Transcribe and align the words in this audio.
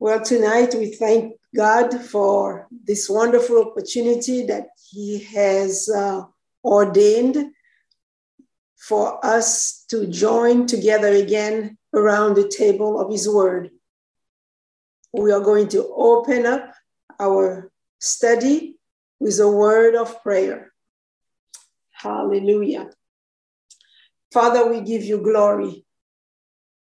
Well, 0.00 0.20
tonight 0.20 0.74
we 0.74 0.92
thank 0.92 1.34
God 1.56 1.92
for 2.00 2.68
this 2.84 3.10
wonderful 3.10 3.60
opportunity 3.64 4.46
that 4.46 4.68
He 4.90 5.24
has 5.34 5.88
uh, 5.88 6.22
ordained 6.64 7.50
for 8.76 9.24
us 9.26 9.84
to 9.90 10.06
join 10.06 10.68
together 10.68 11.08
again 11.08 11.78
around 11.92 12.34
the 12.34 12.48
table 12.48 13.00
of 13.00 13.10
His 13.10 13.28
Word. 13.28 13.70
We 15.12 15.32
are 15.32 15.40
going 15.40 15.66
to 15.70 15.92
open 15.92 16.46
up 16.46 16.72
our 17.18 17.72
study 17.98 18.76
with 19.18 19.40
a 19.40 19.50
word 19.50 19.96
of 19.96 20.22
prayer. 20.22 20.72
Hallelujah. 21.90 22.90
Father, 24.32 24.70
we 24.70 24.80
give 24.80 25.02
you 25.02 25.18
glory. 25.18 25.84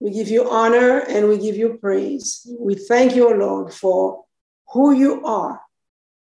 We 0.06 0.12
give 0.12 0.28
you 0.28 0.48
honor 0.48 1.00
and 1.00 1.28
we 1.28 1.40
give 1.40 1.56
you 1.56 1.80
praise. 1.82 2.46
We 2.60 2.76
thank 2.76 3.16
you, 3.16 3.36
Lord, 3.36 3.74
for 3.74 4.24
who 4.72 4.92
you 4.92 5.26
are, 5.26 5.60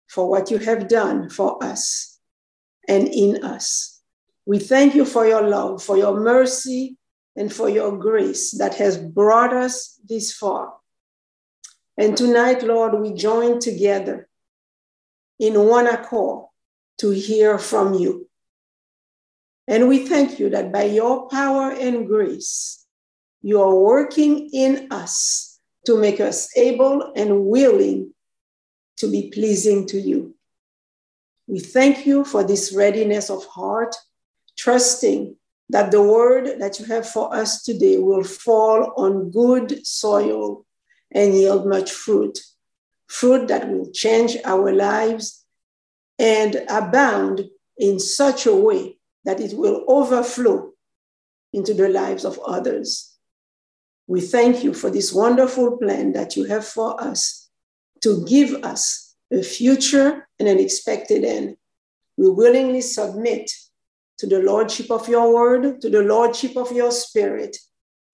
for 0.08 0.28
what 0.28 0.50
you 0.50 0.58
have 0.58 0.88
done 0.88 1.30
for 1.30 1.64
us 1.64 2.20
and 2.86 3.08
in 3.08 3.42
us. 3.42 4.02
We 4.44 4.58
thank 4.58 4.94
you 4.94 5.06
for 5.06 5.26
your 5.26 5.48
love, 5.48 5.82
for 5.82 5.96
your 5.96 6.20
mercy, 6.20 6.98
and 7.34 7.50
for 7.50 7.70
your 7.70 7.96
grace 7.96 8.50
that 8.58 8.74
has 8.74 8.98
brought 8.98 9.54
us 9.54 9.98
this 10.06 10.34
far. 10.34 10.74
And 11.96 12.14
tonight, 12.14 12.62
Lord, 12.62 13.00
we 13.00 13.14
join 13.14 13.58
together 13.58 14.28
in 15.38 15.58
one 15.58 15.86
accord 15.86 16.44
to 16.98 17.08
hear 17.08 17.58
from 17.58 17.94
you. 17.94 18.28
And 19.66 19.88
we 19.88 20.06
thank 20.06 20.38
you 20.38 20.50
that 20.50 20.72
by 20.72 20.82
your 20.82 21.26
power 21.30 21.70
and 21.70 22.06
grace, 22.06 22.81
you 23.42 23.60
are 23.60 23.74
working 23.74 24.48
in 24.52 24.88
us 24.90 25.60
to 25.86 25.98
make 25.98 26.20
us 26.20 26.56
able 26.56 27.12
and 27.16 27.44
willing 27.46 28.12
to 28.98 29.10
be 29.10 29.30
pleasing 29.34 29.86
to 29.88 30.00
you. 30.00 30.34
We 31.48 31.58
thank 31.58 32.06
you 32.06 32.24
for 32.24 32.44
this 32.44 32.72
readiness 32.72 33.28
of 33.28 33.44
heart, 33.46 33.96
trusting 34.56 35.36
that 35.70 35.90
the 35.90 36.02
word 36.02 36.60
that 36.60 36.78
you 36.78 36.86
have 36.86 37.08
for 37.08 37.34
us 37.34 37.62
today 37.62 37.98
will 37.98 38.22
fall 38.22 38.92
on 38.96 39.30
good 39.30 39.84
soil 39.84 40.64
and 41.10 41.34
yield 41.34 41.66
much 41.66 41.90
fruit, 41.90 42.38
fruit 43.08 43.48
that 43.48 43.68
will 43.68 43.90
change 43.90 44.36
our 44.44 44.72
lives 44.72 45.44
and 46.18 46.62
abound 46.68 47.48
in 47.76 47.98
such 47.98 48.46
a 48.46 48.54
way 48.54 48.98
that 49.24 49.40
it 49.40 49.56
will 49.56 49.84
overflow 49.88 50.70
into 51.52 51.74
the 51.74 51.88
lives 51.88 52.24
of 52.24 52.38
others. 52.46 53.11
We 54.06 54.20
thank 54.20 54.64
you 54.64 54.74
for 54.74 54.90
this 54.90 55.12
wonderful 55.12 55.78
plan 55.78 56.12
that 56.12 56.36
you 56.36 56.44
have 56.44 56.66
for 56.66 57.00
us 57.02 57.48
to 58.02 58.24
give 58.26 58.52
us 58.64 59.14
a 59.32 59.42
future 59.42 60.28
and 60.38 60.48
an 60.48 60.58
expected 60.58 61.24
end. 61.24 61.56
We 62.16 62.28
willingly 62.28 62.80
submit 62.80 63.50
to 64.18 64.26
the 64.26 64.40
lordship 64.40 64.90
of 64.90 65.08
your 65.08 65.32
word, 65.32 65.80
to 65.80 65.90
the 65.90 66.02
lordship 66.02 66.56
of 66.56 66.72
your 66.72 66.90
spirit. 66.90 67.56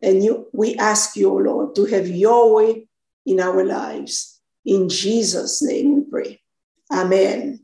And 0.01 0.23
you, 0.23 0.47
we 0.53 0.77
ask 0.77 1.17
you, 1.17 1.31
Lord, 1.31 1.75
to 1.75 1.87
have 1.87 2.07
your 2.09 2.55
way 2.55 2.87
in 3.27 3.41
our 3.41 3.65
lives. 3.65 4.41
In 4.65 4.89
Jesus' 4.89 5.63
name 5.63 5.97
we 5.97 6.03
pray. 6.03 6.41
Amen 6.93 7.61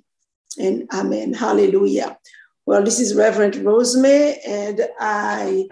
and 0.59 0.89
amen. 0.93 1.35
Hallelujah. 1.35 2.19
Well, 2.67 2.83
this 2.83 2.99
is 2.99 3.15
Reverend 3.15 3.57
Rosemary, 3.57 4.39
and 4.47 4.81
I 4.99 5.69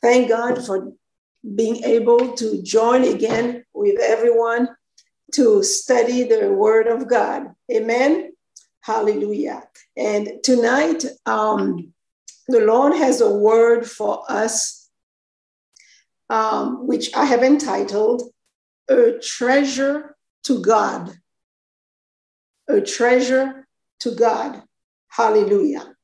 thank 0.00 0.28
God 0.28 0.64
for 0.64 0.92
being 1.54 1.82
able 1.84 2.32
to 2.32 2.62
join 2.62 3.04
again 3.04 3.64
with 3.72 3.98
everyone 4.00 4.68
to 5.32 5.62
study 5.62 6.24
the 6.24 6.50
Word 6.52 6.86
of 6.86 7.08
God. 7.08 7.54
Amen. 7.72 8.32
Hallelujah. 8.82 9.62
And 9.96 10.42
tonight, 10.42 11.04
um, 11.26 11.92
the 12.48 12.60
Lord 12.60 12.94
has 12.94 13.20
a 13.20 13.30
word 13.32 13.88
for 13.88 14.24
us, 14.28 14.88
um, 16.28 16.86
which 16.86 17.14
I 17.14 17.24
have 17.24 17.42
entitled 17.42 18.22
A 18.88 19.12
Treasure 19.22 20.16
to 20.44 20.60
God. 20.60 21.12
A 22.68 22.80
Treasure 22.80 23.66
to 24.00 24.14
God. 24.14 24.62
Hallelujah. 25.08 25.94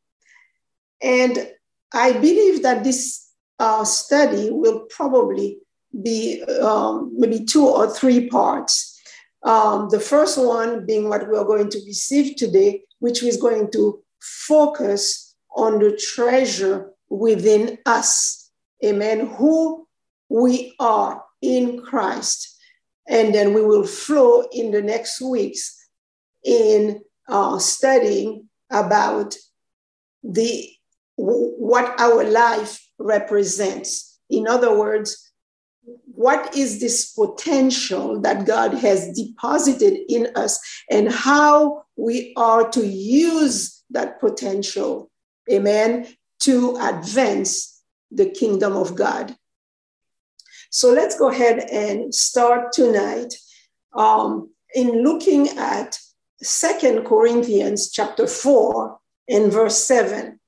And 1.03 1.51
I 1.93 2.13
believe 2.13 2.63
that 2.63 2.85
this 2.85 3.26
uh, 3.59 3.85
study 3.85 4.51
will 4.51 4.81
probably 4.91 5.59
be 6.03 6.43
um, 6.63 7.13
maybe 7.17 7.45
two 7.45 7.67
or 7.67 7.89
three 7.89 8.29
parts. 8.29 9.01
Um, 9.43 9.89
the 9.91 10.01
first 10.01 10.39
one 10.39 10.85
being 10.85 11.09
what 11.09 11.29
we 11.31 11.37
are 11.37 11.45
going 11.45 11.71
to 11.71 11.79
receive 11.87 12.37
today, 12.37 12.83
which 12.99 13.23
is 13.23 13.37
going 13.37 13.71
to 13.73 14.03
focus 14.21 15.35
on 15.55 15.79
the 15.79 15.97
treasure 15.97 16.91
within 17.09 17.79
us. 17.87 18.51
Amen. 18.85 19.29
Who 19.39 19.87
we 20.29 20.75
are 20.79 21.23
in 21.41 21.81
Christ. 21.81 22.59
And 23.09 23.35
then 23.35 23.55
we 23.55 23.63
will 23.65 23.87
flow 23.87 24.45
in 24.53 24.73
the 24.73 24.83
next 24.83 25.21
weeks 25.21 25.89
in 26.45 27.01
uh, 27.29 27.59
studying 27.59 28.49
about 28.71 29.37
the 30.23 30.69
what 31.17 31.99
our 31.99 32.25
life 32.25 32.86
represents. 32.99 34.19
In 34.31 34.47
other 34.47 34.77
words, 34.77 35.33
what 36.07 36.57
is 36.57 36.81
this 36.81 37.13
potential 37.13 38.21
that 38.23 38.47
God 38.47 38.75
has 38.75 39.13
deposited 39.13 39.99
in 40.09 40.29
us 40.35 40.59
and 40.91 41.13
how 41.13 41.85
we 41.97 42.33
are 42.37 42.69
to 42.71 42.85
use 42.87 43.85
that 43.91 44.19
potential, 44.21 45.11
amen, 45.51 46.09
to 46.41 46.77
advance 46.81 47.83
the 48.11 48.29
kingdom 48.29 48.77
of 48.77 48.95
God. 48.95 49.37
So 50.71 50.93
let's 50.93 51.19
go 51.19 51.31
ahead 51.31 51.59
and 51.71 52.15
start 52.15 52.73
tonight 52.73 53.35
um, 53.95 54.51
in 54.75 55.03
looking 55.03 55.49
at 55.51 55.99
Second 56.43 57.05
Corinthians 57.05 57.91
chapter 57.91 58.27
4 58.27 58.99
and 59.29 59.53
verse 59.53 59.79
7 59.79 60.39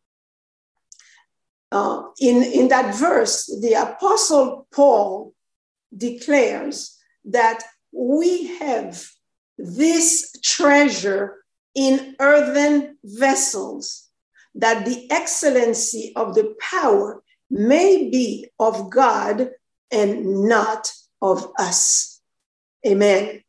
uh, 1.71 2.03
in, 2.21 2.43
in 2.43 2.69
that 2.69 2.95
verse, 2.95 3.47
the 3.61 3.75
Apostle 3.75 4.67
Paul 4.73 5.35
declares 5.97 6.97
that 7.25 7.63
we 7.93 8.59
have 8.59 9.07
this 9.59 10.35
treasure 10.43 11.45
in 11.75 12.17
earthen 12.21 12.97
vessels, 13.05 14.09
that 14.55 14.85
the 14.85 15.11
excellency 15.11 16.13
of 16.17 16.35
the 16.35 16.55
power 16.61 17.23
may 17.51 18.09
be 18.11 18.49
of 18.59 18.91
God 18.91 19.51
and 19.91 20.45
not 20.45 20.93
of 21.21 21.53
us. 21.59 22.21
Amen. 22.87 23.43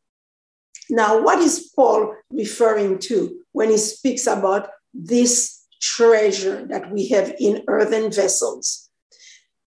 Now, 0.89 1.21
what 1.21 1.39
is 1.39 1.71
Paul 1.75 2.15
referring 2.31 2.99
to 2.99 3.39
when 3.51 3.69
he 3.69 3.77
speaks 3.77 4.25
about 4.25 4.69
this 4.93 5.58
treasure 5.79 6.65
that 6.67 6.91
we 6.91 7.07
have 7.07 7.33
in 7.39 7.63
earthen 7.67 8.11
vessels. 8.11 8.89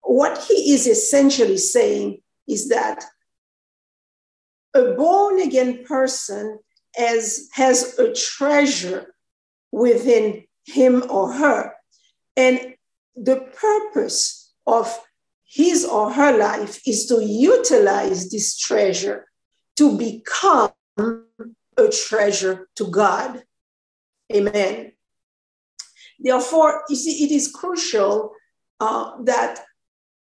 What 0.02 0.38
he 0.48 0.72
is 0.72 0.86
essentially 0.86 1.58
saying 1.58 2.20
is 2.48 2.68
that 2.68 3.04
a 4.74 4.92
born 4.94 5.40
again 5.40 5.84
person 5.84 6.58
as, 6.98 7.48
has 7.52 7.98
a 7.98 8.12
treasure 8.12 9.14
within 9.70 10.44
him 10.66 11.04
or 11.08 11.32
her. 11.32 11.74
And 12.36 12.74
the 13.14 13.36
purpose 13.36 14.52
of 14.66 14.98
his 15.44 15.84
or 15.84 16.12
her 16.12 16.36
life 16.36 16.80
is 16.86 17.06
to 17.06 17.22
utilize 17.22 18.30
this 18.30 18.56
treasure 18.56 19.28
to 19.76 19.96
become 19.98 20.72
a 20.96 21.88
treasure 21.88 22.68
to 22.76 22.86
God. 22.86 23.42
Amen. 24.34 24.92
Therefore, 26.22 26.84
you 26.88 26.96
see, 26.96 27.24
it 27.24 27.32
is 27.32 27.50
crucial 27.50 28.32
uh, 28.80 29.22
that 29.24 29.60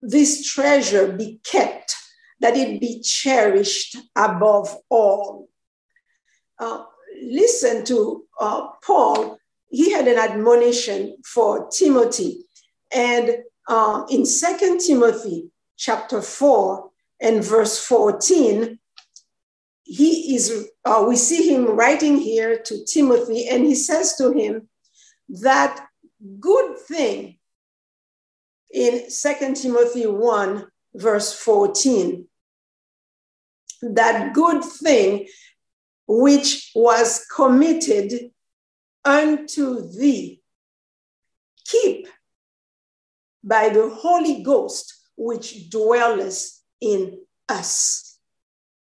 this 0.00 0.47
treasure 0.53 1.12
be 1.12 1.41
kept, 1.45 1.95
that 2.41 2.56
it 2.56 2.81
be 2.81 3.00
cherished 3.00 3.97
above 4.15 4.77
all. 4.89 5.49
Uh, 6.59 6.85
listen 7.23 7.85
to 7.87 8.25
uh, 8.41 8.69
Paul, 8.85 9.39
he 9.71 9.93
had 9.93 10.06
an 10.06 10.19
admonition 10.19 11.17
for 11.25 11.69
Timothy. 11.69 12.44
And 12.93 13.39
uh, 13.69 14.05
in 14.09 14.25
Second 14.25 14.81
Timothy 14.81 15.51
chapter 15.77 16.23
4 16.23 16.91
and 17.21 17.44
verse 17.44 17.85
14, 17.85 18.79
he 19.85 20.35
is, 20.37 20.69
uh, 20.85 21.05
we 21.09 21.17
see 21.17 21.53
him 21.53 21.67
writing 21.67 22.19
here 22.19 22.59
to 22.59 22.85
Timothy, 22.85 23.49
and 23.49 23.65
he 23.65 23.75
says 23.75 24.17
to 24.17 24.33
him 24.33 24.69
that 25.29 25.88
good 26.41 26.79
thing 26.79 27.38
in 28.73 29.05
2 29.11 29.55
Timothy 29.55 30.06
1, 30.06 30.67
verse 30.94 31.32
14. 31.32 32.26
that 33.82 34.35
good 34.35 34.62
thing 34.65 35.26
which 36.06 36.70
was 36.75 37.25
committed 37.35 38.31
unto 39.05 39.88
thee. 39.93 40.43
Keep 41.67 42.09
by 43.44 43.69
the 43.69 43.88
Holy 43.88 44.43
Ghost 44.43 44.94
which 45.17 45.70
dwelleth 45.70 46.61
in 46.81 47.19
us. 47.49 48.19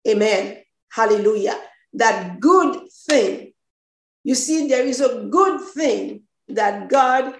Amen. 0.07 0.57
Hallelujah. 0.91 1.59
That 1.93 2.39
good 2.39 2.89
thing. 3.07 3.53
You 4.23 4.35
see, 4.35 4.67
there 4.67 4.85
is 4.85 5.01
a 5.01 5.27
good 5.29 5.61
thing 5.61 6.23
that 6.49 6.89
God 6.89 7.35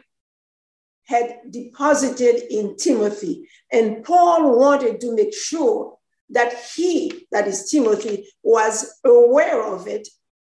had 1.06 1.39
deposited 1.50 2.44
in 2.53 2.77
Timothy. 2.77 3.50
And 3.71 4.03
Paul 4.03 4.57
wanted 4.57 5.01
to 5.01 5.15
make 5.15 5.33
sure 5.33 5.97
that 6.29 6.53
he, 6.75 7.27
that 7.31 7.47
is 7.47 7.69
Timothy, 7.69 8.27
was 8.44 9.00
aware 9.03 9.63
of 9.63 9.88
it. 9.88 10.07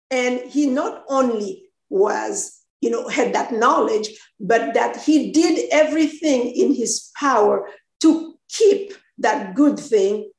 And 0.09 0.39
he 0.39 0.65
not 0.65 1.03
only 1.09 1.65
was, 1.89 2.59
you 2.81 2.89
know, 2.89 3.07
had 3.07 3.33
that 3.33 3.53
knowledge, 3.53 4.09
but 4.39 4.73
that 4.73 5.01
he 5.01 5.31
did 5.31 5.69
everything 5.71 6.51
in 6.51 6.73
his 6.73 7.11
power 7.15 7.69
to 8.01 8.35
keep 8.49 8.93
that 9.19 9.55
good 9.55 9.79
thing. 9.79 10.31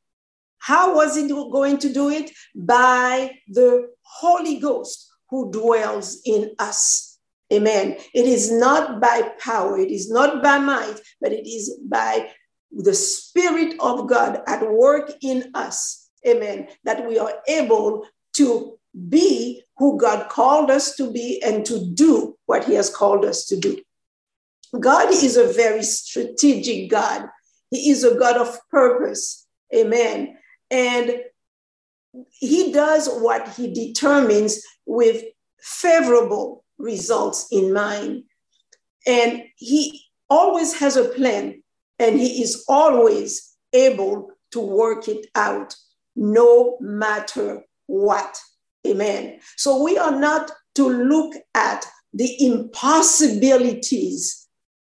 How 0.59 0.97
was 0.97 1.15
he 1.17 1.29
going 1.29 1.79
to 1.79 1.93
do 1.93 2.11
it? 2.11 2.33
By 2.57 3.39
the 3.47 3.91
Holy 4.03 4.59
Ghost 4.59 5.09
who 5.31 5.53
dwells 5.53 6.21
in 6.25 6.53
us. 6.59 7.08
Amen. 7.53 7.97
It 8.15 8.27
is 8.27 8.53
not 8.53 9.01
by 9.01 9.31
power, 9.41 9.79
it 9.79 9.91
is 9.91 10.11
not 10.11 10.43
by 10.43 10.59
might, 10.59 11.01
but 11.21 11.33
it 11.33 11.49
is 11.49 11.79
by 11.83 12.31
the 12.71 12.95
Spirit 12.95 13.75
of 13.81 14.07
God 14.07 14.43
at 14.47 14.71
work 14.71 15.11
in 15.23 15.51
us. 15.55 16.11
Amen. 16.27 16.69
That 16.85 17.07
we 17.09 17.19
are 17.19 17.33
able 17.49 18.07
to 18.35 18.79
be 19.09 19.63
who 19.79 19.99
God 19.99 20.29
called 20.29 20.71
us 20.71 20.97
to 20.97 21.11
be 21.11 21.43
and 21.43 21.65
to 21.67 21.91
do 21.95 22.37
what 22.47 22.65
He 22.65 22.75
has 22.75 22.95
called 22.95 23.25
us 23.25 23.47
to 23.47 23.57
do. 23.57 23.81
God 24.79 25.09
is 25.11 25.37
a 25.37 25.51
very 25.53 25.83
strategic 25.83 26.91
God. 26.91 27.29
He 27.71 27.91
is 27.91 28.05
a 28.05 28.15
God 28.15 28.37
of 28.37 28.59
purpose. 28.71 29.47
Amen. 29.75 30.37
And 30.71 31.23
He 32.31 32.73
does 32.73 33.09
what 33.09 33.49
He 33.55 33.73
determines 33.73 34.63
with 34.85 35.25
favorable 35.61 36.65
results 36.79 37.49
in 37.51 37.73
mind. 37.73 38.25
And 39.07 39.45
He 39.57 40.03
always 40.31 40.79
has 40.79 40.97
a 40.97 41.09
plan, 41.09 41.63
and 41.99 42.19
He 42.19 42.43
is 42.43 42.65
always 42.69 43.57
able 43.73 44.31
to 44.53 44.61
work 44.61 45.09
it 45.09 45.27
out, 45.35 45.75
no 46.17 46.77
matter 46.81 47.63
what. 47.87 48.39
Amen. 48.87 49.41
So 49.57 49.83
we 49.83 49.99
are 49.99 50.19
not 50.19 50.51
to 50.77 50.89
look 50.89 51.35
at 51.55 51.87
the 52.13 52.47
impossibilities 52.47 54.47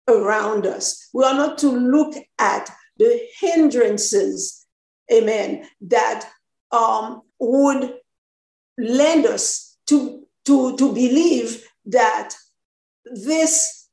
around 0.07 0.67
us. 0.67 1.09
We 1.13 1.25
are 1.25 1.35
not 1.35 1.59
to 1.59 1.69
look 1.69 2.15
at 2.39 2.71
the 2.97 3.21
hindrances, 3.39 4.67
amen, 5.13 5.67
that 5.83 6.29
um, 6.71 7.23
would 7.39 7.95
lend 8.77 9.27
us 9.27 9.77
to, 9.87 10.27
to, 10.45 10.77
to 10.77 10.93
believe 10.93 11.68
that 11.89 12.35
this 13.05 13.89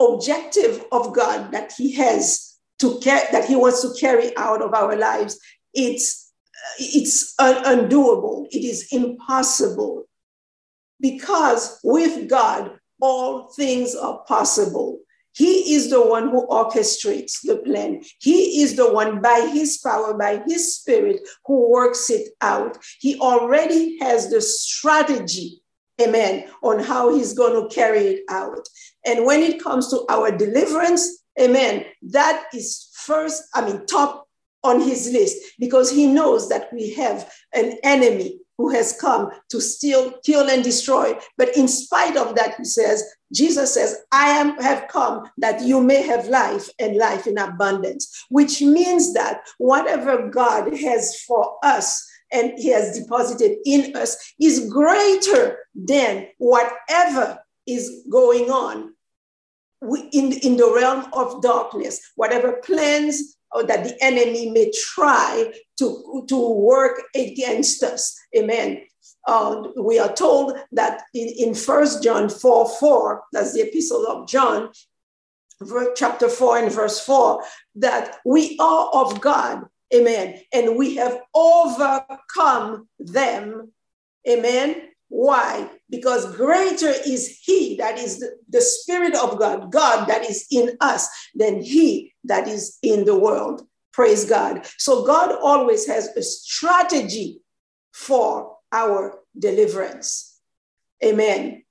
objective 0.00 0.84
of 0.92 1.14
God 1.14 1.52
that 1.52 1.72
He 1.72 1.92
has 1.94 2.58
to 2.80 2.98
care, 3.00 3.22
that 3.32 3.46
He 3.46 3.56
wants 3.56 3.82
to 3.82 3.98
carry 3.98 4.36
out 4.36 4.62
of 4.62 4.74
our 4.74 4.96
lives, 4.96 5.38
it's 5.74 6.32
it's 6.78 7.34
un- 7.38 7.62
undoable. 7.64 8.46
It 8.50 8.64
is 8.64 8.88
impossible 8.92 10.04
because 11.00 11.78
with 11.84 12.28
God 12.28 12.78
all 13.00 13.48
things 13.52 13.94
are 13.94 14.24
possible. 14.26 15.00
He 15.32 15.74
is 15.74 15.90
the 15.90 16.00
one 16.00 16.30
who 16.30 16.46
orchestrates 16.48 17.42
the 17.42 17.56
plan. 17.56 18.02
He 18.20 18.62
is 18.62 18.74
the 18.74 18.90
one 18.90 19.20
by 19.20 19.50
his 19.52 19.76
power, 19.78 20.14
by 20.14 20.42
his 20.46 20.76
spirit, 20.76 21.20
who 21.44 21.70
works 21.70 22.08
it 22.08 22.28
out. 22.40 22.78
He 23.00 23.18
already 23.18 23.98
has 24.00 24.30
the 24.30 24.40
strategy, 24.40 25.60
amen, 26.00 26.48
on 26.62 26.78
how 26.78 27.14
he's 27.14 27.32
going 27.32 27.60
to 27.60 27.74
carry 27.74 28.00
it 28.00 28.22
out. 28.28 28.68
And 29.04 29.24
when 29.24 29.40
it 29.40 29.62
comes 29.62 29.88
to 29.90 30.04
our 30.08 30.30
deliverance, 30.30 31.22
amen, 31.40 31.84
that 32.02 32.44
is 32.52 32.90
first, 32.94 33.42
I 33.54 33.66
mean, 33.66 33.86
top 33.86 34.26
on 34.62 34.80
his 34.80 35.10
list 35.12 35.36
because 35.58 35.90
he 35.90 36.06
knows 36.06 36.48
that 36.48 36.72
we 36.72 36.92
have 36.94 37.32
an 37.54 37.78
enemy 37.84 38.40
who 38.58 38.70
has 38.70 38.98
come 38.98 39.30
to 39.50 39.60
steal, 39.60 40.14
kill, 40.24 40.48
and 40.48 40.64
destroy. 40.64 41.14
But 41.36 41.56
in 41.56 41.68
spite 41.68 42.16
of 42.16 42.34
that, 42.36 42.56
he 42.56 42.64
says, 42.64 43.04
Jesus 43.32 43.74
says, 43.74 43.98
I 44.12 44.28
am 44.30 44.56
have 44.58 44.88
come 44.88 45.28
that 45.38 45.60
you 45.62 45.82
may 45.82 46.02
have 46.02 46.28
life 46.28 46.68
and 46.78 46.96
life 46.96 47.26
in 47.26 47.38
abundance, 47.38 48.24
which 48.30 48.62
means 48.62 49.12
that 49.14 49.42
whatever 49.58 50.28
God 50.30 50.72
has 50.74 51.20
for 51.20 51.58
us 51.62 52.08
and 52.32 52.58
he 52.58 52.68
has 52.68 52.98
deposited 52.98 53.58
in 53.64 53.94
us 53.96 54.34
is 54.40 54.68
greater 54.68 55.58
than 55.74 56.26
whatever 56.38 57.38
is 57.66 58.04
going 58.10 58.50
on 58.50 58.94
in, 59.82 60.32
in 60.32 60.56
the 60.56 60.72
realm 60.74 61.06
of 61.12 61.42
darkness, 61.42 62.12
whatever 62.16 62.54
plans 62.64 63.36
or 63.52 63.64
that 63.64 63.84
the 63.84 63.96
enemy 64.04 64.50
may 64.50 64.70
try 64.72 65.52
to, 65.78 66.24
to 66.28 66.50
work 66.54 67.02
against 67.14 67.82
us. 67.82 68.18
Amen. 68.36 68.82
Uh, 69.26 69.68
we 69.80 69.98
are 69.98 70.12
told 70.12 70.56
that 70.72 71.02
in, 71.14 71.28
in 71.48 71.54
1 71.54 72.02
John 72.02 72.28
4 72.28 72.68
4, 72.68 73.22
that's 73.32 73.54
the 73.54 73.62
epistle 73.62 74.06
of 74.06 74.28
John, 74.28 74.70
chapter 75.96 76.28
4 76.28 76.58
and 76.58 76.72
verse 76.72 77.00
4, 77.04 77.42
that 77.76 78.18
we 78.24 78.56
are 78.60 78.88
of 78.92 79.20
God. 79.20 79.66
Amen. 79.94 80.40
And 80.52 80.76
we 80.76 80.96
have 80.96 81.20
overcome 81.34 82.88
them. 82.98 83.72
Amen. 84.28 84.88
Why? 85.08 85.70
Because 85.88 86.34
greater 86.34 86.92
is 87.06 87.38
He 87.42 87.76
that 87.76 87.98
is 87.98 88.18
the, 88.18 88.36
the, 88.48 88.60
Spirit 88.60 89.14
of 89.14 89.38
God, 89.38 89.70
God 89.70 90.06
that 90.08 90.28
is 90.28 90.46
in 90.50 90.76
us, 90.80 91.08
than 91.34 91.62
He 91.62 92.12
that 92.24 92.48
is 92.48 92.78
in 92.82 93.04
the 93.04 93.16
world. 93.16 93.62
Praise 93.92 94.24
God. 94.24 94.66
So 94.78 95.06
God 95.06 95.36
always 95.40 95.86
has 95.86 96.08
a 96.16 96.22
strategy 96.22 97.40
for 97.92 98.56
our 98.72 99.20
deliverance. 99.38 100.40
Amen. 101.04 101.62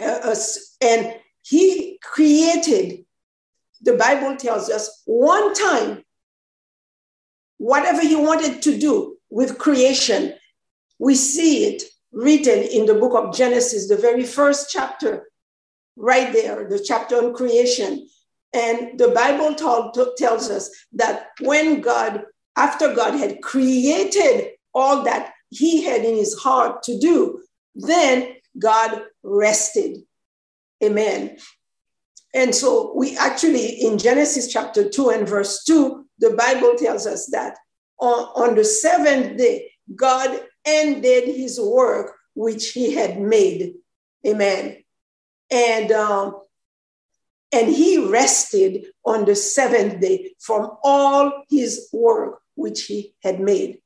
Uh, 0.00 0.34
and 0.80 1.14
He 1.42 2.00
created, 2.02 3.04
the 3.80 3.96
Bible 3.96 4.36
tells 4.36 4.68
us, 4.68 5.02
one 5.04 5.54
time, 5.54 6.02
whatever 7.58 8.02
He 8.02 8.16
wanted 8.16 8.62
to 8.62 8.78
do 8.78 9.16
with 9.30 9.58
creation, 9.58 10.34
we 10.98 11.14
see 11.14 11.66
it 11.66 11.82
written 12.12 12.62
in 12.62 12.86
the 12.86 12.94
book 12.94 13.14
of 13.14 13.34
Genesis, 13.34 13.88
the 13.88 13.96
very 13.96 14.24
first 14.24 14.70
chapter, 14.70 15.28
right 15.96 16.32
there, 16.32 16.68
the 16.68 16.78
chapter 16.78 17.16
on 17.16 17.34
creation. 17.34 18.08
And 18.52 18.98
the 18.98 19.08
Bible 19.08 19.54
tells 19.54 20.50
us 20.50 20.70
that 20.92 21.28
when 21.40 21.80
God, 21.80 22.24
after 22.56 22.94
God 22.94 23.14
had 23.14 23.42
created 23.42 24.52
all 24.72 25.02
that 25.04 25.32
he 25.50 25.84
had 25.84 26.04
in 26.04 26.16
his 26.16 26.34
heart 26.34 26.82
to 26.84 26.98
do, 26.98 27.42
then 27.74 28.34
God 28.58 29.02
rested. 29.22 29.98
Amen. 30.82 31.36
And 32.36 32.54
so 32.54 32.92
we 32.94 33.16
actually, 33.16 33.66
in 33.66 33.96
Genesis 33.96 34.52
chapter 34.52 34.86
2 34.86 35.08
and 35.08 35.26
verse 35.26 35.64
2, 35.64 36.04
the 36.18 36.30
Bible 36.30 36.74
tells 36.76 37.06
us 37.06 37.28
that 37.32 37.56
on, 37.98 38.50
on 38.50 38.54
the 38.54 38.64
seventh 38.64 39.38
day, 39.38 39.70
God 39.94 40.38
ended 40.66 41.34
his 41.34 41.58
work 41.58 42.14
which 42.34 42.72
he 42.72 42.92
had 42.94 43.18
made. 43.18 43.76
Amen. 44.26 44.84
And 45.50 45.90
um, 45.92 46.36
and 47.52 47.68
he 47.68 48.06
rested 48.06 48.86
on 49.06 49.24
the 49.24 49.34
seventh 49.34 50.00
day 50.00 50.32
from 50.38 50.72
all 50.84 51.44
his 51.48 51.88
work 51.92 52.40
which 52.54 52.84
he 52.84 53.14
had 53.22 53.40
made. 53.40 53.78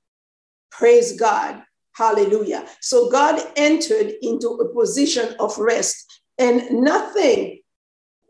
Praise 0.73 1.13
God. 1.13 1.63
Hallelujah. 1.93 2.67
So 2.81 3.11
God 3.11 3.41
entered 3.55 4.15
into 4.23 4.49
a 4.49 4.75
position 4.75 5.37
of 5.39 5.57
rest, 5.59 6.23
and 6.39 6.83
nothing 6.83 7.60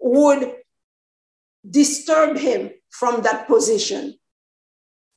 would 0.00 0.54
disturb 1.69 2.37
him 2.37 2.71
from 2.90 3.23
that 3.23 3.47
position. 3.47 4.14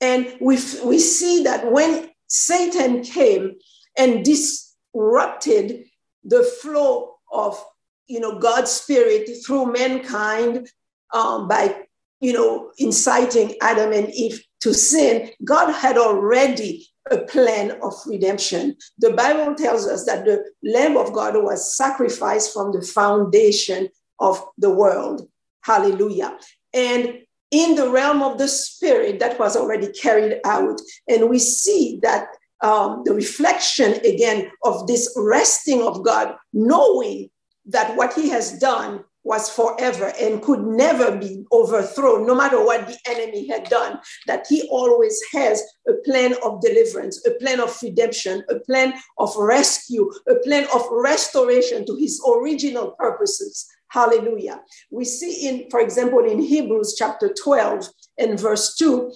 And 0.01 0.35
we, 0.41 0.57
we 0.83 0.99
see 0.99 1.43
that 1.43 1.71
when 1.71 2.09
Satan 2.27 3.03
came 3.03 3.55
and 3.97 4.25
disrupted 4.25 5.85
the 6.23 6.43
flow 6.43 7.15
of 7.31 7.63
you 8.07 8.19
know 8.19 8.39
God's 8.39 8.71
spirit 8.71 9.29
through 9.45 9.71
mankind 9.71 10.69
um, 11.13 11.47
by 11.47 11.75
you 12.19 12.33
know 12.33 12.71
inciting 12.77 13.55
Adam 13.61 13.91
and 13.91 14.13
Eve 14.13 14.43
to 14.61 14.73
sin. 14.73 15.29
God 15.43 15.71
had 15.71 15.97
already 15.97 16.87
a 17.11 17.19
plan 17.19 17.71
of 17.81 17.93
redemption. 18.05 18.77
The 18.97 19.11
Bible 19.11 19.55
tells 19.55 19.87
us 19.87 20.05
that 20.05 20.25
the 20.25 20.43
Lamb 20.63 20.95
of 20.95 21.11
God 21.11 21.35
was 21.35 21.75
sacrificed 21.75 22.53
from 22.53 22.71
the 22.71 22.81
foundation 22.81 23.89
of 24.23 24.43
the 24.57 24.69
world. 24.71 25.27
Hallelujah. 25.61 26.37
And 26.73 27.19
in 27.51 27.75
the 27.75 27.89
realm 27.89 28.23
of 28.23 28.39
the 28.39 28.47
spirit, 28.47 29.19
that 29.19 29.39
was 29.39 29.55
already 29.55 29.91
carried 29.91 30.39
out. 30.43 30.81
And 31.07 31.29
we 31.29 31.37
see 31.37 31.99
that 32.01 32.27
um, 32.61 33.03
the 33.05 33.13
reflection 33.13 33.93
again 34.05 34.49
of 34.63 34.87
this 34.87 35.13
resting 35.15 35.83
of 35.83 36.03
God, 36.03 36.35
knowing 36.53 37.29
that 37.67 37.95
what 37.95 38.13
he 38.13 38.29
has 38.29 38.57
done 38.57 39.03
was 39.23 39.49
forever 39.49 40.11
and 40.19 40.41
could 40.41 40.61
never 40.61 41.15
be 41.15 41.45
overthrown, 41.51 42.27
no 42.27 42.35
matter 42.35 42.63
what 42.63 42.87
the 42.87 42.97
enemy 43.07 43.47
had 43.47 43.63
done, 43.69 43.99
that 44.27 44.45
he 44.49 44.63
always 44.69 45.21
has 45.31 45.63
a 45.87 45.93
plan 46.05 46.35
of 46.43 46.61
deliverance, 46.61 47.25
a 47.25 47.31
plan 47.35 47.61
of 47.61 47.77
redemption, 47.81 48.43
a 48.49 48.59
plan 48.59 48.93
of 49.17 49.33
rescue, 49.37 50.11
a 50.27 50.35
plan 50.43 50.67
of 50.73 50.81
restoration 50.91 51.85
to 51.85 51.95
his 51.95 52.21
original 52.27 52.91
purposes. 52.91 53.65
Hallelujah. 53.93 54.59
We 54.89 55.05
see 55.05 55.47
in, 55.47 55.69
for 55.69 55.79
example, 55.79 56.25
in 56.25 56.41
Hebrews 56.41 56.95
chapter 56.97 57.31
12 57.31 57.87
and 58.17 58.39
verse 58.39 58.75
2, 58.75 59.13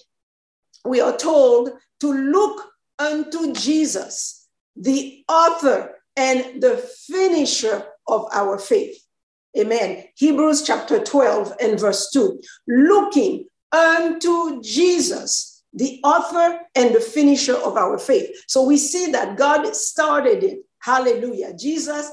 we 0.86 1.02
are 1.02 1.18
told 1.18 1.72
to 2.02 2.14
look 2.14 2.64
unto 3.00 3.54
Jesus, 3.54 4.48
the 4.76 5.24
author 5.28 5.96
and 6.16 6.62
the 6.62 6.78
finisher 7.08 7.86
of 8.08 8.28
our 8.32 8.60
faith. 8.60 9.04
Amen. 9.58 10.04
Hebrews 10.16 10.62
chapter 10.62 11.04
12 11.04 11.54
and 11.60 11.80
verse 11.80 12.12
2. 12.12 12.40
Looking 12.68 13.48
unto 13.72 14.62
Jesus, 14.62 15.64
the 15.74 16.00
author 16.04 16.60
and 16.76 16.94
the 16.94 17.02
finisher 17.02 17.56
of 17.56 17.78
our 17.78 17.98
faith. 17.98 18.30
So 18.48 18.62
we 18.62 18.78
see 18.78 19.12
that 19.12 19.38
God 19.38 19.76
started 19.76 20.44
it. 20.44 20.60
Hallelujah. 20.78 21.56
Jesus 21.58 22.12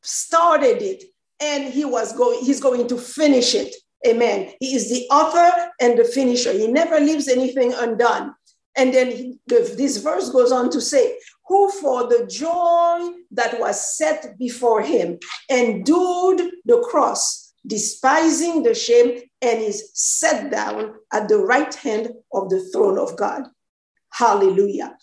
started 0.00 0.80
it 0.80 1.04
and 1.44 1.72
he 1.72 1.84
was 1.84 2.12
going 2.16 2.44
he's 2.44 2.60
going 2.60 2.88
to 2.88 2.96
finish 2.96 3.54
it. 3.54 3.74
Amen. 4.06 4.52
He 4.60 4.74
is 4.74 4.90
the 4.90 5.06
author 5.10 5.70
and 5.80 5.98
the 5.98 6.04
finisher. 6.04 6.52
He 6.52 6.66
never 6.66 7.00
leaves 7.00 7.28
anything 7.28 7.72
undone. 7.72 8.34
And 8.76 8.92
then 8.92 9.10
he, 9.10 9.38
this 9.46 9.98
verse 9.98 10.30
goes 10.30 10.52
on 10.52 10.68
to 10.70 10.80
say, 10.80 11.16
who 11.46 11.70
for 11.70 12.08
the 12.08 12.26
joy 12.26 13.12
that 13.30 13.58
was 13.60 13.96
set 13.96 14.38
before 14.38 14.82
him 14.82 15.18
endured 15.48 16.42
the 16.64 16.80
cross, 16.90 17.54
despising 17.66 18.62
the 18.62 18.74
shame, 18.74 19.22
and 19.40 19.62
is 19.62 19.90
set 19.94 20.50
down 20.50 20.94
at 21.12 21.28
the 21.28 21.38
right 21.38 21.74
hand 21.74 22.10
of 22.32 22.50
the 22.50 22.68
throne 22.72 22.98
of 22.98 23.16
God. 23.16 23.44
Hallelujah. 24.12 24.96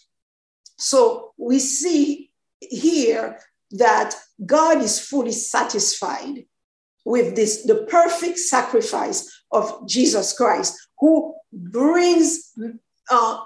So 0.77 1.33
we 1.37 1.59
see 1.59 2.31
here 2.59 3.39
that 3.71 4.15
God 4.45 4.81
is 4.81 4.99
fully 4.99 5.31
satisfied 5.31 6.45
with 7.05 7.35
this, 7.35 7.63
the 7.63 7.87
perfect 7.89 8.37
sacrifice 8.37 9.43
of 9.51 9.87
Jesus 9.87 10.33
Christ, 10.33 10.77
who 10.99 11.33
brings 11.51 12.53
uh, 13.09 13.43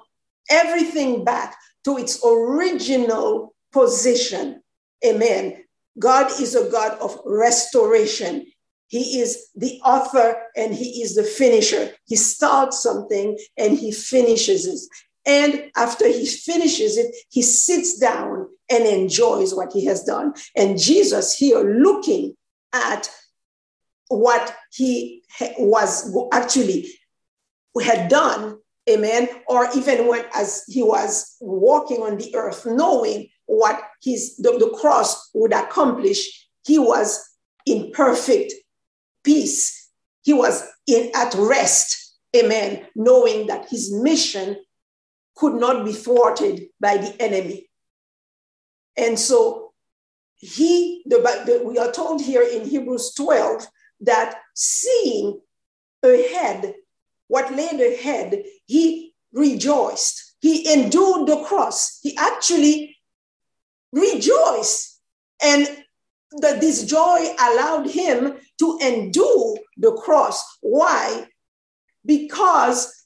everything 0.49 1.23
back 1.23 1.55
to 1.85 1.97
its 1.97 2.23
original 2.25 3.53
position. 3.71 4.61
Amen. 5.05 5.63
God 5.97 6.27
is 6.41 6.55
a 6.55 6.69
God 6.69 6.97
of 6.99 7.17
restoration. 7.25 8.45
He 8.87 9.19
is 9.19 9.49
the 9.55 9.79
author 9.83 10.35
and 10.55 10.73
he 10.73 11.01
is 11.01 11.15
the 11.15 11.23
finisher. 11.23 11.91
He 12.05 12.15
starts 12.15 12.81
something 12.81 13.37
and 13.57 13.77
he 13.77 13.91
finishes 13.91 14.67
it. 14.67 14.79
And 15.25 15.71
after 15.75 16.07
he 16.07 16.25
finishes 16.25 16.97
it, 16.97 17.15
he 17.29 17.41
sits 17.41 17.97
down 17.97 18.47
and 18.69 18.85
enjoys 18.85 19.53
what 19.53 19.71
he 19.73 19.85
has 19.85 20.03
done. 20.03 20.33
And 20.55 20.79
Jesus 20.79 21.35
here 21.35 21.59
looking 21.59 22.35
at 22.73 23.09
what 24.09 24.55
he 24.71 25.23
was 25.57 26.15
actually 26.31 26.87
had 27.83 28.09
done 28.09 28.57
Amen. 28.89 29.27
Or 29.47 29.67
even 29.75 30.07
when 30.07 30.25
as 30.33 30.63
he 30.67 30.83
was 30.83 31.35
walking 31.41 32.01
on 32.01 32.17
the 32.17 32.35
earth, 32.35 32.65
knowing 32.65 33.29
what 33.47 33.81
his 34.01 34.37
the, 34.37 34.51
the 34.51 34.75
cross 34.79 35.29
would 35.33 35.53
accomplish, 35.53 36.47
he 36.65 36.77
was 36.77 37.27
in 37.65 37.91
perfect 37.91 38.53
peace. 39.23 39.89
He 40.21 40.33
was 40.33 40.63
in 40.87 41.11
at 41.15 41.33
rest. 41.35 42.17
Amen. 42.35 42.85
Knowing 42.95 43.47
that 43.47 43.69
his 43.69 43.91
mission 43.91 44.57
could 45.35 45.55
not 45.55 45.85
be 45.85 45.93
thwarted 45.93 46.67
by 46.79 46.97
the 46.97 47.15
enemy. 47.21 47.67
And 48.97 49.19
so 49.19 49.73
he, 50.35 51.03
the, 51.05 51.17
the, 51.17 51.61
we 51.65 51.77
are 51.77 51.91
told 51.91 52.21
here 52.21 52.43
in 52.43 52.67
Hebrews 52.67 53.13
12 53.15 53.67
that 54.01 54.41
seeing 54.53 55.39
ahead 56.03 56.75
what 57.27 57.53
laid 57.53 57.81
ahead, 57.81 58.43
he 58.65 59.13
rejoiced. 59.33 60.35
He 60.39 60.71
endured 60.71 61.27
the 61.27 61.43
cross. 61.43 61.99
He 62.01 62.15
actually 62.17 62.97
rejoiced. 63.91 64.99
And 65.43 65.67
that 66.41 66.59
this 66.61 66.85
joy 66.85 67.33
allowed 67.39 67.87
him 67.89 68.37
to 68.59 68.79
endure 68.81 69.57
the 69.77 69.93
cross. 69.93 70.43
Why? 70.61 71.27
Because 72.05 73.04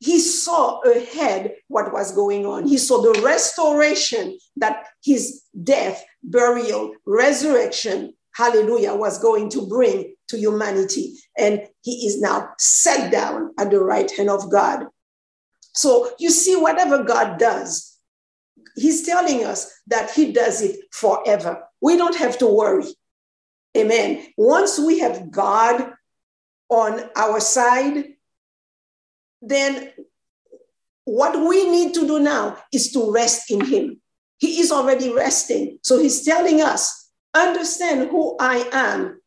he 0.00 0.18
saw 0.18 0.80
ahead 0.80 1.54
what 1.68 1.92
was 1.92 2.12
going 2.12 2.46
on. 2.46 2.66
He 2.66 2.78
saw 2.78 3.02
the 3.02 3.20
restoration 3.20 4.38
that 4.56 4.86
his 5.04 5.42
death, 5.62 6.02
burial, 6.22 6.94
resurrection, 7.06 8.14
hallelujah, 8.34 8.94
was 8.94 9.18
going 9.18 9.50
to 9.50 9.66
bring 9.68 10.14
to 10.28 10.38
humanity. 10.38 11.14
And 11.36 11.66
he 11.82 12.06
is 12.06 12.20
now 12.20 12.48
set 12.58 13.12
down 13.12 13.52
at 13.58 13.70
the 13.70 13.80
right 13.80 14.10
hand 14.10 14.30
of 14.30 14.50
God. 14.50 14.86
So 15.74 16.12
you 16.18 16.30
see, 16.30 16.56
whatever 16.56 17.04
God 17.04 17.38
does, 17.38 17.98
he's 18.76 19.04
telling 19.04 19.44
us 19.44 19.70
that 19.88 20.10
he 20.10 20.32
does 20.32 20.62
it 20.62 20.80
forever. 20.92 21.62
We 21.82 21.98
don't 21.98 22.16
have 22.16 22.38
to 22.38 22.46
worry. 22.46 22.86
Amen. 23.76 24.26
Once 24.38 24.78
we 24.78 25.00
have 25.00 25.30
God 25.30 25.92
on 26.70 27.04
our 27.16 27.38
side, 27.40 28.14
then 29.42 29.92
what 31.04 31.48
we 31.48 31.70
need 31.70 31.94
to 31.94 32.06
do 32.06 32.20
now 32.20 32.58
is 32.72 32.92
to 32.92 33.12
rest 33.12 33.50
in 33.50 33.64
him. 33.64 34.00
He 34.38 34.60
is 34.60 34.70
already 34.72 35.12
resting. 35.12 35.78
So 35.82 35.98
he's 35.98 36.24
telling 36.24 36.60
us, 36.60 37.10
understand 37.34 38.10
who 38.10 38.36
I 38.40 38.68
am 38.72 39.20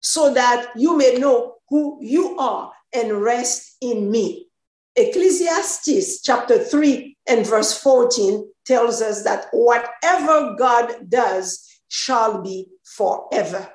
so 0.00 0.32
that 0.34 0.70
you 0.76 0.96
may 0.96 1.18
know 1.18 1.56
who 1.68 1.98
you 2.00 2.38
are 2.38 2.72
and 2.94 3.22
rest 3.22 3.76
in 3.80 4.10
me. 4.10 4.48
Ecclesiastes 4.96 6.22
chapter 6.22 6.58
3 6.58 7.16
and 7.28 7.46
verse 7.46 7.80
14 7.80 8.50
tells 8.64 9.00
us 9.00 9.22
that 9.24 9.46
whatever 9.52 10.56
God 10.58 11.08
does 11.08 11.64
shall 11.88 12.42
be 12.42 12.68
forever. 12.84 13.68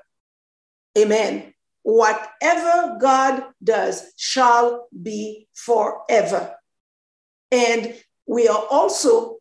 Amen. 0.98 1.52
Whatever 1.84 2.98
God 3.00 3.44
does 3.63 4.12
shall 4.18 4.88
be 5.02 5.48
forever. 5.54 6.56
And 7.52 7.96
we 8.25 8.48
are 8.48 8.66
also, 8.72 9.38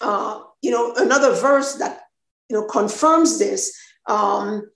uh, 0.00 0.42
you 0.62 0.70
know, 0.70 0.94
another 0.96 1.34
verse 1.34 1.74
that, 1.74 2.02
you 2.48 2.56
know, 2.56 2.66
confirms 2.66 3.38
this 3.38 3.76
um, 4.06 4.70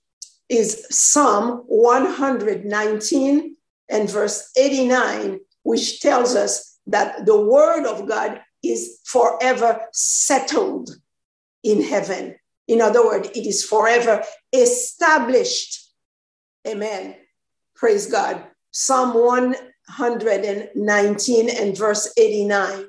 is 0.48 0.86
Psalm 0.90 1.62
119 1.66 3.56
and 3.88 4.10
verse 4.10 4.50
89, 4.56 5.40
which 5.62 6.00
tells 6.00 6.34
us 6.34 6.78
that 6.86 7.24
the 7.26 7.40
word 7.40 7.86
of 7.86 8.08
God 8.08 8.40
is 8.62 9.00
forever 9.04 9.80
settled 9.92 10.90
in 11.62 11.82
heaven. 11.82 12.36
In 12.68 12.80
other 12.80 13.04
words, 13.04 13.28
it 13.34 13.46
is 13.46 13.64
forever 13.64 14.22
established. 14.52 15.89
Amen. 16.66 17.16
Praise 17.74 18.06
God. 18.06 18.46
Psalm 18.70 19.12
119 19.14 21.50
and 21.50 21.76
verse 21.76 22.12
89. 22.16 22.86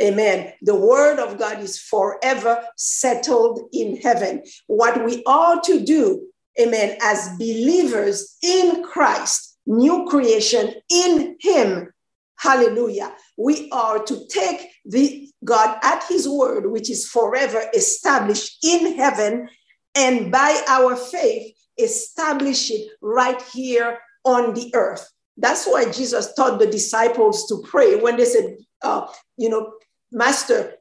Amen. 0.00 0.54
The 0.62 0.74
word 0.74 1.18
of 1.18 1.38
God 1.38 1.60
is 1.60 1.78
forever 1.78 2.64
settled 2.76 3.68
in 3.72 3.98
heaven. 3.98 4.42
What 4.66 5.04
we 5.04 5.22
are 5.24 5.60
to 5.62 5.84
do 5.84 6.32
amen, 6.60 6.98
as 7.02 7.36
believers 7.38 8.36
in 8.42 8.84
Christ, 8.84 9.56
new 9.66 10.06
creation 10.08 10.74
in 10.90 11.36
Him. 11.40 11.92
Hallelujah. 12.36 13.14
We 13.36 13.70
are 13.70 14.02
to 14.04 14.26
take 14.28 14.68
the 14.84 15.28
God 15.44 15.78
at 15.82 16.04
His 16.08 16.28
word, 16.28 16.70
which 16.70 16.90
is 16.90 17.06
forever 17.06 17.62
established 17.74 18.64
in 18.64 18.96
heaven, 18.96 19.48
and 19.94 20.32
by 20.32 20.62
our 20.68 20.96
faith, 20.96 21.51
establish 21.78 22.70
it 22.70 22.90
right 23.00 23.40
here 23.52 23.98
on 24.24 24.54
the 24.54 24.70
earth. 24.74 25.08
That's 25.36 25.66
why 25.66 25.90
Jesus 25.90 26.34
taught 26.34 26.58
the 26.58 26.66
disciples 26.66 27.46
to 27.48 27.62
pray 27.66 27.96
when 27.96 28.16
they 28.16 28.24
said, 28.24 28.56
uh, 28.82 29.06
you 29.36 29.48
know, 29.48 29.72
Master, 30.10 30.74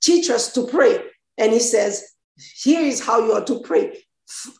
teach 0.00 0.30
us 0.30 0.52
to 0.54 0.66
pray. 0.66 1.02
And 1.36 1.52
he 1.52 1.58
says, 1.58 2.04
here 2.62 2.80
is 2.80 3.04
how 3.04 3.24
you 3.24 3.32
are 3.32 3.44
to 3.44 3.60
pray. 3.60 4.04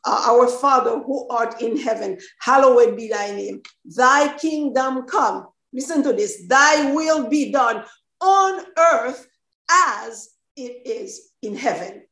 Our 0.04 0.46
Father 0.48 0.98
who 0.98 1.28
art 1.28 1.62
in 1.62 1.78
heaven, 1.78 2.18
hallowed 2.40 2.96
be 2.96 3.08
thy 3.08 3.30
name. 3.30 3.62
Thy 3.84 4.36
kingdom 4.36 5.06
come. 5.06 5.46
Listen 5.72 6.02
to 6.02 6.12
this. 6.12 6.46
Thy 6.48 6.92
will 6.92 7.28
be 7.28 7.52
done 7.52 7.84
on 8.20 8.64
earth 8.76 9.26
as 9.70 10.30
it 10.56 10.86
is 10.86 11.30
in 11.42 11.56
heaven. 11.56 12.02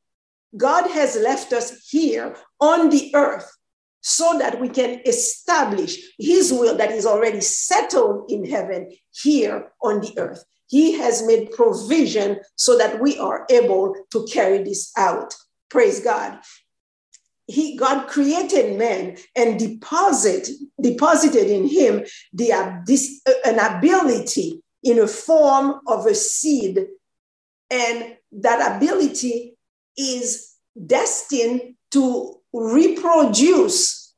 God 0.57 0.89
has 0.91 1.17
left 1.17 1.53
us 1.53 1.89
here 1.89 2.37
on 2.61 2.89
the 2.89 3.11
earth 3.15 3.51
so 4.01 4.39
that 4.39 4.61
we 4.61 4.69
can 4.69 5.01
establish 5.07 5.99
his 6.19 6.53
will 6.53 6.77
that 6.77 6.93
is 6.93 7.07
already 7.07 7.41
settled 7.41 8.31
in 8.31 8.49
heaven 8.49 8.91
here 9.13 9.73
on 9.83 10.01
the 10.01 10.15
earth. 10.19 10.45
He 10.67 10.93
has 10.99 11.27
made 11.27 11.53
provision 11.53 12.41
so 12.57 12.77
that 12.79 13.01
we 13.01 13.19
are 13.19 13.47
able 13.51 13.95
to 14.13 14.27
carry 14.31 14.63
this 14.63 14.93
out. 14.97 15.35
Praise 15.71 16.01
God. 16.01 16.39
He, 17.47 17.77
God 17.77 18.07
created 18.09 18.79
man 18.79 19.17
and 19.35 19.59
deposit, 19.59 20.49
deposited 20.81 21.49
in 21.49 21.67
him 21.67 22.05
the, 22.35 22.53
uh, 22.53 22.77
this, 22.87 23.23
uh, 23.27 23.33
an 23.47 23.59
ability 23.59 24.63
in 24.83 24.99
a 24.99 25.07
form 25.07 25.81
of 25.87 26.05
a 26.05 26.15
seed. 26.15 26.87
And 27.71 28.17
that 28.33 28.77
ability 28.77 29.57
is 29.97 30.55
destined 30.87 31.75
to 31.93 32.38
reproduce 32.59 34.15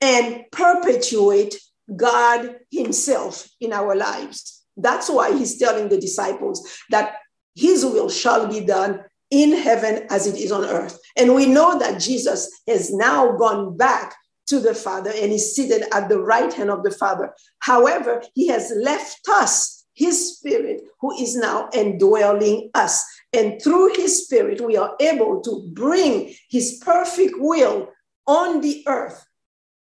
and 0.00 0.44
perpetuate 0.50 1.56
God 1.94 2.56
Himself 2.70 3.48
in 3.60 3.72
our 3.72 3.94
lives. 3.94 4.62
That's 4.76 5.10
why 5.10 5.36
He's 5.36 5.58
telling 5.58 5.88
the 5.88 6.00
disciples 6.00 6.78
that 6.90 7.16
His 7.54 7.84
will 7.84 8.08
shall 8.08 8.46
be 8.46 8.60
done 8.60 9.04
in 9.30 9.52
heaven 9.52 10.06
as 10.10 10.26
it 10.26 10.36
is 10.36 10.52
on 10.52 10.64
earth. 10.64 10.98
And 11.16 11.34
we 11.34 11.46
know 11.46 11.78
that 11.78 12.00
Jesus 12.00 12.50
has 12.68 12.92
now 12.92 13.36
gone 13.36 13.76
back 13.76 14.14
to 14.46 14.58
the 14.60 14.74
Father 14.74 15.10
and 15.10 15.32
is 15.32 15.54
seated 15.54 15.84
at 15.92 16.08
the 16.08 16.18
right 16.18 16.52
hand 16.52 16.70
of 16.70 16.82
the 16.82 16.90
Father. 16.90 17.34
However, 17.60 18.22
He 18.34 18.48
has 18.48 18.72
left 18.76 19.20
us 19.28 19.84
His 19.94 20.36
Spirit, 20.36 20.82
who 21.00 21.12
is 21.20 21.36
now 21.36 21.68
indwelling 21.72 22.70
us. 22.74 23.04
And 23.32 23.60
through 23.62 23.94
his 23.94 24.24
spirit, 24.24 24.60
we 24.60 24.76
are 24.76 24.94
able 25.00 25.40
to 25.42 25.68
bring 25.72 26.34
his 26.50 26.80
perfect 26.84 27.34
will 27.38 27.88
on 28.26 28.60
the 28.60 28.84
earth 28.86 29.24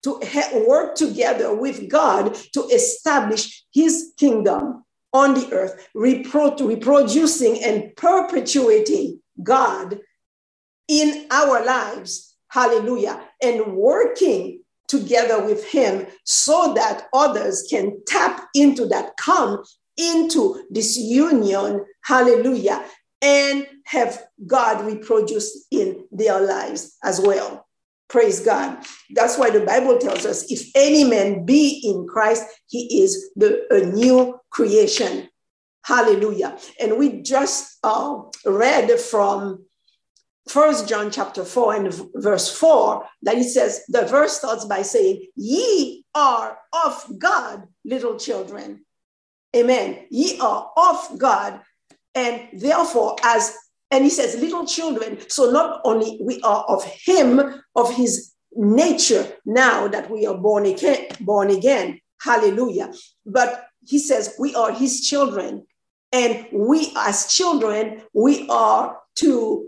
to 0.04 0.20
work 0.68 0.96
together 0.96 1.56
with 1.56 1.90
God 1.90 2.36
to 2.54 2.64
establish 2.68 3.64
his 3.74 4.14
kingdom 4.18 4.84
on 5.14 5.34
the 5.34 5.52
earth, 5.52 5.88
reproducing 5.96 7.64
and 7.64 7.96
perpetuating 7.96 9.22
God 9.42 10.00
in 10.88 11.28
our 11.32 11.66
lives. 11.66 12.36
Hallelujah. 12.50 13.22
And 13.42 13.76
working 13.76 14.62
together 14.88 15.44
with 15.44 15.66
him 15.66 16.08
so 16.24 16.74
that 16.76 17.08
others 17.14 17.68
can 17.70 17.98
tap 18.06 18.48
into 18.54 18.86
that, 18.88 19.18
come 19.18 19.64
into 19.98 20.64
this 20.70 20.98
union. 20.98 21.84
Hallelujah 22.04 22.86
and 23.22 23.68
have 23.86 24.22
God 24.46 24.86
reproduced 24.86 25.68
in 25.72 26.06
their 26.12 26.40
lives 26.42 26.98
as 27.04 27.20
well. 27.20 27.66
Praise 28.10 28.40
God. 28.40 28.86
That's 29.10 29.38
why 29.38 29.50
the 29.50 29.66
Bible 29.66 29.98
tells 29.98 30.26
us 30.26 30.50
if 30.52 30.70
any 30.76 31.04
man 31.04 31.46
be 31.46 31.82
in 31.84 32.08
Christ, 32.08 32.46
he 32.68 33.02
is 33.02 33.32
the, 33.36 33.66
a 33.70 33.86
new 33.86 34.40
creation. 34.50 35.30
Hallelujah. 35.84 36.58
And 36.80 36.98
we 36.98 37.22
just 37.22 37.78
uh, 37.84 38.22
read 38.46 38.92
from 39.00 39.66
First 40.48 40.88
John 40.88 41.12
chapter 41.12 41.44
4 41.44 41.76
and 41.76 42.02
verse 42.16 42.58
4 42.58 43.06
that 43.24 43.38
it 43.38 43.46
says, 43.46 43.84
the 43.90 44.06
verse 44.06 44.38
starts 44.38 44.66
by 44.66 44.82
saying, 44.82 45.28
Ye 45.36 46.06
are 46.16 46.58
of 46.86 47.06
God, 47.20 47.68
little 47.84 48.18
children. 48.18 48.86
Amen. 49.56 50.06
Ye 50.10 50.40
are 50.40 50.72
of 50.78 51.18
God, 51.18 51.62
and 52.18 52.62
therefore, 52.62 53.16
as 53.24 53.56
and 53.92 54.04
he 54.04 54.10
says, 54.10 54.36
little 54.36 54.66
children, 54.66 55.18
so 55.30 55.52
not 55.52 55.82
only 55.86 56.20
we 56.22 56.42
are 56.42 56.66
of 56.68 56.84
him, 56.84 57.40
of 57.76 57.94
his 57.94 58.34
nature 58.54 59.26
now 59.46 59.88
that 59.88 60.10
we 60.10 60.26
are 60.26 60.38
born 60.38 60.66
again, 60.66 61.08
born 61.22 61.52
again. 61.52 62.02
Hallelujah. 62.20 62.92
But 63.26 63.66
he 63.86 64.00
says 64.00 64.36
we 64.40 64.54
are 64.56 64.74
his 64.74 65.08
children. 65.08 65.66
And 66.12 66.48
we 66.52 66.92
as 66.98 67.32
children, 67.34 68.02
we 68.14 68.48
are 68.50 68.98
to 69.20 69.68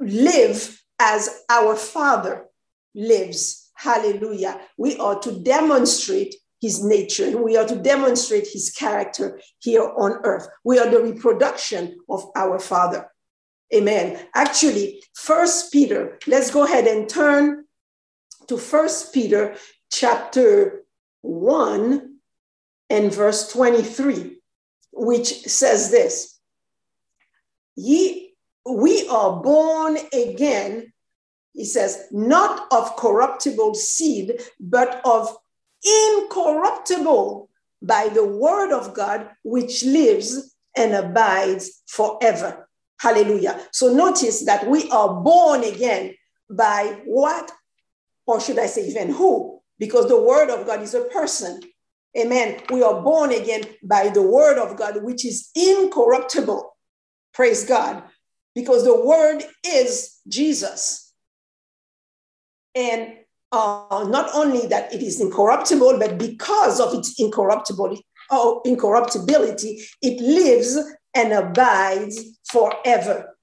live 0.00 0.80
as 1.00 1.42
our 1.50 1.74
father 1.74 2.46
lives. 2.94 3.70
Hallelujah. 3.74 4.60
We 4.76 4.96
are 4.98 5.18
to 5.20 5.32
demonstrate 5.40 6.36
his 6.60 6.82
nature 6.82 7.26
and 7.26 7.42
we 7.42 7.56
are 7.56 7.66
to 7.66 7.76
demonstrate 7.76 8.48
his 8.48 8.70
character 8.70 9.40
here 9.58 9.82
on 9.82 10.20
earth. 10.24 10.48
We 10.64 10.78
are 10.78 10.90
the 10.90 11.00
reproduction 11.00 11.98
of 12.08 12.24
our 12.34 12.58
Father. 12.58 13.08
Amen. 13.74 14.18
Actually, 14.34 15.02
First 15.14 15.72
Peter, 15.72 16.18
let's 16.26 16.50
go 16.50 16.64
ahead 16.64 16.86
and 16.86 17.08
turn 17.08 17.64
to 18.48 18.56
First 18.56 19.12
Peter 19.12 19.56
chapter 19.92 20.84
1 21.22 22.16
and 22.90 23.14
verse 23.14 23.52
23, 23.52 24.38
which 24.92 25.28
says 25.42 25.90
this 25.90 26.38
Ye 27.76 28.28
we 28.68 29.08
are 29.08 29.40
born 29.42 29.98
again, 30.12 30.92
he 31.52 31.64
says, 31.64 32.06
not 32.10 32.66
of 32.72 32.96
corruptible 32.96 33.74
seed, 33.74 34.40
but 34.60 35.00
of 35.04 35.36
incorruptible 35.84 37.48
by 37.82 38.08
the 38.08 38.24
word 38.24 38.72
of 38.72 38.94
God, 38.94 39.30
which 39.42 39.84
lives 39.84 40.56
and 40.76 40.94
abides 40.94 41.82
forever. 41.86 42.68
Hallelujah. 43.00 43.60
So 43.72 43.92
notice 43.92 44.44
that 44.46 44.66
we 44.66 44.90
are 44.90 45.22
born 45.22 45.62
again 45.64 46.14
by 46.50 47.00
what? 47.04 47.52
Or 48.26 48.40
should 48.40 48.58
I 48.58 48.66
say, 48.66 48.88
even 48.88 49.10
who? 49.12 49.60
Because 49.78 50.08
the 50.08 50.20
word 50.20 50.50
of 50.50 50.66
God 50.66 50.82
is 50.82 50.94
a 50.94 51.04
person. 51.04 51.60
Amen. 52.18 52.60
We 52.70 52.82
are 52.82 53.00
born 53.02 53.32
again 53.32 53.62
by 53.82 54.08
the 54.08 54.22
word 54.22 54.58
of 54.58 54.76
God, 54.76 55.02
which 55.02 55.24
is 55.24 55.50
incorruptible. 55.54 56.76
Praise 57.32 57.64
God. 57.64 58.02
Because 58.54 58.84
the 58.84 59.04
word 59.04 59.44
is 59.64 60.16
Jesus. 60.26 61.12
And 62.74 63.17
uh, 63.52 64.06
not 64.08 64.30
only 64.34 64.66
that 64.66 64.92
it 64.92 65.02
is 65.02 65.20
incorruptible, 65.20 65.98
but 65.98 66.18
because 66.18 66.80
of 66.80 66.94
its 66.94 67.18
incorruptibility, 67.18 68.04
oh, 68.30 68.60
incorruptibility, 68.64 69.82
it 70.02 70.20
lives 70.20 70.78
and 71.14 71.32
abides 71.32 72.38
forever. 72.50 73.34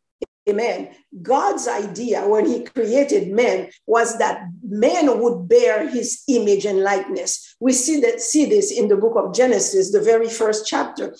Amen. 0.47 0.89
God's 1.23 1.67
idea 1.67 2.27
when 2.27 2.45
he 2.45 2.65
created 2.65 3.31
man 3.31 3.69
was 3.87 4.19
that 4.19 4.47
man 4.63 5.19
would 5.19 5.47
bear 5.47 5.89
his 5.89 6.21
image 6.27 6.65
and 6.65 6.83
likeness. 6.83 7.55
We 7.59 7.73
see 7.73 7.99
that 8.01 8.21
see 8.21 8.45
this 8.45 8.71
in 8.71 8.87
the 8.87 8.97
book 8.97 9.13
of 9.15 9.33
Genesis, 9.33 9.91
the 9.91 10.01
very 10.01 10.29
first 10.29 10.67
chapter. 10.67 11.15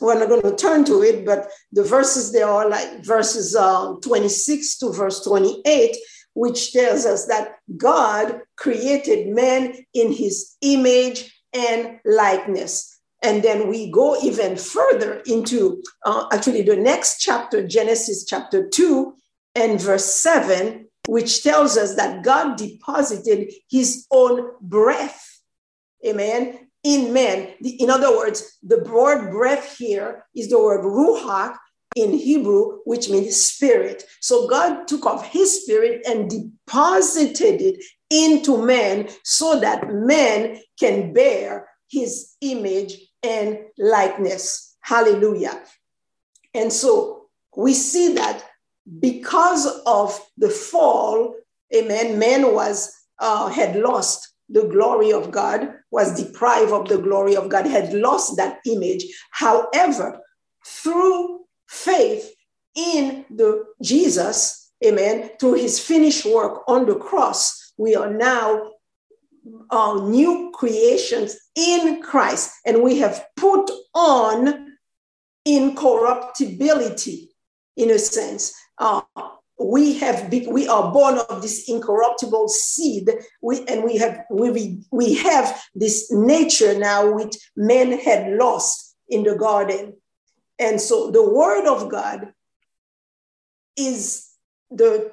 We're 0.00 0.18
not 0.18 0.28
going 0.28 0.42
to 0.42 0.56
turn 0.56 0.84
to 0.86 1.02
it, 1.02 1.26
but 1.26 1.48
the 1.72 1.84
verses 1.84 2.32
there 2.32 2.48
are 2.48 2.68
like 2.68 3.04
verses 3.04 3.54
uh, 3.54 3.94
26 4.02 4.78
to 4.78 4.92
verse 4.92 5.22
28 5.22 5.96
which 6.36 6.74
tells 6.74 7.06
us 7.06 7.24
that 7.24 7.56
God 7.78 8.42
created 8.56 9.34
man 9.34 9.74
in 9.94 10.12
his 10.12 10.54
image 10.60 11.34
and 11.54 11.98
likeness. 12.04 13.00
And 13.22 13.42
then 13.42 13.68
we 13.68 13.90
go 13.90 14.20
even 14.22 14.56
further 14.56 15.22
into 15.24 15.82
uh, 16.04 16.26
actually 16.30 16.60
the 16.60 16.76
next 16.76 17.20
chapter, 17.20 17.66
Genesis 17.66 18.26
chapter 18.26 18.68
2 18.68 19.14
and 19.54 19.80
verse 19.80 20.04
7, 20.04 20.86
which 21.08 21.42
tells 21.42 21.78
us 21.78 21.94
that 21.94 22.22
God 22.22 22.58
deposited 22.58 23.50
his 23.70 24.06
own 24.10 24.50
breath, 24.60 25.40
amen, 26.06 26.68
in 26.84 27.14
man. 27.14 27.54
In 27.64 27.88
other 27.88 28.14
words, 28.14 28.58
the 28.62 28.84
word 28.84 29.30
breath 29.30 29.78
here 29.78 30.26
is 30.34 30.50
the 30.50 30.62
word 30.62 30.84
ruach, 30.84 31.56
in 31.94 32.12
Hebrew, 32.12 32.80
which 32.84 33.08
means 33.08 33.36
spirit. 33.36 34.04
So 34.20 34.48
God 34.48 34.88
took 34.88 35.06
off 35.06 35.26
his 35.26 35.62
spirit 35.62 36.02
and 36.06 36.30
deposited 36.30 37.60
it 37.60 37.84
into 38.10 38.62
man 38.62 39.08
so 39.24 39.60
that 39.60 39.88
man 39.90 40.60
can 40.78 41.12
bear 41.12 41.68
his 41.88 42.34
image 42.40 42.94
and 43.22 43.58
likeness. 43.78 44.76
Hallelujah. 44.80 45.62
And 46.54 46.72
so 46.72 47.26
we 47.56 47.74
see 47.74 48.14
that 48.14 48.44
because 49.00 49.66
of 49.86 50.20
the 50.36 50.50
fall, 50.50 51.34
amen, 51.74 52.18
man 52.18 52.54
was 52.54 52.92
uh, 53.18 53.48
had 53.48 53.76
lost 53.76 54.34
the 54.48 54.64
glory 54.68 55.12
of 55.12 55.30
God, 55.30 55.72
was 55.90 56.22
deprived 56.22 56.72
of 56.72 56.88
the 56.88 56.98
glory 56.98 57.34
of 57.36 57.48
God, 57.48 57.66
had 57.66 57.92
lost 57.92 58.36
that 58.36 58.60
image. 58.64 59.04
However, 59.32 60.20
through 60.64 61.45
faith 61.68 62.32
in 62.74 63.24
the 63.30 63.64
Jesus, 63.82 64.72
amen, 64.84 65.30
through 65.40 65.54
his 65.54 65.80
finished 65.80 66.26
work 66.26 66.62
on 66.68 66.86
the 66.86 66.96
cross, 66.96 67.72
we 67.78 67.96
are 67.96 68.12
now 68.12 68.70
uh, 69.70 69.94
new 70.04 70.50
creations 70.54 71.36
in 71.54 72.02
Christ, 72.02 72.52
and 72.64 72.82
we 72.82 72.98
have 72.98 73.24
put 73.36 73.70
on 73.94 74.76
incorruptibility 75.44 77.30
in 77.76 77.90
a 77.90 77.98
sense. 77.98 78.54
Uh, 78.78 79.02
we 79.58 79.94
have 79.98 80.28
be, 80.30 80.46
we 80.46 80.68
are 80.68 80.92
born 80.92 81.18
of 81.30 81.40
this 81.40 81.68
incorruptible 81.68 82.48
seed. 82.48 83.10
We, 83.40 83.64
and 83.66 83.84
we 83.84 83.96
have 83.96 84.24
we, 84.30 84.82
we 84.90 85.14
have 85.14 85.62
this 85.74 86.12
nature 86.12 86.78
now 86.78 87.10
which 87.10 87.36
men 87.56 87.98
had 87.98 88.32
lost 88.34 88.96
in 89.08 89.22
the 89.22 89.36
garden 89.36 89.94
and 90.58 90.80
so 90.80 91.10
the 91.10 91.28
word 91.28 91.66
of 91.66 91.90
god 91.90 92.32
is 93.76 94.28
the 94.70 95.12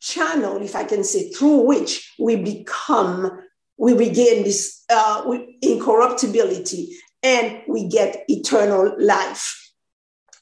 channel 0.00 0.60
if 0.62 0.74
i 0.74 0.84
can 0.84 1.04
say 1.04 1.30
through 1.30 1.60
which 1.66 2.12
we 2.18 2.36
become 2.36 3.40
we 3.78 3.94
regain 3.94 4.44
this 4.44 4.84
uh, 4.90 5.24
incorruptibility 5.60 6.94
and 7.22 7.62
we 7.66 7.88
get 7.88 8.24
eternal 8.28 8.94
life 8.98 9.62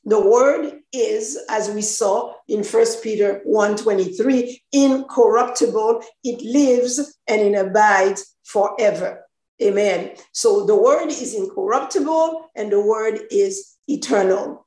the 0.05 0.21
word 0.21 0.81
is, 0.93 1.39
as 1.49 1.71
we 1.71 1.83
saw 1.83 2.33
in 2.49 2.65
1 2.65 2.87
Peter 3.03 3.43
1.23, 3.47 4.61
incorruptible. 4.73 6.03
It 6.25 6.41
lives 6.43 7.19
and 7.29 7.41
it 7.41 7.55
abides 7.55 8.37
forever. 8.45 9.27
Amen. 9.63 10.13
So 10.33 10.65
the 10.65 10.77
word 10.77 11.09
is 11.09 11.35
incorruptible 11.35 12.51
and 12.57 12.73
the 12.73 12.81
word 12.81 13.21
is 13.31 13.77
eternal. 13.95 14.67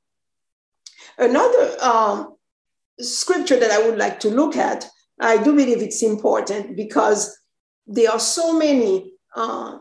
Another 1.17 1.77
um, 1.81 2.35
scripture 2.99 3.59
that 3.59 3.71
I 3.71 3.87
would 3.87 3.97
like 3.97 4.19
to 4.21 4.29
look 4.29 4.55
at, 4.55 4.89
I 5.19 5.41
do 5.41 5.55
believe 5.55 5.81
it's 5.81 6.03
important 6.03 6.75
because 6.75 7.37
there 7.85 8.11
are 8.11 8.19
so 8.19 8.57
many 8.57 9.13
uh, 9.35 9.79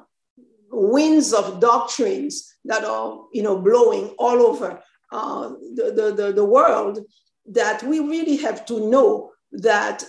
winds 0.71 1.33
of 1.33 1.61
doctrines 1.61 2.55
that 2.65 2.85
are, 2.85 3.25
you 3.33 3.43
know, 3.43 3.59
blowing 3.59 4.15
all 4.19 4.43
over 4.43 4.83
uh, 5.11 5.51
the, 5.75 6.15
the, 6.17 6.33
the 6.33 6.45
world 6.45 7.01
that 7.47 7.83
we 7.83 7.99
really 7.99 8.37
have 8.37 8.65
to 8.67 8.89
know 8.89 9.33
that 9.53 10.05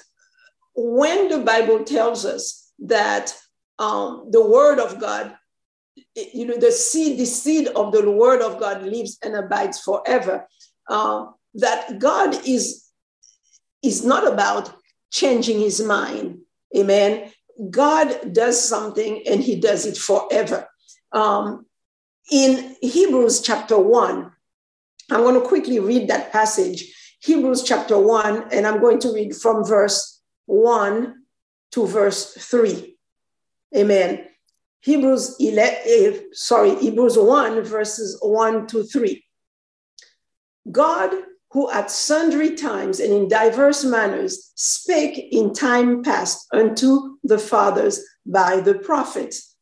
when 0.76 1.30
the 1.30 1.40
Bible 1.40 1.84
tells 1.84 2.26
us 2.26 2.72
that 2.80 3.36
um, 3.80 4.28
the 4.32 4.46
word 4.46 4.80
of 4.80 5.00
God, 5.00 5.36
you 6.16 6.46
know, 6.46 6.58
the 6.58 6.72
seed, 6.72 7.20
the 7.20 7.26
seed 7.26 7.68
of 7.70 7.92
the 7.92 8.10
word 8.10 8.42
of 8.42 8.60
God 8.60 8.84
lives 8.84 9.18
and 9.24 9.36
abides 9.36 9.80
forever, 9.80 10.48
uh, 10.90 11.26
that 11.56 12.00
God 12.00 12.48
is, 12.48 12.86
is 13.84 14.06
not 14.06 14.32
about 14.32 14.74
changing 15.12 15.60
his 15.60 15.82
mind. 15.82 16.40
Amen. 16.76 17.32
God 17.70 18.34
does 18.34 18.62
something 18.62 19.24
and 19.28 19.42
he 19.42 19.56
does 19.60 19.86
it 19.86 19.98
forever. 19.98 20.68
Um, 21.12 21.66
in 22.32 22.76
Hebrews 22.82 23.42
chapter 23.42 23.78
1, 23.78 24.32
I'm 25.12 25.22
going 25.22 25.40
to 25.40 25.48
quickly 25.48 25.80
read 25.80 26.08
that 26.08 26.32
passage, 26.32 27.18
Hebrews 27.22 27.64
chapter 27.64 28.00
1, 28.00 28.48
and 28.52 28.66
I'm 28.66 28.80
going 28.82 29.00
to 29.00 29.14
read 29.14 29.36
from 29.36 29.64
verse 29.64 30.22
1 30.46 31.16
to 31.74 31.88
verse 31.88 32.34
3. 32.34 32.98
Amen. 33.76 34.26
Hebrews 34.84 35.38
11, 35.40 35.80
eh, 35.86 36.20
sorry, 36.34 36.76
Hebrews 36.76 37.18
1, 37.18 37.64
verses 37.64 38.18
1 38.22 38.68
to 38.68 38.84
3. 38.84 39.24
God, 40.72 41.14
who 41.52 41.72
at 41.72 41.92
sundry 41.92 42.56
times 42.56 43.00
and 43.00 43.14
in 43.14 43.28
diverse 43.28 43.84
manners 43.84 44.52
spake 44.56 45.30
in 45.32 45.54
time 45.54 46.04
past 46.04 46.48
unto 46.54 47.18
the 47.24 47.38
fathers 47.38 48.04
by 48.26 48.60
the 48.60 48.76
prophets, 48.76 49.56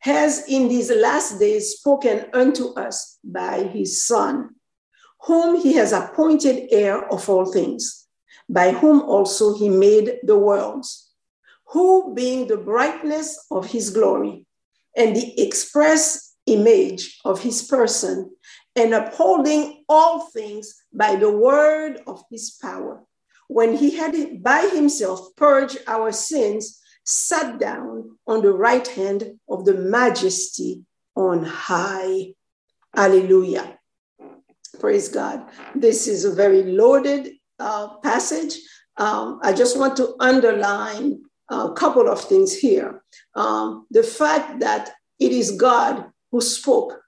has 0.00 0.48
in 0.48 0.68
these 0.68 0.90
last 0.90 1.38
days 1.38 1.76
spoken 1.78 2.26
unto 2.32 2.68
us 2.74 3.18
by 3.24 3.62
his 3.64 4.04
Son 4.04 4.56
whom 5.26 5.60
he 5.60 5.72
has 5.74 5.92
appointed 5.92 6.68
heir 6.70 7.12
of 7.12 7.28
all 7.28 7.44
things, 7.44 8.06
by 8.48 8.70
whom 8.70 9.02
also 9.02 9.56
he 9.56 9.68
made 9.68 10.18
the 10.22 10.38
worlds, 10.38 11.10
who 11.72 12.14
being 12.14 12.46
the 12.46 12.56
brightness 12.56 13.44
of 13.50 13.66
his 13.66 13.90
glory 13.90 14.45
and 14.96 15.14
the 15.14 15.40
express 15.40 16.34
image 16.46 17.20
of 17.24 17.42
his 17.42 17.62
person, 17.62 18.30
and 18.74 18.94
upholding 18.94 19.84
all 19.88 20.20
things 20.30 20.74
by 20.92 21.16
the 21.16 21.30
word 21.30 22.00
of 22.06 22.22
his 22.30 22.56
power, 22.62 23.02
when 23.48 23.76
he 23.76 23.96
had 23.96 24.42
by 24.42 24.62
himself 24.72 25.34
purged 25.36 25.78
our 25.86 26.12
sins, 26.12 26.80
sat 27.04 27.58
down 27.58 28.18
on 28.26 28.42
the 28.42 28.52
right 28.52 28.86
hand 28.88 29.38
of 29.48 29.64
the 29.64 29.74
majesty 29.74 30.84
on 31.14 31.44
high. 31.44 32.32
Alleluia. 32.96 33.78
Praise 34.80 35.08
God. 35.08 35.46
This 35.74 36.08
is 36.08 36.24
a 36.24 36.34
very 36.34 36.62
loaded 36.62 37.32
uh, 37.58 37.96
passage. 37.98 38.58
Um, 38.96 39.40
I 39.42 39.52
just 39.52 39.78
want 39.78 39.96
to 39.98 40.14
underline 40.18 41.22
a 41.50 41.72
couple 41.72 42.08
of 42.08 42.20
things 42.20 42.56
here. 42.56 43.02
Um, 43.34 43.86
the 43.90 44.02
fact 44.02 44.60
that 44.60 44.92
it 45.18 45.32
is 45.32 45.52
God 45.52 46.06
who 46.30 46.40
spoke. 46.40 47.00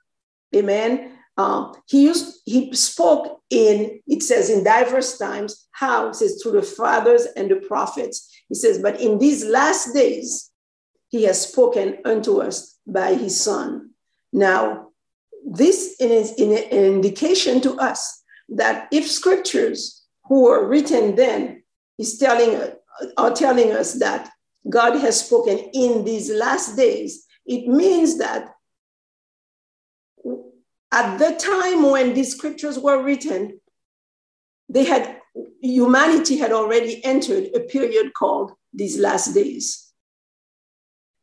Amen. 0.55 1.19
Um, 1.37 1.75
he 1.87 2.03
used 2.03 2.41
he 2.47 2.73
spoke 2.75 3.41
in 3.49 4.01
it 4.09 4.23
says 4.25 4.51
in 4.51 4.65
diverse 4.65 5.17
times 5.17 5.69
how 5.71 6.09
it 6.09 6.17
says 6.17 6.41
through 6.43 6.61
the 6.61 6.63
fathers 6.63 7.27
and 7.37 7.49
the 7.49 7.57
prophets 7.57 8.29
he 8.49 8.57
says 8.57 8.81
but 8.83 9.01
in 9.01 9.19
these 9.19 9.45
last 9.45 9.95
days 9.95 10.51
he 11.11 11.23
has 11.23 11.49
spoken 11.49 11.99
unto 12.05 12.43
us 12.43 12.77
by 12.89 13.15
his 13.15 13.41
son 13.41 13.91
now 14.33 14.89
this 15.49 15.95
is 16.01 16.33
an 16.41 16.53
indication 16.73 17.61
to 17.61 17.77
us 17.79 18.25
that 18.49 18.89
if 18.91 19.09
scriptures 19.09 20.03
who 20.25 20.43
were 20.43 20.67
written 20.67 21.15
then 21.15 21.63
is 21.99 22.19
telling 22.19 22.51
are 23.17 23.33
telling 23.33 23.73
us 23.73 23.95
that 23.95 24.31
God 24.69 24.99
has 24.99 25.25
spoken 25.25 25.59
in 25.73 26.05
these 26.05 26.31
last 26.31 26.77
days, 26.77 27.27
it 27.47 27.67
means 27.67 28.19
that 28.19 28.55
at 30.93 31.19
the 31.19 31.35
time 31.37 31.91
when 31.91 32.15
these 32.15 32.35
scriptures 32.35 32.79
were 32.79 33.03
written, 33.03 33.61
they 34.69 34.85
had 34.85 35.21
humanity 35.61 36.37
had 36.37 36.53
already 36.53 37.05
entered 37.05 37.49
a 37.55 37.61
period 37.61 38.13
called 38.15 38.53
these 38.73 38.99
last 38.99 39.35
days. 39.35 39.93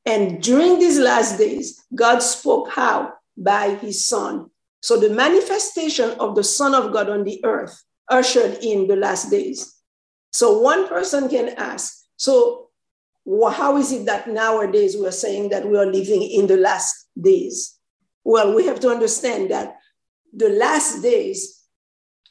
And 0.06 0.42
during 0.42 0.80
these 0.80 1.00
last 1.00 1.38
days, 1.38 1.84
God 1.94 2.20
spoke 2.20 2.70
how? 2.70 3.14
by 3.38 3.76
his 3.76 4.06
son. 4.06 4.50
So 4.82 5.00
the 5.00 5.10
manifestation 5.10 6.12
of 6.20 6.36
the 6.36 6.44
Son 6.44 6.76
of 6.76 6.94
God 6.94 7.10
on 7.10 7.24
the 7.24 7.44
earth 7.44 7.84
ushered 8.10 8.60
in 8.62 8.88
the 8.88 8.96
last 8.96 9.32
days. 9.32 9.75
So 10.36 10.60
one 10.60 10.90
person 10.90 11.30
can 11.30 11.48
ask, 11.56 12.08
so 12.18 12.68
how 13.54 13.78
is 13.78 13.94
it 13.94 14.06
that 14.08 14.28
nowadays 14.28 14.98
we 14.98 15.08
are 15.08 15.12
saying 15.14 15.48
that 15.52 15.66
we 15.66 15.78
are 15.78 15.86
living 15.86 16.24
in 16.24 16.46
the 16.48 16.58
last 16.58 17.08
days? 17.18 17.78
Well, 18.26 18.54
we 18.54 18.66
have 18.66 18.82
to 18.82 18.90
understand 18.90 19.50
that 19.52 19.78
the 20.36 20.50
last 20.50 21.02
days 21.02 21.64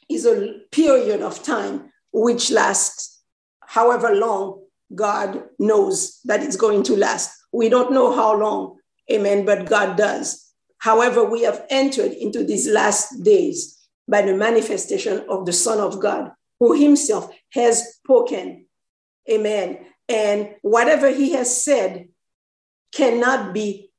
is 0.07 0.27
a 0.27 0.59
period 0.71 1.23
of 1.23 1.41
time 1.41 1.91
which 2.13 2.51
lasts 2.51 3.23
however 3.61 4.13
long 4.13 4.61
God 4.93 5.43
knows 5.57 6.19
that 6.25 6.43
it's 6.43 6.57
going 6.57 6.83
to 6.83 6.95
last. 6.95 7.31
We 7.51 7.69
don't 7.69 7.91
know 7.91 8.15
how 8.15 8.37
long, 8.39 8.77
amen, 9.11 9.45
but 9.45 9.65
God 9.65 9.97
does. 9.97 10.53
However, 10.77 11.23
we 11.23 11.41
have 11.41 11.65
entered 11.71 12.11
into 12.11 12.43
these 12.43 12.69
last 12.69 13.23
days 13.23 13.79
by 14.07 14.21
the 14.21 14.35
manifestation 14.35 15.25
of 15.27 15.47
the 15.47 15.53
Son 15.53 15.79
of 15.79 15.99
God, 15.99 16.33
who 16.59 16.73
himself 16.73 17.29
has 17.51 17.95
spoken. 17.95 18.65
Amen. 19.29 19.79
And 20.07 20.55
whatever 20.61 21.09
he 21.09 21.33
has 21.33 21.63
said 21.63 22.09
cannot 22.93 23.53
be 23.53 23.91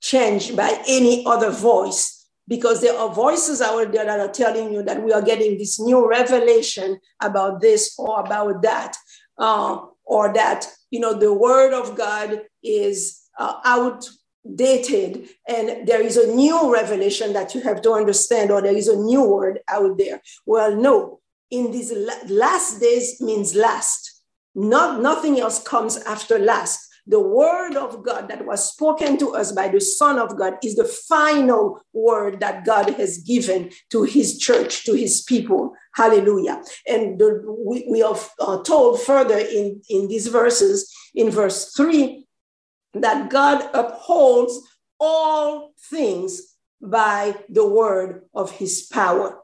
changed 0.00 0.56
by 0.56 0.82
any 0.86 1.24
other 1.26 1.50
voice 1.50 2.26
because 2.46 2.80
there 2.80 2.98
are 2.98 3.12
voices 3.12 3.60
out 3.60 3.92
there 3.92 4.04
that 4.04 4.20
are 4.20 4.32
telling 4.32 4.72
you 4.72 4.82
that 4.82 5.02
we 5.02 5.12
are 5.12 5.22
getting 5.22 5.58
this 5.58 5.78
new 5.78 6.08
revelation 6.08 6.98
about 7.20 7.60
this 7.60 7.94
or 7.98 8.20
about 8.20 8.62
that, 8.62 8.96
uh, 9.38 9.78
or 10.04 10.32
that 10.32 10.66
you 10.90 11.00
know 11.00 11.14
the 11.14 11.32
word 11.32 11.74
of 11.74 11.96
God 11.96 12.42
is 12.62 13.20
uh, 13.38 13.60
out 13.64 14.08
dated 14.54 15.28
and 15.46 15.86
there 15.86 16.00
is 16.00 16.16
a 16.16 16.34
new 16.34 16.72
revelation 16.72 17.34
that 17.34 17.54
you 17.54 17.60
have 17.60 17.82
to 17.82 17.92
understand 17.92 18.50
or 18.50 18.62
there 18.62 18.76
is 18.76 18.88
a 18.88 18.96
new 18.96 19.22
word 19.22 19.60
out 19.68 19.98
there 19.98 20.22
well 20.46 20.74
no 20.74 21.17
in 21.50 21.70
these 21.70 21.92
last 22.28 22.80
days 22.80 23.20
means 23.20 23.54
last 23.54 24.22
not 24.54 25.00
nothing 25.00 25.38
else 25.38 25.62
comes 25.62 25.96
after 25.98 26.38
last 26.38 26.88
the 27.08 27.18
word 27.18 27.74
of 27.74 28.04
God 28.04 28.28
that 28.28 28.44
was 28.44 28.70
spoken 28.70 29.16
to 29.16 29.34
us 29.34 29.50
by 29.50 29.68
the 29.68 29.80
Son 29.80 30.18
of 30.18 30.36
God 30.36 30.58
is 30.62 30.76
the 30.76 30.84
final 30.84 31.80
word 31.94 32.40
that 32.40 32.66
God 32.66 32.90
has 32.90 33.18
given 33.18 33.70
to 33.90 34.02
his 34.02 34.38
church, 34.38 34.84
to 34.84 34.92
his 34.92 35.22
people. 35.22 35.72
Hallelujah. 35.94 36.62
And 36.86 37.18
the, 37.18 37.42
we, 37.66 37.86
we 37.90 38.02
are 38.02 38.62
told 38.62 39.00
further 39.00 39.38
in, 39.38 39.80
in 39.88 40.08
these 40.08 40.26
verses, 40.26 40.92
in 41.14 41.30
verse 41.30 41.72
3, 41.74 42.26
that 42.92 43.30
God 43.30 43.70
upholds 43.72 44.60
all 45.00 45.72
things 45.90 46.42
by 46.82 47.36
the 47.48 47.66
word 47.66 48.24
of 48.34 48.50
his 48.50 48.82
power. 48.82 49.40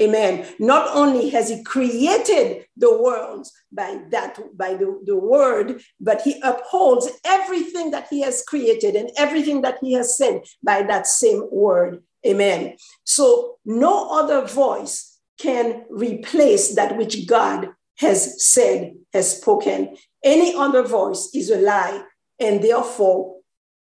Amen. 0.00 0.46
Not 0.58 0.88
only 0.94 1.30
has 1.30 1.48
he 1.50 1.62
created 1.62 2.66
the 2.76 2.98
worlds 3.00 3.52
by 3.70 4.00
that, 4.10 4.38
by 4.56 4.74
the, 4.74 5.00
the 5.04 5.16
word, 5.16 5.80
but 6.00 6.22
he 6.22 6.40
upholds 6.42 7.08
everything 7.24 7.92
that 7.92 8.08
he 8.10 8.20
has 8.22 8.42
created 8.42 8.96
and 8.96 9.10
everything 9.16 9.62
that 9.62 9.78
he 9.80 9.92
has 9.92 10.16
said 10.16 10.42
by 10.62 10.82
that 10.82 11.06
same 11.06 11.48
word. 11.52 12.02
Amen. 12.26 12.76
So 13.04 13.58
no 13.64 14.10
other 14.10 14.46
voice 14.46 15.18
can 15.38 15.84
replace 15.90 16.74
that 16.74 16.96
which 16.96 17.26
God 17.28 17.68
has 17.98 18.44
said, 18.44 18.96
has 19.12 19.36
spoken. 19.36 19.96
Any 20.24 20.54
other 20.56 20.82
voice 20.82 21.30
is 21.34 21.50
a 21.50 21.58
lie 21.58 22.02
and 22.40 22.62
therefore 22.62 23.36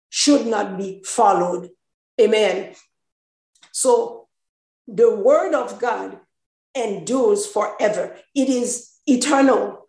should 0.09 0.45
not 0.45 0.77
be 0.77 1.01
followed. 1.05 1.69
Amen. 2.19 2.75
So 3.71 4.20
the 4.93 5.15
word 5.15 5.53
of 5.53 5.79
God 5.79 6.19
endures 6.75 7.45
forever, 7.45 8.15
it 8.35 8.49
is 8.49 8.91
eternal. 9.05 9.87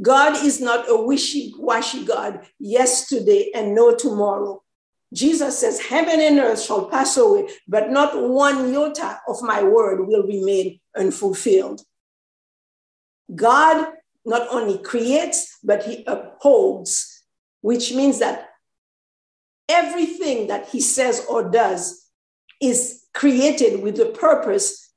God 0.00 0.44
is 0.44 0.60
not 0.60 0.88
a 0.88 0.96
wishy 0.96 1.54
washy 1.58 2.04
God, 2.04 2.46
yesterday 2.58 3.50
and 3.54 3.74
no 3.74 3.94
tomorrow. 3.94 4.62
Jesus 5.12 5.58
says, 5.58 5.80
Heaven 5.80 6.20
and 6.20 6.38
earth 6.38 6.62
shall 6.62 6.88
pass 6.88 7.16
away, 7.16 7.48
but 7.68 7.90
not 7.90 8.20
one 8.28 8.72
iota 8.72 9.20
of 9.28 9.42
my 9.42 9.62
word 9.62 10.06
will 10.06 10.26
remain 10.26 10.80
unfulfilled. 10.96 11.82
God 13.34 13.92
not 14.24 14.48
only 14.50 14.78
creates, 14.78 15.58
but 15.62 15.84
he 15.84 16.04
upholds, 16.06 17.24
which 17.60 17.92
means 17.92 18.18
that 18.20 18.48
everything 19.68 20.46
that 20.48 20.68
he 20.68 20.80
says 20.80 21.26
or 21.28 21.50
does 21.50 22.01
is 22.62 23.02
created 23.12 23.82
with 23.82 23.96
the 23.96 24.06
purpose 24.06 24.92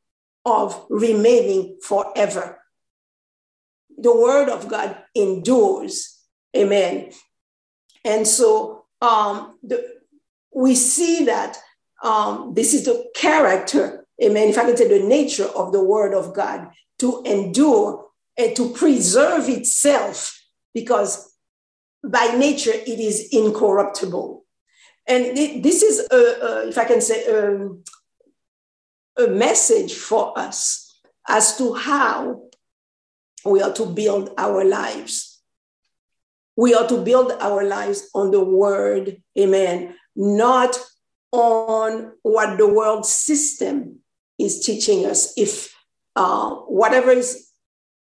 of 0.45 0.85
remaining 0.89 1.77
forever. 1.81 2.61
The 3.97 4.15
word 4.15 4.49
of 4.49 4.67
God 4.67 4.97
endures. 5.15 6.19
Amen. 6.55 7.11
And 8.03 8.27
so 8.27 8.85
um, 9.01 9.57
the, 9.63 9.83
we 10.53 10.75
see 10.75 11.25
that 11.25 11.57
um, 12.03 12.53
this 12.53 12.73
is 12.73 12.85
the 12.85 13.09
character, 13.15 14.05
amen, 14.23 14.49
if 14.49 14.57
I 14.57 14.65
can 14.65 14.77
say 14.77 14.87
the 14.87 15.05
nature 15.05 15.47
of 15.55 15.71
the 15.71 15.83
word 15.83 16.13
of 16.13 16.33
God 16.33 16.69
to 16.99 17.23
endure 17.25 18.05
and 18.37 18.55
to 18.55 18.69
preserve 18.69 19.49
itself 19.49 20.39
because 20.73 21.33
by 22.03 22.35
nature 22.37 22.73
it 22.73 22.99
is 22.99 23.29
incorruptible. 23.31 24.44
And 25.07 25.37
this 25.37 25.83
is, 25.83 26.07
a, 26.11 26.15
a, 26.15 26.67
if 26.69 26.77
I 26.77 26.85
can 26.85 27.01
say, 27.01 27.23
a 29.17 29.27
message 29.27 29.93
for 29.93 30.37
us 30.37 30.99
as 31.27 31.57
to 31.57 31.73
how 31.73 32.43
we 33.45 33.61
are 33.61 33.73
to 33.73 33.85
build 33.85 34.31
our 34.37 34.65
lives. 34.65 35.41
We 36.57 36.73
are 36.73 36.87
to 36.87 37.03
build 37.03 37.31
our 37.39 37.63
lives 37.63 38.09
on 38.15 38.31
the 38.31 38.43
word, 38.43 39.21
amen, 39.37 39.95
not 40.15 40.77
on 41.31 42.13
what 42.23 42.57
the 42.57 42.67
world 42.67 43.05
system 43.05 43.99
is 44.39 44.65
teaching 44.65 45.05
us. 45.05 45.33
If 45.37 45.75
uh, 46.15 46.51
whatever 46.51 47.11
is 47.11 47.51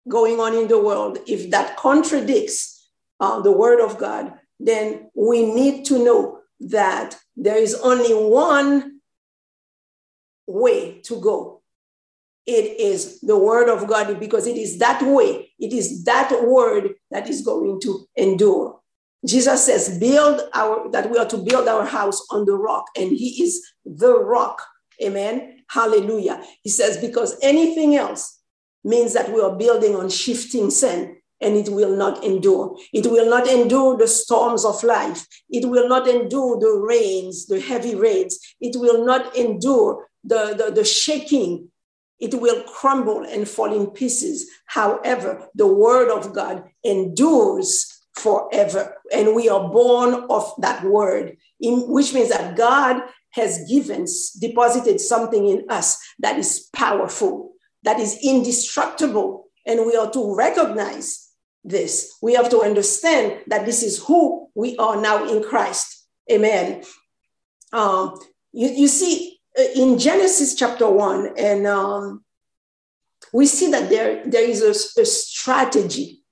going 0.08 0.40
on 0.40 0.54
in 0.54 0.68
the 0.68 0.82
world, 0.82 1.20
if 1.28 1.50
that 1.52 1.78
contradicts 1.78 2.90
uh, 3.20 3.42
the 3.42 3.52
word 3.52 3.80
of 3.80 3.98
God, 3.98 4.34
then 4.60 5.10
we 5.16 5.46
need 5.46 5.86
to 5.86 6.04
know 6.04 6.41
that 6.70 7.18
there 7.36 7.58
is 7.58 7.76
only 7.76 8.14
one 8.14 9.00
way 10.48 11.02
to 11.02 11.20
go. 11.20 11.62
It 12.46 12.80
is 12.80 13.22
the 13.22 13.38
word 13.38 13.70
of 13.70 13.88
God 13.88 14.20
because 14.20 14.48
it 14.48 14.58
is 14.58 14.80
that 14.80 15.02
way, 15.02 15.52
it 15.60 15.74
is 15.74 16.04
that 16.06 16.32
word 16.44 16.96
that 17.12 17.30
is 17.30 17.42
going 17.42 17.80
to 17.82 18.06
endure. 18.16 18.80
Jesus 19.26 19.66
says, 19.66 20.00
build 20.00 20.42
our, 20.54 20.90
that 20.92 21.12
we 21.12 21.18
are 21.18 21.28
to 21.28 21.38
build 21.38 21.68
our 21.68 21.86
house 21.86 22.26
on 22.32 22.46
the 22.46 22.54
rock, 22.54 22.86
and 22.98 23.12
He 23.12 23.44
is 23.44 23.64
the 23.86 24.18
rock. 24.18 24.64
Amen. 25.04 25.64
Hallelujah. 25.70 26.44
He 26.64 26.70
says, 26.70 26.98
because 26.98 27.38
anything 27.42 27.96
else 27.96 28.40
means 28.84 29.14
that 29.14 29.32
we 29.32 29.40
are 29.40 29.56
building 29.56 29.96
on 29.96 30.10
shifting 30.10 30.72
sand 30.72 31.16
and 31.42 31.56
it 31.56 31.70
will 31.70 31.96
not 31.96 32.24
endure. 32.24 32.78
It 32.94 33.08
will 33.08 33.30
not 33.30 33.48
endure 33.48 33.98
the 33.98 34.08
storms 34.08 34.64
of 34.64 34.84
life. 34.84 35.26
It 35.50 35.68
will 35.68 35.90
not 35.90 36.08
endure 36.08 36.60
the 36.60 36.72
rains, 36.72 37.48
the 37.48 37.60
heavy 37.60 37.96
rains. 37.96 38.40
It 38.62 38.76
will 38.78 39.06
not 39.06 39.36
endure 39.36 40.08
the, 40.24 40.54
the, 40.56 40.72
the 40.72 40.86
shaking. 40.86 41.70
It 42.20 42.40
will 42.40 42.64
crumble 42.64 43.24
and 43.24 43.50
fall 43.50 43.74
in 43.74 43.88
pieces. 43.88 44.48
However, 44.68 45.48
the 45.56 45.68
word 45.68 46.12
of 46.12 46.34
God 46.34 46.64
endures 46.84 48.06
forever. 48.14 48.96
And 49.12 49.36
we 49.36 49.50
are 49.50 49.70
born 49.70 50.26
of 50.30 50.54
that 50.60 50.84
word, 50.84 51.38
in, 51.60 51.90
which 51.90 52.14
means 52.14 52.30
that 52.30 52.56
God 52.56 53.02
has 53.32 53.68
given, 53.68 54.06
deposited 54.40 55.00
something 55.02 55.48
in 55.48 55.66
us 55.70 55.98
that 56.20 56.38
is 56.38 56.70
powerful, 56.74 57.54
that 57.84 58.00
is 58.00 58.20
indestructible. 58.22 59.46
And 59.66 59.86
we 59.86 59.96
are 59.96 60.12
to 60.12 60.36
recognize 60.36 61.31
this. 61.64 62.18
We 62.22 62.34
have 62.34 62.50
to 62.50 62.62
understand 62.62 63.42
that 63.48 63.66
this 63.66 63.84
is 63.84 64.04
who 64.04 64.50
we 64.56 64.78
are 64.78 65.00
now 65.00 65.28
in 65.30 65.44
Christ. 65.44 66.08
Amen. 66.32 66.84
Um, 67.74 68.20
you, 68.52 68.70
you 68.70 68.88
see, 68.88 69.40
uh, 69.58 69.64
in 69.76 69.98
Genesis 69.98 70.56
chapter 70.56 70.90
1, 70.90 71.34
and 71.38 71.68
um, 71.68 72.24
we 73.34 73.46
see 73.46 73.70
that 73.72 73.90
there, 73.90 74.24
there 74.26 74.48
is 74.48 74.62
a, 74.62 75.02
a 75.02 75.06
strategy. 75.06 76.24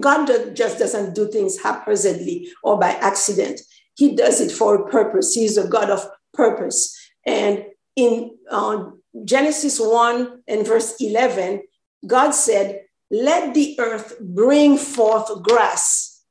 God 0.00 0.26
just 0.54 0.78
doesn't 0.78 1.14
do 1.14 1.30
things 1.30 1.60
haphazardly 1.60 2.48
or 2.62 2.78
by 2.78 2.90
accident. 2.90 3.60
He 3.94 4.16
does 4.16 4.40
it 4.40 4.50
for 4.50 4.74
a 4.74 4.88
purpose. 4.88 5.34
He's 5.34 5.58
a 5.58 5.68
God 5.68 5.90
of 5.90 6.06
purpose. 6.32 6.98
And 7.26 7.64
in 7.94 8.36
uh, 8.50 8.84
Genesis 9.24 9.78
1 9.78 10.42
and 10.48 10.66
verse 10.66 10.94
11, 10.98 11.62
God 12.06 12.30
said, 12.30 12.82
let 13.12 13.52
the 13.52 13.76
earth 13.78 14.18
bring 14.20 14.78
forth 14.78 15.42
grass, 15.42 16.24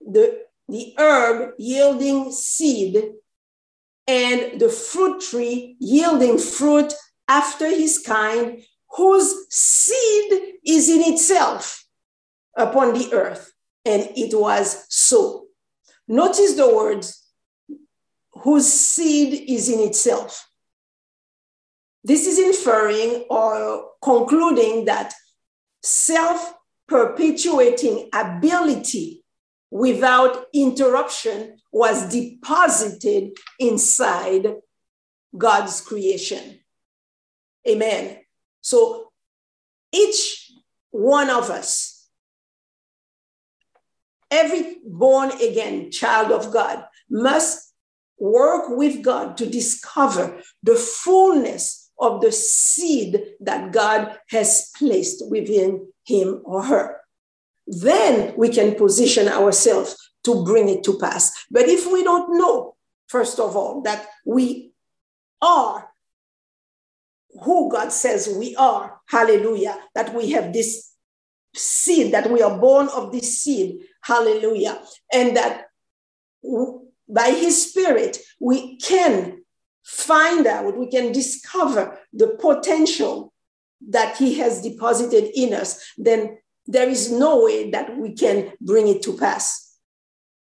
the, 0.00 0.42
the 0.68 0.92
herb 0.98 1.54
yielding 1.58 2.32
seed, 2.32 3.12
and 4.08 4.60
the 4.60 4.68
fruit 4.68 5.20
tree 5.20 5.76
yielding 5.78 6.36
fruit 6.36 6.92
after 7.28 7.68
his 7.68 7.98
kind, 7.98 8.62
whose 8.96 9.32
seed 9.48 10.56
is 10.64 10.88
in 10.88 11.12
itself 11.12 11.84
upon 12.56 12.94
the 12.94 13.10
earth. 13.12 13.52
And 13.84 14.02
it 14.16 14.36
was 14.36 14.86
so. 14.88 15.46
Notice 16.08 16.54
the 16.54 16.74
words, 16.74 17.24
whose 18.32 18.66
seed 18.66 19.48
is 19.48 19.68
in 19.68 19.80
itself. 19.80 20.48
This 22.02 22.26
is 22.26 22.38
inferring 22.38 23.26
or 23.30 23.90
concluding 24.02 24.86
that 24.86 25.14
self 25.82 26.54
perpetuating 26.86 28.08
ability 28.12 29.24
without 29.70 30.46
interruption 30.54 31.58
was 31.70 32.10
deposited 32.10 33.36
inside 33.58 34.46
God's 35.36 35.80
creation. 35.80 36.60
Amen. 37.68 38.18
So 38.62 39.12
each 39.92 40.50
one 40.90 41.28
of 41.28 41.50
us, 41.50 42.08
every 44.30 44.78
born 44.86 45.32
again 45.32 45.90
child 45.90 46.32
of 46.32 46.52
God, 46.52 46.84
must 47.10 47.74
work 48.18 48.64
with 48.68 49.02
God 49.02 49.36
to 49.36 49.46
discover 49.46 50.40
the 50.62 50.74
fullness 50.74 51.77
of 52.00 52.20
the 52.20 52.32
seed 52.32 53.24
that 53.40 53.72
God 53.72 54.16
has 54.28 54.70
placed 54.76 55.28
within 55.30 55.88
him 56.04 56.42
or 56.44 56.62
her. 56.64 57.00
Then 57.66 58.34
we 58.36 58.48
can 58.48 58.74
position 58.74 59.28
ourselves 59.28 59.96
to 60.24 60.44
bring 60.44 60.68
it 60.68 60.84
to 60.84 60.98
pass. 60.98 61.46
But 61.50 61.68
if 61.68 61.90
we 61.90 62.02
don't 62.02 62.38
know, 62.38 62.76
first 63.08 63.38
of 63.38 63.56
all, 63.56 63.82
that 63.82 64.06
we 64.24 64.72
are 65.42 65.88
who 67.42 67.70
God 67.70 67.92
says 67.92 68.34
we 68.36 68.56
are, 68.56 69.00
hallelujah, 69.06 69.76
that 69.94 70.14
we 70.14 70.32
have 70.32 70.52
this 70.52 70.92
seed, 71.54 72.12
that 72.12 72.30
we 72.30 72.42
are 72.42 72.58
born 72.58 72.88
of 72.88 73.12
this 73.12 73.40
seed. 73.40 73.80
Hallelujah. 74.02 74.80
And 75.12 75.36
that 75.36 75.66
by 77.08 77.30
his 77.30 77.70
spirit, 77.70 78.18
we 78.40 78.76
can 78.78 79.37
find 79.88 80.46
out, 80.46 80.76
we 80.76 80.86
can 80.86 81.12
discover 81.12 81.98
the 82.12 82.28
potential 82.40 83.32
that 83.88 84.16
he 84.18 84.38
has 84.38 84.60
deposited 84.60 85.30
in 85.34 85.54
us, 85.54 85.92
then 85.96 86.36
there 86.66 86.88
is 86.90 87.10
no 87.10 87.44
way 87.44 87.70
that 87.70 87.96
we 87.96 88.12
can 88.12 88.52
bring 88.60 88.86
it 88.86 89.02
to 89.02 89.16
pass. 89.16 89.78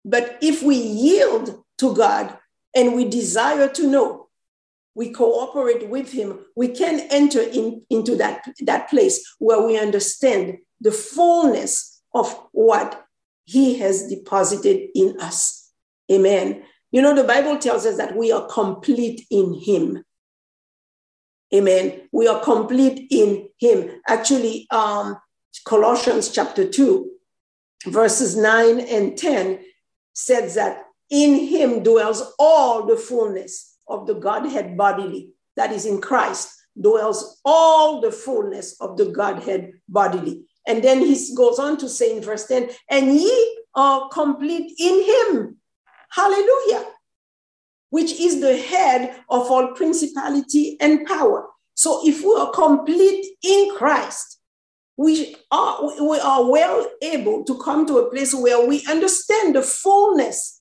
But 0.04 0.38
if 0.40 0.62
we 0.62 0.76
yield 0.76 1.64
to 1.78 1.96
God 1.96 2.38
and 2.76 2.94
we 2.94 3.08
desire 3.08 3.68
to 3.70 3.88
know, 3.88 4.28
we 4.94 5.10
cooperate 5.10 5.88
with 5.88 6.12
him, 6.12 6.38
we 6.54 6.68
can 6.68 7.00
enter 7.10 7.42
in, 7.42 7.82
into 7.90 8.14
that, 8.16 8.44
that 8.60 8.88
place 8.88 9.34
where 9.40 9.60
we 9.66 9.76
understand 9.76 10.58
the 10.80 10.92
fullness 10.92 12.02
of 12.14 12.32
what 12.52 13.04
he 13.46 13.78
has 13.78 14.06
deposited 14.06 14.90
in 14.94 15.20
us. 15.20 15.72
Amen. 16.12 16.62
You 16.94 17.02
know, 17.02 17.12
the 17.12 17.24
Bible 17.24 17.58
tells 17.58 17.86
us 17.86 17.96
that 17.96 18.16
we 18.16 18.30
are 18.30 18.46
complete 18.46 19.26
in 19.28 19.52
him. 19.52 20.04
Amen. 21.52 22.02
We 22.12 22.28
are 22.28 22.40
complete 22.40 23.08
in 23.10 23.48
him. 23.58 24.00
Actually, 24.06 24.68
um, 24.70 25.16
Colossians 25.64 26.30
chapter 26.30 26.68
2, 26.68 27.10
verses 27.86 28.36
9 28.36 28.78
and 28.78 29.18
10 29.18 29.58
says 30.12 30.54
that 30.54 30.84
in 31.10 31.34
him 31.34 31.82
dwells 31.82 32.32
all 32.38 32.86
the 32.86 32.96
fullness 32.96 33.76
of 33.88 34.06
the 34.06 34.14
Godhead 34.14 34.76
bodily, 34.76 35.30
that 35.56 35.72
is 35.72 35.86
in 35.86 36.00
Christ, 36.00 36.48
dwells 36.80 37.40
all 37.44 38.02
the 38.02 38.12
fullness 38.12 38.80
of 38.80 38.96
the 38.96 39.06
Godhead 39.06 39.72
bodily. 39.88 40.44
And 40.64 40.84
then 40.84 41.00
he 41.00 41.34
goes 41.36 41.58
on 41.58 41.76
to 41.78 41.88
say 41.88 42.16
in 42.16 42.22
verse 42.22 42.46
10, 42.46 42.70
and 42.88 43.16
ye 43.16 43.64
are 43.74 44.08
complete 44.10 44.72
in 44.78 45.34
him. 45.34 45.56
Hallelujah. 46.14 46.86
Which 47.90 48.12
is 48.20 48.40
the 48.40 48.56
head 48.56 49.20
of 49.28 49.50
all 49.50 49.68
principality 49.74 50.76
and 50.80 51.06
power. 51.06 51.48
So 51.74 52.06
if 52.06 52.22
we 52.22 52.34
are 52.36 52.52
complete 52.52 53.26
in 53.42 53.74
Christ, 53.76 54.38
we 54.96 55.34
are, 55.50 55.82
we 56.00 56.18
are 56.20 56.48
well 56.48 56.88
able 57.02 57.44
to 57.44 57.58
come 57.58 57.84
to 57.86 57.98
a 57.98 58.10
place 58.10 58.32
where 58.32 58.64
we 58.64 58.86
understand 58.88 59.56
the 59.56 59.62
fullness, 59.62 60.60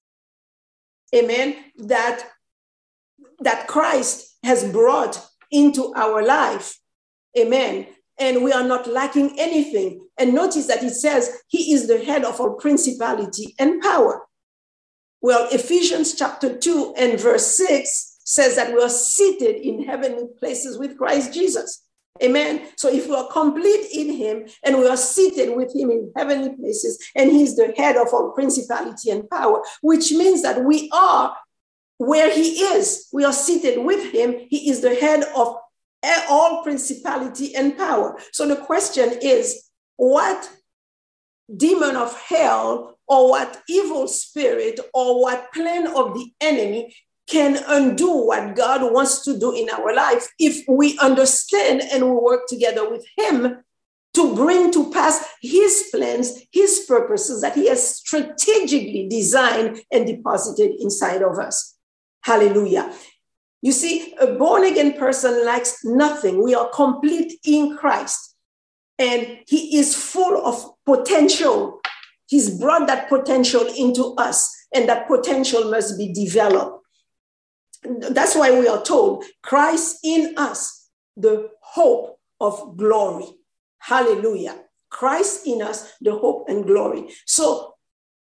amen, 1.16 1.56
that, 1.78 2.26
that 3.40 3.68
Christ 3.68 4.38
has 4.44 4.72
brought 4.72 5.24
into 5.52 5.94
our 5.96 6.26
life. 6.26 6.80
Amen. 7.38 7.88
And 8.20 8.44
we 8.44 8.52
are 8.52 8.64
not 8.64 8.88
lacking 8.88 9.40
anything. 9.40 10.08
And 10.18 10.34
notice 10.34 10.66
that 10.66 10.84
it 10.84 10.94
says 10.96 11.38
he 11.48 11.74
is 11.74 11.88
the 11.88 12.04
head 12.04 12.24
of 12.24 12.42
our 12.42 12.52
principality 12.52 13.54
and 13.60 13.82
power. 13.82 14.24
Well, 15.24 15.48
Ephesians 15.54 16.16
chapter 16.16 16.58
2 16.58 16.96
and 16.98 17.18
verse 17.18 17.56
6 17.56 18.18
says 18.26 18.58
that 18.58 18.74
we 18.74 18.82
are 18.82 18.90
seated 18.90 19.56
in 19.56 19.86
heavenly 19.86 20.28
places 20.38 20.78
with 20.78 20.98
Christ 20.98 21.34
Jesus. 21.34 21.86
Amen. 22.22 22.68
So 22.76 22.90
if 22.90 23.08
we 23.08 23.16
are 23.16 23.32
complete 23.32 23.88
in 23.94 24.14
him 24.14 24.46
and 24.64 24.78
we 24.78 24.88
are 24.88 24.98
seated 24.98 25.56
with 25.56 25.74
him 25.74 25.92
in 25.92 26.12
heavenly 26.14 26.54
places, 26.58 27.00
and 27.16 27.32
he's 27.32 27.56
the 27.56 27.74
head 27.78 27.96
of 27.96 28.14
our 28.14 28.32
principality 28.32 29.12
and 29.12 29.28
power, 29.30 29.64
which 29.82 30.12
means 30.12 30.42
that 30.42 30.66
we 30.66 30.90
are 30.94 31.38
where 32.00 32.30
he 32.30 32.60
is. 32.60 33.08
We 33.14 33.24
are 33.24 33.32
seated 33.32 33.84
with 33.84 34.12
him. 34.12 34.36
He 34.50 34.70
is 34.70 34.82
the 34.82 34.94
head 34.94 35.24
of 35.38 35.56
all 36.30 36.64
principality 36.64 37.56
and 37.56 37.78
power. 37.78 38.20
So 38.34 38.46
the 38.46 38.58
question 38.58 39.14
is 39.22 39.70
what 39.96 40.52
demon 41.56 41.96
of 41.96 42.20
hell 42.20 43.00
or 43.08 43.30
what 43.30 43.62
evil 43.68 44.08
spirit 44.08 44.80
or 44.94 45.22
what 45.22 45.52
plan 45.54 45.88
of 45.88 46.14
the 46.14 46.32
enemy 46.42 46.96
can 47.28 47.64
undo 47.68 48.26
what 48.28 48.56
God 48.56 48.92
wants 48.92 49.24
to 49.26 49.38
do 49.40 49.56
in 49.56 49.70
our 49.70 49.96
life 49.96 50.28
if 50.40 50.64
we 50.68 50.98
understand 51.00 51.82
and 51.82 52.04
we 52.04 52.12
work 52.12 52.48
together 52.48 52.90
with 52.90 53.06
Him 53.18 53.64
to 54.14 54.36
bring 54.36 54.72
to 54.72 54.92
pass 54.92 55.24
His 55.42 55.90
plans, 55.92 56.44
His 56.52 56.86
purposes 56.88 57.42
that 57.42 57.56
He 57.56 57.68
has 57.68 57.98
strategically 57.98 59.08
designed 59.10 59.82
and 59.92 60.06
deposited 60.06 60.74
inside 60.80 61.22
of 61.22 61.40
us. 61.40 61.76
Hallelujah. 62.22 62.94
You 63.62 63.72
see, 63.72 64.14
a 64.20 64.28
born 64.28 64.66
again 64.66 64.98
person 64.98 65.46
lacks 65.46 65.86
nothing. 65.86 66.44
We 66.44 66.54
are 66.54 66.70
complete 66.70 67.40
in 67.46 67.78
Christ, 67.78 68.36
and 69.00 69.40
He 69.48 69.78
is 69.78 69.96
full 69.96 70.46
of 70.46 70.74
potential. 70.86 71.80
He's 72.34 72.50
brought 72.50 72.88
that 72.88 73.10
potential 73.10 73.68
into 73.78 74.16
us, 74.16 74.52
and 74.74 74.90
that 74.90 75.08
potential 75.08 75.70
must 75.70 76.00
be 76.00 76.12
developed. 76.12 76.84
That's 77.84 78.36
why 78.36 78.60
we 78.60 78.68
are 78.68 78.82
told 78.82 79.24
Christ 79.44 80.00
in 80.04 80.34
us, 80.36 80.90
the 81.16 81.52
hope 81.62 82.20
of 82.42 82.76
glory. 82.76 83.28
Hallelujah. 83.78 84.56
Christ 84.90 85.46
in 85.46 85.62
us, 85.62 85.94
the 86.02 86.16
hope 86.16 86.46
and 86.50 86.66
glory. 86.66 87.10
So 87.28 87.76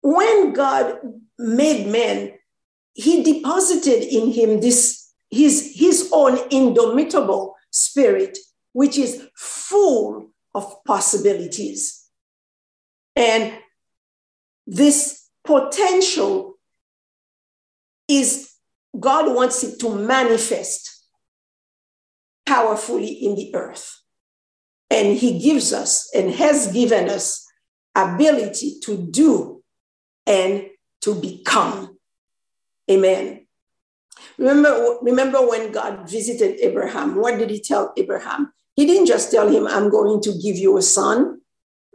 when 0.00 0.54
God 0.54 0.98
made 1.38 1.86
man, 1.86 2.38
he 2.94 3.22
deposited 3.22 4.02
in 4.02 4.32
him 4.32 4.62
this 4.62 5.12
his, 5.28 5.74
his 5.76 6.08
own 6.10 6.38
indomitable 6.50 7.54
spirit, 7.70 8.38
which 8.72 8.96
is 8.96 9.28
full 9.36 10.30
of 10.54 10.82
possibilities. 10.86 12.08
And 13.14 13.58
this 14.70 15.28
potential 15.44 16.54
is 18.08 18.52
God 18.98 19.34
wants 19.34 19.64
it 19.64 19.80
to 19.80 19.94
manifest 19.94 21.04
powerfully 22.46 23.08
in 23.08 23.34
the 23.34 23.52
earth. 23.54 24.00
And 24.88 25.16
He 25.16 25.40
gives 25.40 25.72
us 25.72 26.08
and 26.14 26.30
has 26.30 26.72
given 26.72 27.08
us 27.08 27.46
ability 27.96 28.78
to 28.84 28.96
do 28.96 29.62
and 30.26 30.68
to 31.02 31.14
become. 31.14 31.98
Amen. 32.88 33.46
Remember, 34.38 34.98
remember 35.02 35.46
when 35.46 35.72
God 35.72 36.08
visited 36.08 36.60
Abraham, 36.60 37.16
what 37.16 37.38
did 37.38 37.50
he 37.50 37.60
tell 37.60 37.92
Abraham? 37.96 38.52
He 38.76 38.86
didn't 38.86 39.06
just 39.06 39.30
tell 39.30 39.48
him, 39.48 39.66
I'm 39.66 39.90
going 39.90 40.22
to 40.22 40.32
give 40.32 40.56
you 40.56 40.76
a 40.78 40.82
son. 40.82 41.39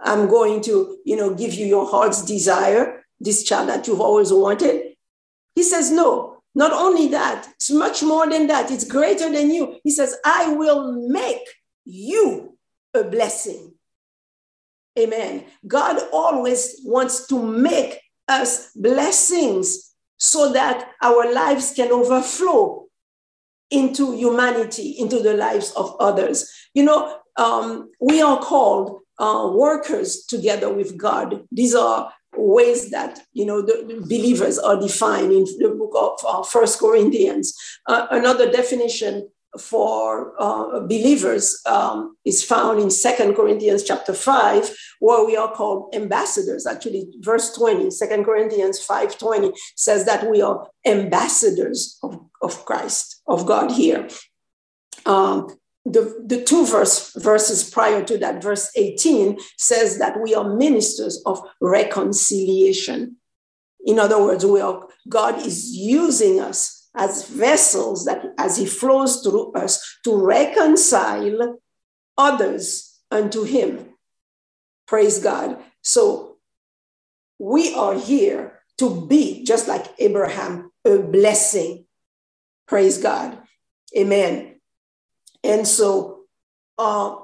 I'm 0.04 0.28
going 0.28 0.62
to, 0.64 0.98
you 1.06 1.16
know, 1.16 1.34
give 1.34 1.54
you 1.54 1.66
your 1.66 1.90
heart's 1.90 2.24
desire, 2.24 3.06
this 3.20 3.44
child 3.44 3.70
that 3.70 3.88
you've 3.88 4.02
always 4.02 4.32
wanted. 4.32 4.96
He 5.56 5.64
says, 5.64 5.92
no, 5.92 6.42
not 6.54 6.74
only 6.74 7.08
that, 7.10 7.48
it's 7.56 7.72
much 7.72 8.04
more 8.04 8.30
than 8.30 8.48
that. 8.48 8.72
It's 8.72 8.86
greater 8.86 9.32
than 9.32 9.52
you. 9.52 9.80
He 9.84 9.92
says, 9.92 10.16
I 10.26 10.54
will 10.54 11.10
make 11.10 11.48
you 11.86 12.58
a 12.94 13.04
blessing. 13.04 13.74
Amen. 14.98 15.46
God 15.68 16.02
always 16.14 16.82
wants 16.84 17.28
to 17.28 17.42
make 17.42 18.00
us 18.28 18.72
blessings 18.74 19.94
so 20.18 20.54
that 20.54 20.92
our 21.02 21.34
lives 21.34 21.74
can 21.76 21.92
overflow 21.92 22.86
into 23.70 24.16
humanity, 24.16 24.96
into 24.98 25.20
the 25.20 25.34
lives 25.34 25.72
of 25.74 25.96
others. 26.00 26.50
You 26.74 26.84
know, 26.84 27.20
um, 27.36 27.92
we 28.00 28.22
are 28.22 28.40
called 28.40 29.02
uh, 29.20 29.50
workers 29.54 30.26
together 30.26 30.74
with 30.74 30.98
God. 30.98 31.46
These 31.52 31.76
are 31.76 32.12
ways 32.38 32.92
that 32.92 33.22
you 33.34 33.46
know 33.46 33.62
the 33.62 34.02
believers 34.02 34.60
are 34.60 34.80
defined 34.80 35.32
in 35.32 35.46
the 35.60 35.70
book 35.78 35.94
of 35.96 36.20
uh, 36.28 36.44
First 36.44 36.80
Corinthians. 36.80 37.56
Uh, 37.88 38.08
another 38.12 38.52
definition 38.52 39.30
for 39.60 40.34
uh, 40.40 40.82
believers 40.82 41.62
um, 41.66 42.18
is 42.26 42.44
found 42.44 42.80
in 42.80 42.90
Second 42.90 43.36
Corinthians 43.36 43.84
chapter 43.84 44.14
5, 44.14 44.76
where 45.00 45.26
we 45.26 45.38
are 45.38 45.52
called 45.52 45.94
ambassadors. 45.96 46.66
Actually, 46.66 47.08
verse 47.20 47.54
20, 47.56 47.90
2 47.90 48.24
Corinthians 48.24 48.84
5 48.84 49.18
20 49.18 49.54
says 49.76 50.06
that 50.06 50.30
we 50.30 50.42
are 50.42 50.68
ambassadors 50.86 51.98
of, 52.04 52.20
of 52.42 52.66
Christ, 52.66 53.22
of 53.28 53.46
God 53.46 53.72
here. 53.72 54.08
Um, 55.06 55.56
the, 55.86 56.24
the 56.26 56.44
two 56.44 56.66
verse, 56.66 57.14
verses 57.14 57.70
prior 57.70 58.04
to 58.04 58.18
that, 58.18 58.42
verse 58.42 58.72
18, 58.76 59.38
says 59.58 60.00
that 60.00 60.20
we 60.20 60.34
are 60.34 60.56
ministers 60.56 61.22
of 61.26 61.42
reconciliation. 61.62 63.18
In 63.86 64.00
other 64.00 64.22
words, 64.22 64.44
we 64.46 64.62
are, 64.62 64.88
God 65.08 65.46
is 65.46 65.76
using 65.76 66.40
us 66.40 66.90
as 66.96 67.30
vessels 67.30 68.06
that 68.06 68.34
as 68.40 68.58
He 68.58 68.66
flows 68.66 69.22
through 69.22 69.54
us 69.54 70.00
to 70.06 70.16
reconcile 70.16 71.60
others 72.18 73.00
unto 73.12 73.44
Him. 73.44 73.90
Praise 74.88 75.20
God. 75.20 75.60
So 75.84 76.38
we 77.38 77.76
are 77.76 77.94
here 77.94 78.60
to 78.80 79.06
be, 79.06 79.44
just 79.44 79.68
like 79.68 79.86
Abraham, 80.00 80.72
a 80.84 80.98
blessing. 80.98 81.86
Praise 82.68 82.98
God. 82.98 83.38
Amen. 83.96 84.55
And 85.46 85.68
so 85.68 86.22
uh, 86.78 87.16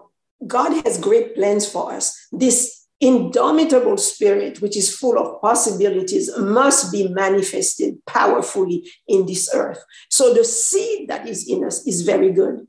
God 0.45 0.86
has 0.86 0.97
great 0.99 1.36
plans 1.36 1.69
for 1.69 1.91
us. 1.91 2.28
This 2.32 2.88
indomitable 2.99 3.97
spirit, 3.97 4.61
which 4.61 4.78
is 4.78 4.95
full 4.95 5.17
of 5.17 5.41
possibilities, 5.41 6.30
must 6.38 6.91
be 6.91 7.07
manifested 7.07 7.95
powerfully 8.05 8.89
in 9.07 9.26
this 9.26 9.49
earth. 9.53 9.84
So 10.09 10.34
the 10.34 10.45
seed 10.45 11.09
that 11.09 11.28
is 11.28 11.49
in 11.49 11.63
us 11.63 11.86
is 11.88 12.03
very 12.03 12.32
good. 12.32 12.67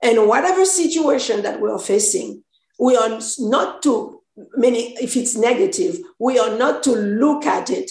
And 0.00 0.28
whatever 0.28 0.64
situation 0.64 1.42
that 1.42 1.60
we 1.60 1.68
are 1.70 1.78
facing, 1.78 2.44
we 2.78 2.96
are 2.96 3.20
not 3.38 3.82
to, 3.82 4.22
meaning 4.54 4.96
if 5.00 5.16
it's 5.16 5.36
negative, 5.36 5.98
we 6.18 6.38
are 6.38 6.56
not 6.56 6.82
to 6.84 6.92
look 6.92 7.44
at 7.44 7.70
it 7.70 7.90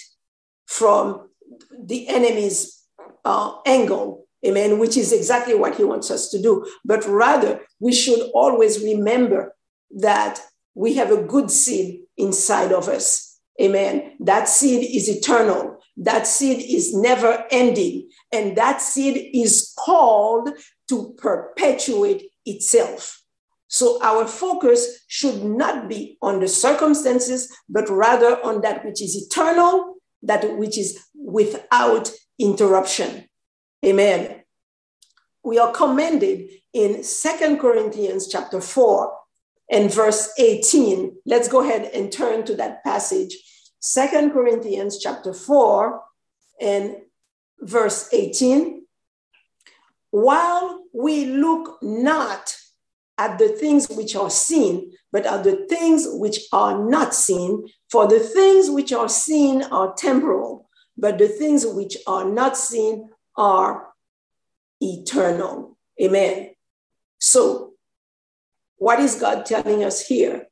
from 0.66 1.30
the 1.78 2.08
enemy's 2.08 2.82
uh, 3.26 3.58
angle, 3.66 4.28
amen, 4.46 4.80
which 4.80 4.98
is 4.98 5.12
exactly 5.12 5.56
what 5.56 5.76
he 5.76 5.84
wants 5.84 6.12
us 6.12 6.30
to 6.30 6.42
do. 6.42 6.66
But 6.84 7.06
rather, 7.06 7.62
we 7.80 7.94
should 7.94 8.30
always 8.34 8.84
remember 8.84 9.56
that 9.98 10.42
we 10.74 10.96
have 10.96 11.12
a 11.12 11.22
good 11.24 11.52
seed 11.52 12.02
inside 12.18 12.72
of 12.72 12.88
us. 12.88 13.40
Amen. 13.62 14.14
That 14.20 14.48
seed 14.48 14.90
is 14.96 15.10
eternal. 15.10 15.78
That 15.98 16.26
seed 16.26 16.64
is 16.68 16.96
never 16.96 17.46
ending. 17.52 18.10
And 18.32 18.56
that 18.58 18.82
seed 18.82 19.30
is 19.34 19.74
called 19.78 20.50
to 20.90 21.14
perpetuate 21.18 22.24
itself. 22.46 23.22
So 23.68 24.02
our 24.04 24.28
focus 24.28 25.06
should 25.08 25.44
not 25.44 25.88
be 25.88 26.18
on 26.22 26.40
the 26.40 26.48
circumstances, 26.48 27.50
but 27.70 27.90
rather 27.90 28.44
on 28.44 28.62
that 28.62 28.84
which 28.84 29.02
is 29.02 29.16
eternal, 29.16 29.96
that 30.24 30.58
which 30.58 30.78
is 30.78 31.06
without 31.16 32.12
interruption. 32.38 33.26
Amen. 33.84 34.44
We 35.44 35.58
are 35.58 35.72
commended 35.72 36.50
in 36.72 37.04
Second 37.04 37.60
Corinthians 37.60 38.28
chapter 38.28 38.62
4 38.62 39.12
and 39.72 39.92
verse 39.92 40.32
18. 40.38 41.18
Let's 41.26 41.48
go 41.48 41.62
ahead 41.64 41.90
and 41.94 42.12
turn 42.12 42.46
to 42.46 42.56
that 42.56 42.84
passage. 42.84 43.36
Second 43.80 44.34
Corinthians 44.34 45.00
chapter 45.00 45.34
4 45.34 46.00
and 46.60 46.98
verse 47.60 48.08
18. 48.14 48.86
While 50.12 50.84
we 50.94 51.26
look 51.26 51.80
not 51.82 52.56
at 53.18 53.40
the 53.40 53.50
things 53.50 53.90
which 53.90 54.16
are 54.16 54.30
seen, 54.30 54.92
but 55.12 55.26
at 55.26 55.44
the 55.44 55.66
things 55.68 56.08
which 56.12 56.42
are 56.54 56.88
not 56.88 57.16
seen, 57.16 57.68
for 57.90 58.08
the 58.08 58.20
things 58.20 58.70
which 58.70 58.94
are 58.94 59.10
seen 59.10 59.64
are 59.64 59.94
temporal, 59.96 60.70
but 60.98 61.18
the 61.18 61.28
things 61.28 61.66
which 61.66 61.98
are 62.06 62.26
not 62.26 62.56
seen 62.56 63.10
are 63.36 63.88
eternal. 64.80 65.78
Amen. 66.02 66.52
So 67.20 67.74
what 68.78 69.00
is 69.00 69.16
God 69.16 69.46
telling 69.46 69.84
us 69.84 70.08
here? 70.08 70.48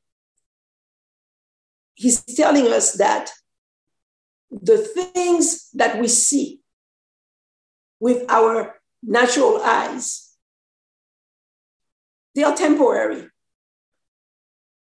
He's 1.96 2.22
telling 2.22 2.68
us 2.68 2.94
that 2.94 3.32
the 4.52 4.78
things 4.78 5.70
that 5.74 6.00
we 6.00 6.08
see 6.08 6.62
with 8.00 8.30
our 8.30 8.80
natural 9.04 9.62
eyes, 9.64 10.32
they 12.36 12.44
are 12.44 12.56
temporary. 12.56 13.28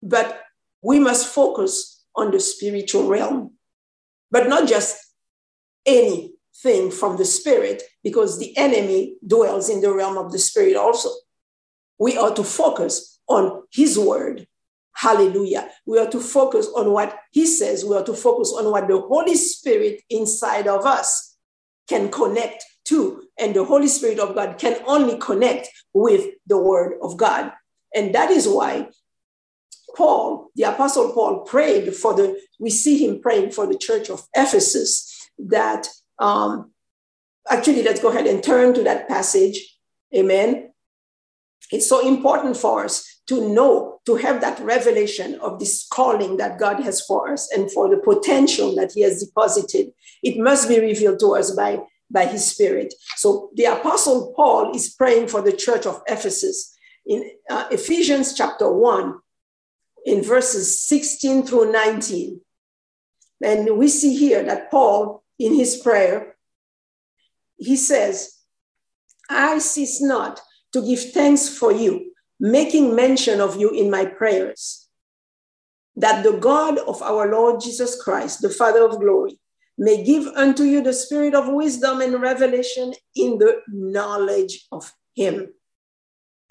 But 0.04 0.42
we 0.82 1.00
must 1.00 1.28
focus 1.28 2.04
on 2.16 2.32
the 2.32 2.40
spiritual 2.40 3.08
realm, 3.08 3.54
but 4.32 4.48
not 4.48 4.68
just 4.68 4.98
anything 6.66 6.92
from 6.92 7.18
the 7.18 7.26
spirit, 7.26 7.84
because 8.04 8.40
the 8.40 8.56
enemy 8.58 9.16
dwells 9.26 9.70
in 9.70 9.82
the 9.82 9.94
realm 9.94 10.18
of 10.18 10.32
the 10.32 10.40
spirit 10.40 10.76
also. 10.76 11.10
We 11.98 12.18
are 12.18 12.34
to 12.34 12.44
focus 12.44 13.20
on 13.28 13.64
his 13.72 13.98
word. 13.98 14.48
Hallelujah. 14.94 15.70
We 15.86 16.00
are 16.00 16.10
to 16.10 16.20
focus 16.20 16.68
on 16.76 16.92
what 16.92 17.18
he 17.32 17.46
says. 17.46 17.86
We 17.86 17.96
are 17.96 18.04
to 18.04 18.14
focus 18.14 18.54
on 18.58 18.72
what 18.72 18.88
the 18.88 19.00
Holy 19.00 19.36
Spirit 19.36 20.02
inside 20.10 20.68
of 20.68 20.86
us 20.86 21.38
can 21.88 22.10
connect 22.10 22.66
to. 22.86 23.24
And 23.38 23.56
the 23.56 23.64
Holy 23.64 23.88
Spirit 23.88 24.20
of 24.20 24.36
God 24.36 24.58
can 24.58 24.82
only 24.86 25.18
connect 25.18 25.70
with 25.94 26.26
the 26.48 26.58
word 26.58 26.96
of 27.02 27.18
God. 27.18 27.54
And 27.96 28.14
that 28.16 28.30
is 28.30 28.48
why 28.48 28.90
Paul, 29.96 30.50
the 30.56 30.64
Apostle 30.64 31.14
Paul, 31.14 31.42
prayed 31.42 31.96
for 31.96 32.14
the, 32.14 32.40
we 32.60 32.70
see 32.70 33.04
him 33.06 33.22
praying 33.22 33.52
for 33.52 33.68
the 33.68 33.78
church 33.78 34.10
of 34.10 34.24
Ephesus 34.36 35.30
that, 35.38 35.88
um, 36.20 36.72
actually, 37.50 37.84
let's 37.84 38.02
go 38.02 38.10
ahead 38.10 38.28
and 38.28 38.44
turn 38.44 38.74
to 38.74 38.84
that 38.84 39.08
passage. 39.08 39.78
Amen. 40.16 40.72
It's 41.72 41.88
so 41.88 42.08
important 42.08 42.58
for 42.58 42.84
us 42.84 43.22
to 43.28 43.54
know, 43.54 44.00
to 44.06 44.16
have 44.16 44.42
that 44.42 44.60
revelation 44.60 45.36
of 45.40 45.60
this 45.60 45.88
calling 45.92 46.38
that 46.38 46.58
God 46.58 46.80
has 46.82 47.02
for 47.02 47.32
us 47.32 47.52
and 47.52 47.72
for 47.72 47.88
the 47.88 47.98
potential 47.98 48.76
that 48.76 48.94
He 48.94 49.02
has 49.02 49.24
deposited. 49.24 49.92
It 50.24 50.40
must 50.40 50.68
be 50.68 50.80
revealed 50.80 51.20
to 51.20 51.36
us 51.36 51.52
by, 51.52 51.80
by 52.10 52.26
His 52.26 52.50
Spirit. 52.50 52.94
So 53.18 53.52
the 53.56 53.66
Apostle 53.66 54.34
Paul 54.36 54.76
is 54.76 54.90
praying 54.90 55.28
for 55.28 55.42
the 55.42 55.54
church 55.54 55.86
of 55.86 56.02
Ephesus 56.08 56.76
in 57.06 57.30
uh, 57.50 57.68
Ephesians 57.72 58.34
chapter 58.34 58.72
1, 58.72 59.20
in 60.06 60.24
verses 60.24 60.80
16 60.80 61.46
through 61.46 61.72
19. 61.72 62.42
And 63.44 63.78
we 63.78 63.88
see 63.88 64.16
here 64.16 64.44
that 64.44 64.72
Paul, 64.72 65.24
in 65.40 65.56
his 65.56 65.78
prayer, 65.78 66.36
he 67.58 67.76
says, 67.76 68.36
I 69.30 69.60
cease 69.60 70.02
not 70.02 70.42
to 70.74 70.82
give 70.82 71.12
thanks 71.12 71.50
for 71.50 71.72
you 71.72 72.12
making 72.40 72.96
mention 72.96 73.42
of 73.42 73.60
you 73.60 73.70
in 73.72 73.90
my 73.90 74.06
prayers, 74.06 74.88
that 75.96 76.24
the 76.24 76.38
God 76.38 76.78
of 76.80 77.02
our 77.02 77.30
Lord 77.30 77.60
Jesus 77.60 78.02
Christ, 78.02 78.42
the 78.42 78.50
Father 78.50 78.86
of 78.86 79.00
glory, 79.00 79.38
may 79.78 80.04
give 80.04 80.28
unto 80.28 80.64
you 80.64 80.82
the 80.82 80.94
spirit 80.94 81.36
of 81.36 81.52
wisdom 81.52 82.02
and 82.02 82.22
revelation 82.22 82.94
in 83.16 83.38
the 83.38 83.62
knowledge 83.68 84.68
of 84.72 84.94
him. 85.16 85.54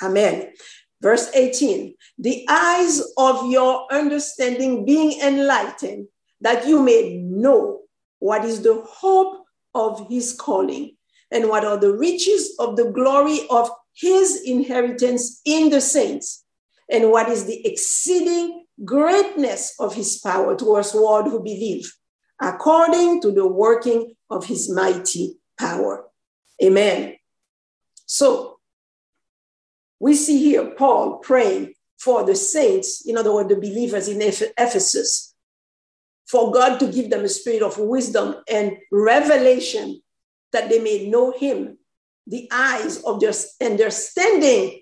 Amen. 0.03 0.53
Verse 1.01 1.31
18 1.35 1.95
the 2.19 2.45
eyes 2.49 3.01
of 3.17 3.51
your 3.51 3.87
understanding 3.93 4.85
being 4.85 5.21
enlightened, 5.21 6.09
that 6.41 6.67
you 6.67 6.83
may 6.83 7.17
know 7.17 7.83
what 8.19 8.45
is 8.45 8.63
the 8.63 8.83
hope 8.87 9.45
of 9.75 10.09
his 10.09 10.33
calling 10.33 10.97
and 11.31 11.49
what 11.49 11.65
are 11.65 11.77
the 11.77 11.93
riches 11.93 12.55
of 12.59 12.77
the 12.77 12.91
glory 12.91 13.41
of 13.51 13.71
his 13.95 14.43
inheritance 14.45 15.41
in 15.45 15.71
the 15.71 15.81
saints, 15.81 16.45
and 16.91 17.11
what 17.11 17.29
is 17.29 17.47
the 17.47 17.67
exceeding 17.67 18.65
greatness 18.85 19.75
of 19.79 19.95
his 19.95 20.19
power 20.19 20.57
towards 20.57 20.95
all 20.95 21.29
who 21.29 21.43
believe, 21.43 21.93
according 22.41 23.21
to 23.21 23.33
the 23.33 23.47
working 23.47 24.15
of 24.31 24.47
his 24.47 24.71
mighty 24.71 25.37
power. 25.59 26.05
Amen. 26.63 27.17
So 28.07 28.59
we 30.01 30.15
see 30.15 30.39
here 30.39 30.71
Paul 30.77 31.19
praying 31.19 31.75
for 31.99 32.25
the 32.25 32.37
saints, 32.37 33.05
in 33.05 33.19
other 33.19 33.35
words, 33.35 33.49
the 33.49 33.57
believers 33.57 34.07
in 34.09 34.23
Ephesus, 34.23 35.35
for 36.29 36.53
God 36.53 36.79
to 36.79 36.87
give 36.87 37.11
them 37.11 37.25
a 37.25 37.29
spirit 37.29 37.63
of 37.63 37.79
wisdom 37.79 38.37
and 38.49 38.77
revelation 38.93 40.01
that 40.53 40.69
they 40.69 40.79
may 40.79 41.09
know 41.09 41.33
him 41.33 41.79
the 42.27 42.49
eyes 42.53 43.03
of 43.05 43.21
their 43.21 43.33
understanding 43.63 44.81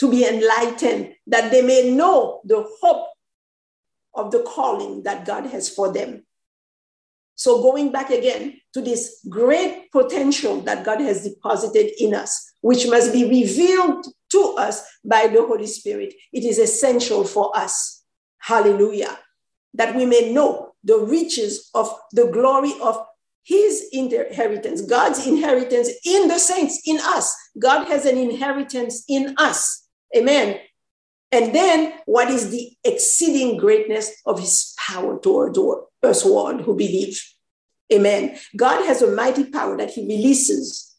to 0.00 0.10
be 0.10 0.26
enlightened, 0.26 1.14
that 1.26 1.50
they 1.50 1.60
may 1.60 1.90
know 1.90 2.40
the 2.44 2.64
hope 2.80 3.08
of 4.14 4.30
the 4.30 4.42
calling 4.42 5.02
that 5.02 5.26
God 5.26 5.46
has 5.46 5.68
for 5.68 5.92
them. 5.92 6.24
So, 7.34 7.62
going 7.62 7.92
back 7.92 8.10
again 8.10 8.60
to 8.72 8.80
this 8.80 9.24
great 9.28 9.92
potential 9.92 10.60
that 10.62 10.84
God 10.84 11.00
has 11.00 11.22
deposited 11.22 11.92
in 12.02 12.14
us, 12.14 12.52
which 12.62 12.88
must 12.88 13.12
be 13.12 13.24
revealed 13.24 14.06
to 14.30 14.54
us 14.58 14.82
by 15.04 15.28
the 15.28 15.44
Holy 15.46 15.66
Spirit, 15.66 16.14
it 16.32 16.44
is 16.44 16.58
essential 16.58 17.24
for 17.24 17.56
us. 17.56 18.02
Hallelujah. 18.38 19.18
That 19.74 19.94
we 19.94 20.06
may 20.06 20.32
know 20.32 20.72
the 20.84 20.98
riches 20.98 21.70
of 21.74 21.94
the 22.12 22.26
glory 22.26 22.72
of 22.82 23.04
his 23.44 23.88
inheritance, 23.92 24.82
God's 24.82 25.26
inheritance 25.26 25.88
in 26.04 26.28
the 26.28 26.38
saints, 26.38 26.82
in 26.86 26.98
us. 27.00 27.34
God 27.58 27.86
has 27.86 28.04
an 28.04 28.18
inheritance 28.18 29.04
in 29.08 29.34
us. 29.38 29.86
Amen. 30.14 30.60
And 31.32 31.54
then 31.54 31.94
what 32.06 32.30
is 32.30 32.50
the 32.50 32.72
exceeding 32.84 33.58
greatness 33.58 34.12
of 34.26 34.40
his 34.40 34.74
power 34.78 35.18
toward 35.18 35.56
us 36.02 36.24
all 36.24 36.58
who 36.58 36.74
believe? 36.74 37.22
Amen. 37.92 38.38
God 38.56 38.84
has 38.84 39.02
a 39.02 39.10
mighty 39.10 39.44
power 39.44 39.76
that 39.78 39.90
he 39.90 40.02
releases 40.02 40.94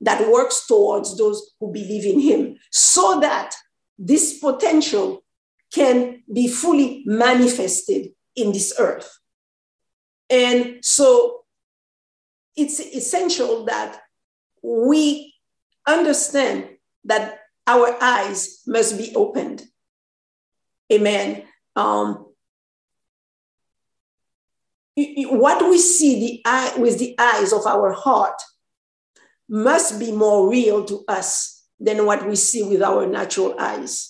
that 0.00 0.30
works 0.30 0.66
towards 0.66 1.18
those 1.18 1.50
who 1.60 1.72
believe 1.72 2.06
in 2.06 2.20
him 2.20 2.56
so 2.70 3.20
that 3.20 3.54
this 3.98 4.38
potential 4.38 5.19
can 5.72 6.22
be 6.32 6.48
fully 6.48 7.02
manifested 7.06 8.12
in 8.36 8.52
this 8.52 8.74
earth. 8.78 9.18
And 10.28 10.84
so 10.84 11.44
it's 12.56 12.80
essential 12.80 13.64
that 13.66 14.00
we 14.62 15.34
understand 15.86 16.68
that 17.04 17.40
our 17.66 17.96
eyes 18.02 18.62
must 18.66 18.98
be 18.98 19.12
opened. 19.14 19.62
Amen. 20.92 21.44
Um, 21.76 22.26
what 24.96 25.68
we 25.68 25.78
see 25.78 26.20
the 26.20 26.42
eye, 26.44 26.74
with 26.76 26.98
the 26.98 27.14
eyes 27.18 27.52
of 27.52 27.66
our 27.66 27.92
heart 27.92 28.40
must 29.48 29.98
be 29.98 30.12
more 30.12 30.50
real 30.50 30.84
to 30.84 31.04
us 31.08 31.64
than 31.78 32.04
what 32.06 32.28
we 32.28 32.36
see 32.36 32.62
with 32.62 32.82
our 32.82 33.06
natural 33.06 33.54
eyes. 33.58 34.09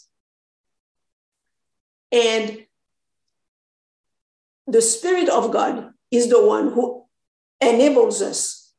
And 2.12 2.66
the 4.66 4.82
Spirit 4.82 5.28
of 5.28 5.52
God 5.52 5.92
is 6.10 6.28
the 6.28 6.44
one 6.44 6.72
who 6.72 7.04
enables 7.60 8.22
us 8.22 8.72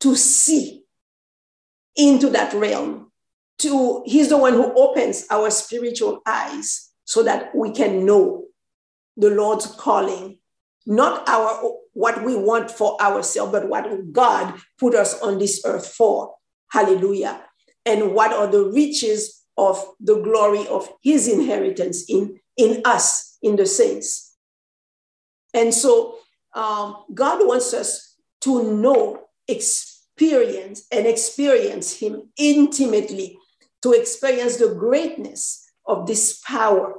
to 0.00 0.16
see 0.16 0.84
into 1.96 2.30
that 2.30 2.52
realm. 2.54 3.10
To, 3.58 4.02
he's 4.06 4.28
the 4.28 4.38
one 4.38 4.54
who 4.54 4.72
opens 4.74 5.26
our 5.30 5.50
spiritual 5.50 6.20
eyes 6.26 6.90
so 7.04 7.22
that 7.22 7.54
we 7.54 7.70
can 7.70 8.04
know 8.04 8.46
the 9.16 9.30
Lord's 9.30 9.66
calling, 9.66 10.38
not 10.86 11.28
our 11.28 11.74
what 11.92 12.24
we 12.24 12.34
want 12.34 12.70
for 12.70 13.00
ourselves, 13.00 13.52
but 13.52 13.68
what 13.68 14.12
God 14.12 14.58
put 14.80 14.94
us 14.94 15.20
on 15.20 15.38
this 15.38 15.62
earth 15.64 15.86
for. 15.86 16.34
Hallelujah. 16.70 17.44
And 17.84 18.14
what 18.14 18.32
are 18.32 18.46
the 18.46 18.64
riches 18.64 19.42
of 19.56 19.84
the 20.00 20.20
glory 20.20 20.66
of 20.68 20.88
his 21.02 21.28
inheritance 21.28 22.04
in, 22.08 22.40
in 22.56 22.82
us, 22.84 23.38
in 23.42 23.56
the 23.56 23.66
saints. 23.66 24.36
And 25.54 25.72
so 25.72 26.16
um, 26.54 27.04
God 27.12 27.46
wants 27.46 27.74
us 27.74 28.16
to 28.42 28.72
know, 28.74 29.20
experience, 29.48 30.86
and 30.90 31.06
experience 31.06 31.98
him 31.98 32.30
intimately, 32.36 33.38
to 33.82 33.92
experience 33.92 34.56
the 34.56 34.74
greatness 34.74 35.70
of 35.86 36.06
this 36.06 36.40
power 36.46 36.94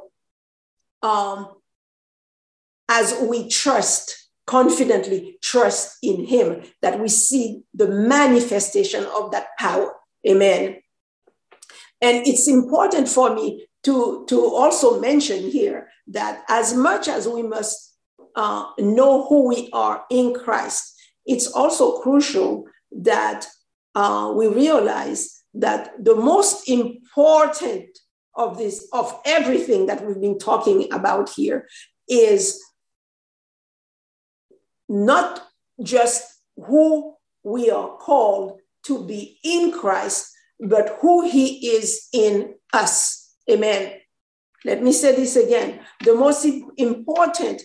um, 1.01 1.49
as 2.89 3.15
we 3.29 3.47
trust 3.47 4.23
confidently 4.45 5.37
trust 5.41 5.97
in 6.01 6.25
him 6.25 6.63
that 6.81 6.99
we 6.99 7.07
see 7.07 7.63
the 7.73 7.87
manifestation 7.87 9.05
of 9.17 9.31
that 9.31 9.47
power 9.57 9.93
amen 10.27 10.75
and 12.01 12.27
it's 12.27 12.47
important 12.49 13.07
for 13.07 13.33
me 13.33 13.65
to, 13.83 14.25
to 14.29 14.39
also 14.39 14.99
mention 14.99 15.49
here 15.49 15.89
that 16.07 16.43
as 16.49 16.73
much 16.73 17.07
as 17.07 17.27
we 17.27 17.43
must 17.43 17.95
uh, 18.35 18.65
know 18.79 19.27
who 19.27 19.47
we 19.47 19.69
are 19.73 20.03
in 20.09 20.33
christ 20.33 20.93
it's 21.25 21.47
also 21.47 21.99
crucial 21.99 22.65
that 22.91 23.47
uh, 23.95 24.31
we 24.35 24.47
realize 24.47 25.43
that 25.53 25.91
the 26.03 26.15
most 26.15 26.67
important 26.67 27.85
of 28.35 28.57
this 28.57 28.87
of 28.91 29.21
everything 29.25 29.85
that 29.85 30.05
we've 30.05 30.19
been 30.19 30.39
talking 30.39 30.91
about 30.91 31.29
here 31.29 31.67
is 32.09 32.59
not 34.89 35.47
just 35.81 36.23
who 36.57 37.15
we 37.43 37.69
are 37.69 37.97
called 37.97 38.59
to 38.85 39.05
be 39.05 39.39
in 39.43 39.71
Christ, 39.71 40.31
but 40.59 40.97
who 41.01 41.27
he 41.27 41.67
is 41.67 42.07
in 42.13 42.55
us. 42.73 43.22
Amen. 43.49 43.93
Let 44.65 44.81
me 44.81 44.91
say 44.93 45.15
this 45.15 45.35
again. 45.35 45.81
The 46.03 46.15
most 46.15 46.45
important 46.77 47.61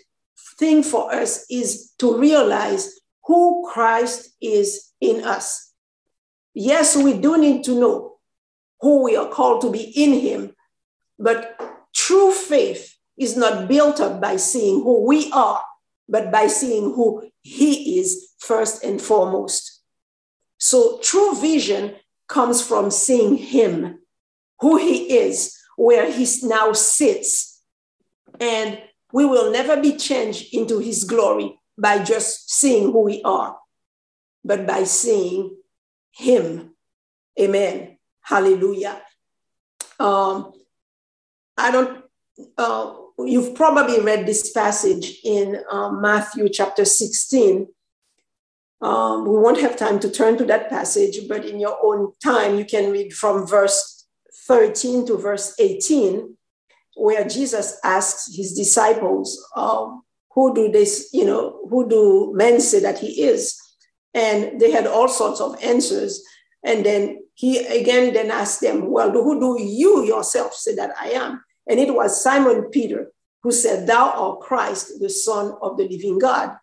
thing 0.59 0.83
for 0.83 1.13
us 1.13 1.47
is 1.51 1.93
to 1.99 2.19
realize 2.19 2.99
who 3.25 3.69
Christ 3.73 4.31
is 4.41 4.93
in 5.01 5.25
us. 5.25 5.73
Yes, 6.55 6.97
we 6.97 7.15
do 7.15 7.39
need 7.39 7.63
to 7.65 7.79
know 7.79 8.17
who 8.81 9.05
we 9.05 9.17
are 9.17 9.29
called 9.29 9.61
to 9.63 9.71
be 9.71 9.83
in 9.83 10.13
him, 10.15 10.55
but 11.19 11.61
true 11.95 12.33
faith 12.33 12.97
is 13.17 13.37
not 13.37 13.69
built 13.69 14.01
up 14.01 14.21
by 14.21 14.37
seeing 14.37 14.83
who 14.83 15.07
we 15.07 15.31
are 15.33 15.63
but 16.09 16.33
by 16.33 16.47
seeing 16.47 16.95
who 16.95 17.31
he 17.43 17.99
is 17.99 18.33
first 18.39 18.83
and 18.83 19.01
foremost. 19.01 19.83
So 20.59 20.99
true 21.03 21.35
vision 21.37 21.97
comes 22.29 22.67
from 22.67 22.91
seeing 22.91 23.37
him, 23.37 24.01
who 24.61 24.77
he 24.79 25.19
is, 25.19 25.57
where 25.79 26.11
he 26.11 26.27
now 26.43 26.73
sits. 26.73 27.63
And 28.41 28.83
we 29.13 29.25
will 29.25 29.53
never 29.53 29.81
be 29.81 29.97
changed 29.97 30.53
into 30.53 30.81
his 30.81 31.05
glory 31.05 31.59
by 31.79 32.03
just 32.03 32.51
seeing 32.51 32.91
who 32.91 33.03
we 33.03 33.23
are, 33.23 33.57
but 34.45 34.67
by 34.67 34.83
seeing 34.83 35.57
him. 36.11 36.75
Amen. 37.41 37.97
Hallelujah. 38.23 39.01
Um, 40.01 40.53
I 41.57 41.71
don't, 41.71 42.05
uh, 42.59 42.95
you've 43.21 43.55
probably 43.55 44.01
read 44.01 44.27
this 44.27 44.51
passage 44.51 45.21
in 45.25 45.61
um, 45.71 46.01
Matthew 46.01 46.49
chapter 46.49 46.85
16. 46.85 47.69
Um, 48.81 49.25
we 49.25 49.39
won't 49.39 49.61
have 49.61 49.77
time 49.77 50.01
to 50.01 50.11
turn 50.11 50.39
to 50.39 50.45
that 50.47 50.69
passage, 50.69 51.29
but 51.29 51.45
in 51.45 51.61
your 51.61 51.79
own 51.83 52.13
time, 52.23 52.59
you 52.59 52.65
can 52.65 52.91
read 52.91 53.13
from 53.13 53.47
verse 53.47 53.98
13 54.49 55.07
to 55.07 55.17
verse 55.17 55.55
18, 55.59 56.37
where 56.97 57.25
Jesus 57.29 57.79
asks 57.85 58.35
his 58.35 58.55
disciples, 58.55 59.39
um, 59.55 60.03
Who 60.35 60.55
do 60.55 60.73
this, 60.73 61.11
you 61.13 61.25
know, 61.25 61.61
who 61.71 61.89
do 61.89 62.33
men 62.35 62.61
say 62.61 62.81
that 62.81 62.99
he 62.99 63.23
is? 63.23 63.57
And 64.15 64.61
they 64.61 64.71
had 64.73 64.87
all 64.87 65.09
sorts 65.09 65.41
of 65.41 65.63
answers. 65.63 66.25
And 66.65 66.85
then 66.85 67.23
he 67.35 67.59
again 67.59 68.13
then 68.15 68.31
asked 68.31 68.61
them, 68.61 68.91
Well, 68.91 69.13
who 69.13 69.39
do 69.39 69.63
you 69.63 70.05
yourself 70.05 70.55
say 70.55 70.75
that 70.75 70.95
I 71.01 71.11
am? 71.11 71.45
And 71.69 71.79
it 71.79 71.95
was 71.95 72.23
Simon 72.23 72.71
Peter 72.71 73.13
who 73.43 73.53
said, 73.53 73.87
Thou 73.87 74.11
art 74.11 74.41
Christ, 74.41 74.99
the 74.99 75.11
Son 75.11 75.55
of 75.63 75.77
the 75.77 75.87
living 75.87 76.19
God. 76.19 76.57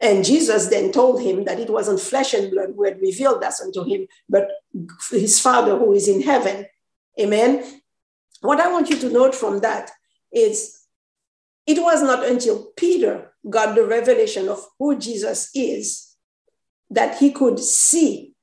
And 0.00 0.24
Jesus 0.24 0.68
then 0.68 0.92
told 0.92 1.20
him 1.20 1.44
that 1.44 1.58
it 1.58 1.70
wasn't 1.70 2.00
flesh 2.00 2.32
and 2.32 2.50
blood 2.52 2.70
who 2.76 2.84
had 2.84 3.00
revealed 3.00 3.42
that 3.42 3.54
unto 3.60 3.82
him, 3.84 4.06
but 4.28 4.48
his 5.10 5.40
Father 5.40 5.76
who 5.76 5.92
is 5.92 6.06
in 6.06 6.22
heaven. 6.22 6.66
Amen. 7.20 7.80
What 8.40 8.60
I 8.60 8.70
want 8.70 8.90
you 8.90 8.96
to 8.98 9.10
note 9.10 9.34
from 9.34 9.60
that 9.60 9.90
is 10.32 10.78
it 11.66 11.82
was 11.82 12.02
not 12.02 12.24
until 12.24 12.72
Peter 12.76 13.32
got 13.48 13.74
the 13.74 13.84
revelation 13.84 14.48
of 14.48 14.64
who 14.78 14.98
Jesus 14.98 15.50
is 15.54 16.16
that 16.90 17.18
he 17.18 17.30
could 17.30 17.58
see 17.58 18.34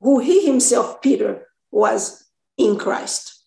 who 0.00 0.20
he 0.20 0.46
himself, 0.46 1.02
Peter, 1.02 1.46
was 1.70 2.24
in 2.56 2.78
Christ. 2.78 3.42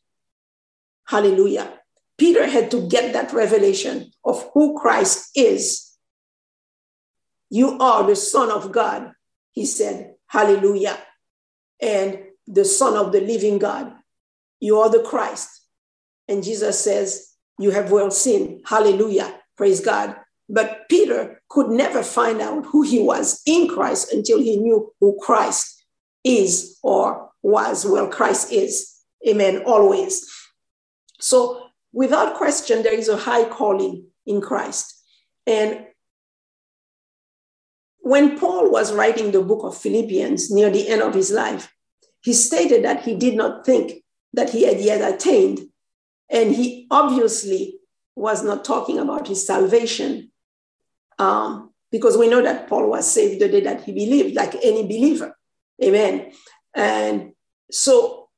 Hallelujah. 1.06 1.80
Peter 2.18 2.48
had 2.48 2.70
to 2.72 2.88
get 2.88 3.14
that 3.14 3.34
revelation 3.34 4.12
of 4.24 4.50
who 4.54 4.78
Christ 4.80 5.30
is. 5.36 5.92
You 7.50 7.78
are 7.80 8.06
the 8.06 8.16
Son 8.16 8.52
of 8.52 8.72
God, 8.72 9.14
he 9.52 9.66
said, 9.66 10.16
Hallelujah. 10.28 10.98
And 11.82 12.20
the 12.48 12.64
Son 12.64 12.96
of 12.96 13.12
the 13.12 13.22
living 13.22 13.58
God. 13.58 13.94
You 14.62 14.80
are 14.80 14.90
the 14.90 15.04
Christ. 15.04 15.50
And 16.30 16.44
Jesus 16.44 16.80
says, 16.80 17.28
You 17.60 17.72
have 17.72 17.92
well 17.92 18.12
seen. 18.12 18.62
Hallelujah. 18.66 19.42
Praise 19.58 19.82
God. 19.82 20.16
But 20.48 20.88
Peter 20.90 21.42
could 21.50 21.70
never 21.70 22.04
find 22.04 22.42
out 22.42 22.66
who 22.68 22.84
he 22.84 23.02
was 23.02 23.42
in 23.46 23.68
Christ 23.68 24.14
until 24.14 24.40
he 24.40 24.58
knew 24.58 24.94
who 25.00 25.18
Christ 25.22 25.84
is 26.24 26.78
or 26.84 27.30
was. 27.42 27.86
Well, 27.86 28.08
Christ 28.08 28.52
is. 28.52 28.96
Amen. 29.28 29.64
Always. 29.66 30.30
So 31.20 31.68
without 31.94 32.36
question, 32.36 32.84
there 32.84 32.94
is 32.94 33.10
a 33.10 33.18
high 33.18 33.46
calling 33.50 34.06
in 34.26 34.42
Christ. 34.42 34.94
And 35.48 35.86
when 38.00 38.38
Paul 38.38 38.72
was 38.72 38.94
writing 38.94 39.32
the 39.32 39.42
book 39.42 39.64
of 39.64 39.78
Philippians 39.78 40.52
near 40.52 40.70
the 40.70 40.88
end 40.88 41.02
of 41.02 41.14
his 41.14 41.32
life, 41.32 41.72
he 42.22 42.34
stated 42.34 42.84
that 42.84 43.04
he 43.04 43.16
did 43.16 43.36
not 43.36 43.66
think 43.66 44.01
that 44.34 44.50
he 44.50 44.64
had 44.64 44.80
yet 44.80 45.14
attained. 45.14 45.60
And 46.30 46.56
he 46.56 46.88
obviously 46.90 47.80
was 48.16 48.44
not 48.44 48.66
talking 48.66 49.00
about 49.00 49.28
his 49.28 49.46
salvation 49.46 50.32
um, 51.20 51.72
because 51.92 52.18
we 52.18 52.30
know 52.30 52.42
that 52.42 52.68
Paul 52.68 52.90
was 52.90 53.10
saved 53.10 53.42
the 53.42 53.50
day 53.50 53.62
that 53.62 53.84
he 53.84 53.92
believed, 53.92 54.36
like 54.36 54.56
any 54.64 54.84
believer. 54.84 55.38
Amen. 55.84 56.32
And 56.74 57.34
so 57.70 58.30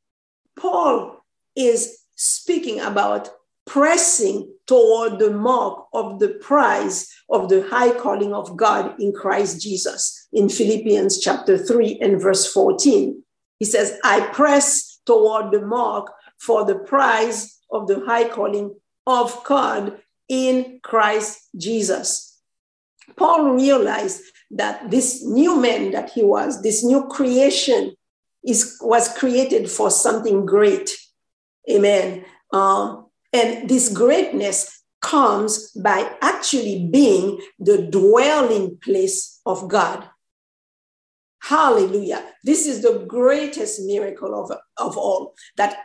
Paul 0.58 1.24
is 1.56 2.00
speaking 2.16 2.80
about 2.80 3.30
pressing 3.66 4.52
toward 4.68 5.20
the 5.20 5.32
mark 5.32 5.86
of 5.94 6.20
the 6.20 6.30
prize 6.30 7.10
of 7.30 7.50
the 7.50 7.68
high 7.70 7.92
calling 7.98 8.34
of 8.34 8.56
God 8.58 9.00
in 9.00 9.14
Christ 9.14 9.62
Jesus 9.62 10.28
in 10.34 10.50
Philippians 10.50 11.20
chapter 11.20 11.58
3 11.58 12.00
and 12.02 12.22
verse 12.22 12.52
14. 12.52 13.24
He 13.60 13.66
says, 13.66 13.98
I 14.04 14.22
press 14.34 14.93
toward 15.06 15.52
the 15.52 15.62
mark 15.62 16.12
for 16.40 16.66
the 16.66 16.76
prize 16.76 17.60
of 17.72 17.88
the 17.88 18.04
high 18.06 18.28
calling 18.28 18.76
of 19.06 19.44
God 19.44 20.00
in 20.30 20.80
Christ 20.84 21.50
Jesus. 21.58 22.40
Paul 23.16 23.52
realized 23.52 24.22
that 24.52 24.90
this 24.92 25.24
new 25.24 25.60
man 25.60 25.92
that 25.92 26.12
he 26.12 26.24
was, 26.24 26.62
this 26.62 26.84
new 26.84 27.08
creation, 27.08 27.96
is, 28.46 28.78
was 28.82 29.16
created 29.18 29.70
for 29.70 29.90
something 29.90 30.46
great. 30.46 30.96
Amen. 31.70 32.26
Um, 32.52 33.08
And 33.34 33.68
this 33.68 33.90
greatness 33.90 34.84
comes 35.02 35.72
by 35.72 36.06
actually 36.22 36.88
being 36.92 37.42
the 37.58 37.90
dwelling 37.90 38.78
place 38.78 39.42
of 39.46 39.68
God. 39.68 40.08
Hallelujah. 41.44 42.24
This 42.46 42.66
is 42.66 42.82
the 42.82 43.00
greatest 43.06 43.82
miracle 43.82 44.34
of, 44.34 44.58
of 44.78 44.98
all 44.98 45.34
that 45.58 45.78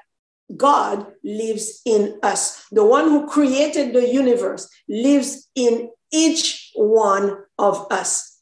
God 0.56 1.04
lives 1.24 1.80
in 1.84 2.18
us. 2.22 2.64
The 2.70 2.84
one 2.84 3.06
who 3.06 3.26
created 3.26 3.92
the 3.92 4.09
universe 4.09 4.70
lives 4.88 5.50
in 5.56 5.90
each 6.12 6.70
one 6.76 7.38
of 7.59 7.90
us. 7.90 8.40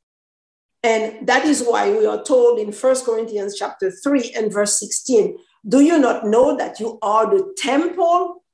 And 0.82 1.26
that 1.26 1.46
is 1.46 1.64
why 1.64 1.90
we 1.90 2.04
are 2.04 2.22
told 2.22 2.58
in 2.58 2.70
First 2.70 3.06
Corinthians 3.06 3.56
chapter 3.58 3.90
3 3.90 4.34
and 4.36 4.52
verse 4.52 4.78
16, 4.78 5.38
do 5.66 5.80
you 5.80 5.98
not 5.98 6.26
know 6.26 6.54
that 6.56 6.78
you 6.78 6.98
are 7.00 7.28
the 7.28 7.54
temple, 7.56 8.44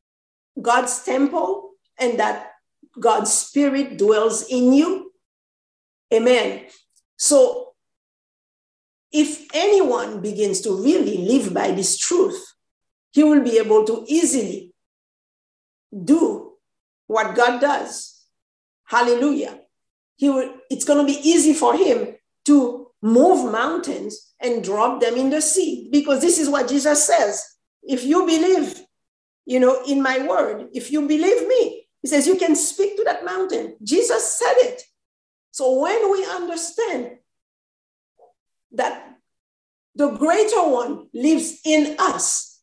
God's 0.61 1.03
temple, 1.03 1.73
and 1.99 2.19
that 2.21 2.53
God's 2.99 3.33
spirit 3.33 3.99
dwells 3.99 4.47
in 4.49 4.73
you? 4.73 5.13
Amen. 6.15 6.67
So 7.19 7.62
if 9.13 9.47
anyone 9.53 10.21
begins 10.21 10.61
to 10.63 10.83
really 10.83 11.19
live 11.19 11.53
by 11.53 11.71
this 11.71 11.99
truth, 11.99 12.43
he 13.13 13.23
will 13.23 13.43
be 13.43 13.59
able 13.59 13.85
to 13.85 14.05
easily 14.09 14.73
do 16.05 16.53
what 17.07 17.37
God 17.37 17.61
does. 17.61 18.25
Hallelujah. 18.85 19.61
He 20.17 20.31
will, 20.31 20.55
it's 20.71 20.85
going 20.85 21.07
to 21.07 21.13
be 21.13 21.19
easy 21.29 21.53
for 21.53 21.77
him 21.77 22.15
to 22.47 22.89
move 23.03 23.53
mountains 23.53 24.33
and 24.41 24.65
drop 24.65 25.01
them 25.01 25.17
in 25.17 25.31
the 25.31 25.43
sea 25.43 25.89
because 25.93 26.21
this 26.21 26.39
is 26.39 26.49
what 26.49 26.69
Jesus 26.69 27.07
says. 27.07 27.45
If 27.83 28.05
you 28.05 28.25
believe, 28.25 28.81
you 29.45 29.61
know, 29.61 29.83
in 29.87 30.03
my 30.03 30.27
word, 30.27 30.69
if 30.73 30.91
you 30.91 31.03
believe 31.03 31.47
me, 31.47 31.87
he 32.01 32.09
says 32.09 32.27
you 32.27 32.37
can 32.37 32.57
speak 32.57 32.97
to 32.97 33.05
that 33.05 33.25
mountain. 33.25 33.77
Jesus 33.83 34.39
said 34.39 34.55
it. 34.57 34.83
So 35.51 35.81
when 35.81 36.11
we 36.11 36.25
understand 36.25 37.19
that 38.75 39.17
the 39.95 40.11
greater 40.11 40.63
one 40.63 41.09
lives 41.13 41.61
in 41.65 41.97
us, 41.99 42.61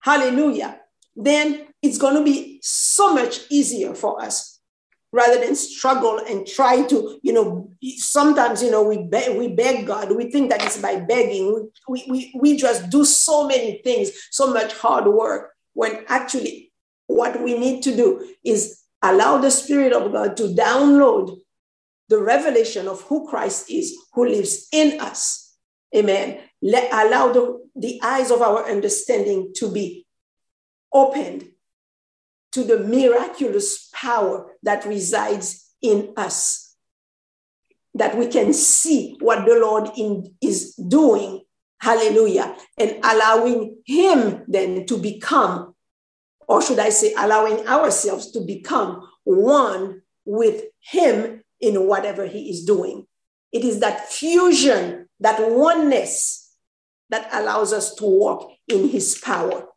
hallelujah, 0.00 0.80
then 1.16 1.66
it's 1.82 1.98
going 1.98 2.14
to 2.14 2.24
be 2.24 2.60
so 2.62 3.14
much 3.14 3.40
easier 3.50 3.94
for 3.94 4.22
us 4.22 4.60
rather 5.12 5.38
than 5.38 5.54
struggle 5.54 6.18
and 6.28 6.44
try 6.46 6.82
to, 6.82 7.20
you 7.22 7.32
know, 7.32 7.70
sometimes, 7.96 8.62
you 8.62 8.70
know, 8.70 8.82
we 8.82 8.98
beg, 8.98 9.38
we 9.38 9.46
beg 9.46 9.86
God. 9.86 10.10
We 10.10 10.30
think 10.30 10.50
that 10.50 10.64
it's 10.64 10.80
by 10.80 10.96
begging. 10.96 11.70
We, 11.88 12.04
we, 12.08 12.34
we 12.40 12.56
just 12.56 12.90
do 12.90 13.04
so 13.04 13.46
many 13.46 13.80
things, 13.84 14.10
so 14.32 14.52
much 14.52 14.72
hard 14.72 15.06
work, 15.06 15.52
when 15.74 16.04
actually 16.08 16.72
what 17.06 17.40
we 17.42 17.56
need 17.56 17.82
to 17.84 17.94
do 17.94 18.34
is 18.44 18.80
allow 19.02 19.38
the 19.38 19.50
Spirit 19.50 19.92
of 19.92 20.10
God 20.10 20.36
to 20.38 20.54
download 20.54 21.38
the 22.08 22.20
revelation 22.20 22.88
of 22.88 23.02
who 23.02 23.26
Christ 23.28 23.70
is, 23.70 23.96
who 24.12 24.26
lives 24.26 24.68
in 24.72 25.00
us. 25.00 25.56
Amen. 25.94 26.40
Let, 26.60 26.92
allow 26.92 27.32
the, 27.32 27.60
the 27.76 28.00
eyes 28.02 28.30
of 28.30 28.42
our 28.42 28.68
understanding 28.68 29.52
to 29.56 29.70
be 29.70 30.06
opened 30.92 31.48
to 32.52 32.64
the 32.64 32.78
miraculous 32.78 33.88
power 33.92 34.52
that 34.62 34.84
resides 34.84 35.72
in 35.82 36.12
us. 36.16 36.76
That 37.94 38.16
we 38.16 38.26
can 38.26 38.52
see 38.52 39.16
what 39.20 39.46
the 39.46 39.54
Lord 39.54 39.90
in, 39.96 40.34
is 40.42 40.74
doing. 40.74 41.42
Hallelujah. 41.78 42.56
And 42.78 42.98
allowing 43.04 43.78
Him 43.86 44.44
then 44.48 44.86
to 44.86 44.98
become, 44.98 45.74
or 46.48 46.60
should 46.60 46.80
I 46.80 46.88
say, 46.88 47.14
allowing 47.16 47.66
ourselves 47.68 48.32
to 48.32 48.40
become 48.40 49.06
one 49.22 50.02
with 50.24 50.64
Him 50.80 51.43
in 51.66 51.86
whatever 51.86 52.26
He 52.26 52.50
is 52.50 52.64
doing. 52.64 53.06
It 53.52 53.64
is 53.64 53.80
that 53.80 54.08
fusion, 54.08 55.08
that 55.20 55.38
oneness 55.40 56.44
that 57.10 57.28
allows 57.32 57.72
us 57.72 57.94
to 57.94 58.04
walk 58.04 58.50
in 58.66 58.88
his 58.88 59.18
power. 59.18 59.68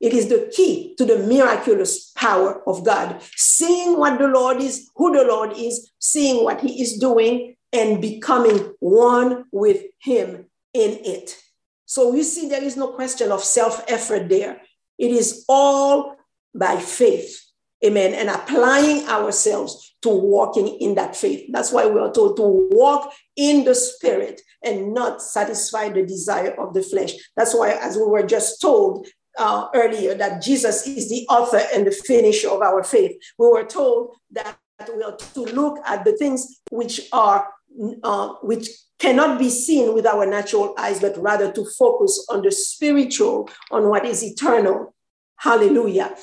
It 0.00 0.12
is 0.12 0.28
the 0.28 0.52
key 0.54 0.94
to 0.96 1.04
the 1.04 1.18
miraculous 1.18 2.12
power 2.12 2.62
of 2.68 2.84
God. 2.84 3.20
Seeing 3.34 3.98
what 3.98 4.18
the 4.20 4.28
Lord 4.28 4.58
is, 4.62 4.88
who 4.94 5.12
the 5.12 5.24
Lord 5.24 5.54
is, 5.56 5.90
seeing 5.98 6.44
what 6.44 6.60
he 6.60 6.80
is 6.80 6.98
doing, 6.98 7.56
and 7.72 8.00
becoming 8.00 8.72
one 8.78 9.46
with 9.50 9.82
him 10.00 10.46
in 10.72 11.00
it. 11.04 11.36
So 11.84 12.14
you 12.14 12.22
see, 12.22 12.48
there 12.48 12.62
is 12.62 12.76
no 12.76 12.92
question 12.92 13.32
of 13.32 13.42
self 13.42 13.84
effort 13.88 14.28
there. 14.28 14.60
It 14.98 15.10
is 15.10 15.44
all 15.48 16.14
by 16.54 16.76
faith. 16.76 17.44
Amen. 17.84 18.14
And 18.14 18.28
applying 18.28 19.08
ourselves 19.08 19.96
to 20.02 20.08
walking 20.08 20.68
in 20.80 20.94
that 20.96 21.14
faith. 21.14 21.48
That's 21.52 21.72
why 21.72 21.86
we 21.86 22.00
are 22.00 22.12
told 22.12 22.36
to 22.36 22.68
walk 22.72 23.12
in 23.36 23.64
the 23.64 23.74
spirit 23.74 24.40
and 24.64 24.92
not 24.94 25.22
satisfy 25.22 25.88
the 25.88 26.04
desire 26.04 26.60
of 26.60 26.74
the 26.74 26.82
flesh. 26.82 27.12
That's 27.36 27.54
why, 27.54 27.70
as 27.80 27.96
we 27.96 28.04
were 28.04 28.26
just 28.26 28.60
told 28.60 29.06
uh, 29.38 29.68
earlier, 29.74 30.14
that 30.14 30.42
Jesus 30.42 30.86
is 30.86 31.08
the 31.08 31.26
author 31.28 31.60
and 31.72 31.86
the 31.86 31.92
finisher 31.92 32.50
of 32.50 32.62
our 32.62 32.82
faith. 32.82 33.16
We 33.38 33.48
were 33.48 33.64
told 33.64 34.16
that 34.32 34.58
we 34.94 35.02
are 35.02 35.16
to 35.16 35.40
look 35.40 35.78
at 35.86 36.04
the 36.04 36.16
things 36.16 36.60
which 36.70 37.08
are 37.12 37.48
uh, 38.02 38.34
which 38.42 38.68
cannot 38.98 39.38
be 39.38 39.50
seen 39.50 39.94
with 39.94 40.06
our 40.06 40.26
natural 40.26 40.74
eyes, 40.76 41.00
but 41.00 41.16
rather 41.18 41.52
to 41.52 41.64
focus 41.78 42.26
on 42.28 42.42
the 42.42 42.50
spiritual, 42.50 43.48
on 43.70 43.88
what 43.88 44.04
is 44.04 44.24
eternal. 44.24 44.94
Hallelujah. 45.36 46.16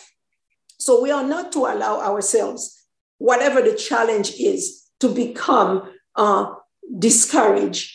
So 0.85 1.01
we 1.01 1.09
are 1.09 1.23
not 1.23 1.51
to 1.53 1.65
allow 1.65 1.99
ourselves, 1.99 2.85
whatever 3.17 3.59
the 3.59 3.73
challenge 3.73 4.33
is, 4.39 4.83
to 4.99 5.09
become 5.09 5.91
uh, 6.15 6.53
discouraged. 6.99 7.91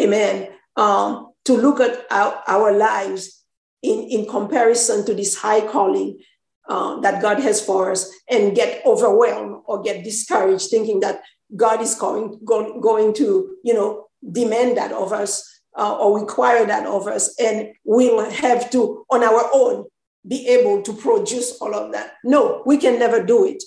Amen. 0.00 0.48
Um, 0.74 1.32
to 1.44 1.54
look 1.54 1.80
at 1.80 2.06
our, 2.10 2.42
our 2.48 2.72
lives 2.72 3.44
in, 3.82 4.08
in 4.10 4.26
comparison 4.26 5.04
to 5.04 5.12
this 5.12 5.36
high 5.36 5.66
calling 5.66 6.18
uh, 6.66 6.98
that 7.00 7.20
God 7.20 7.40
has 7.40 7.60
for 7.60 7.92
us 7.92 8.10
and 8.30 8.56
get 8.56 8.80
overwhelmed 8.86 9.60
or 9.66 9.82
get 9.82 10.02
discouraged, 10.02 10.70
thinking 10.70 11.00
that 11.00 11.20
God 11.54 11.82
is 11.82 11.94
going, 11.94 12.40
go, 12.42 12.80
going 12.80 13.12
to, 13.16 13.54
you 13.62 13.74
know, 13.74 14.06
demand 14.32 14.78
that 14.78 14.92
of 14.92 15.12
us 15.12 15.60
uh, 15.76 15.94
or 15.98 16.18
require 16.18 16.64
that 16.64 16.86
of 16.86 17.06
us, 17.06 17.38
and 17.38 17.74
we'll 17.84 18.30
have 18.30 18.70
to, 18.70 19.04
on 19.10 19.22
our 19.22 19.50
own, 19.52 19.84
be 20.26 20.48
able 20.48 20.82
to 20.82 20.92
produce 20.92 21.58
all 21.60 21.74
of 21.74 21.92
that. 21.92 22.14
No, 22.24 22.62
we 22.66 22.78
can 22.78 22.98
never 22.98 23.22
do 23.22 23.46
it. 23.46 23.62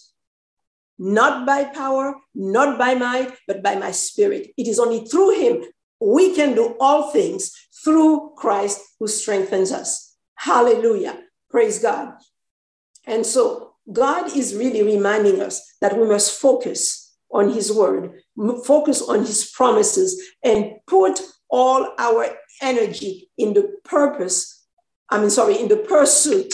Not 0.99 1.45
by 1.45 1.65
power, 1.65 2.15
not 2.33 2.79
by 2.79 2.95
might, 2.95 3.33
but 3.47 3.61
by 3.61 3.75
my 3.75 3.91
spirit. 3.91 4.51
It 4.57 4.67
is 4.67 4.79
only 4.79 5.05
through 5.05 5.39
him 5.39 5.63
we 5.99 6.35
can 6.35 6.53
do 6.53 6.75
all 6.79 7.11
things 7.11 7.51
through 7.83 8.33
Christ 8.35 8.81
who 8.99 9.07
strengthens 9.07 9.71
us. 9.71 10.15
Hallelujah. 10.35 11.17
Praise 11.49 11.79
God. 11.79 12.13
And 13.05 13.25
so 13.25 13.73
God 13.91 14.35
is 14.35 14.55
really 14.55 14.83
reminding 14.83 15.41
us 15.41 15.75
that 15.81 15.97
we 15.97 16.07
must 16.07 16.39
focus 16.39 17.15
on 17.31 17.51
his 17.51 17.71
word, 17.71 18.21
focus 18.65 19.01
on 19.01 19.19
his 19.19 19.49
promises, 19.51 20.21
and 20.43 20.73
put 20.85 21.21
all 21.49 21.93
our 21.97 22.27
energy 22.61 23.29
in 23.37 23.53
the 23.53 23.77
purpose 23.83 24.56
I 25.09 25.19
mean, 25.19 25.29
sorry, 25.29 25.59
in 25.59 25.67
the 25.67 25.77
pursuit 25.77 26.53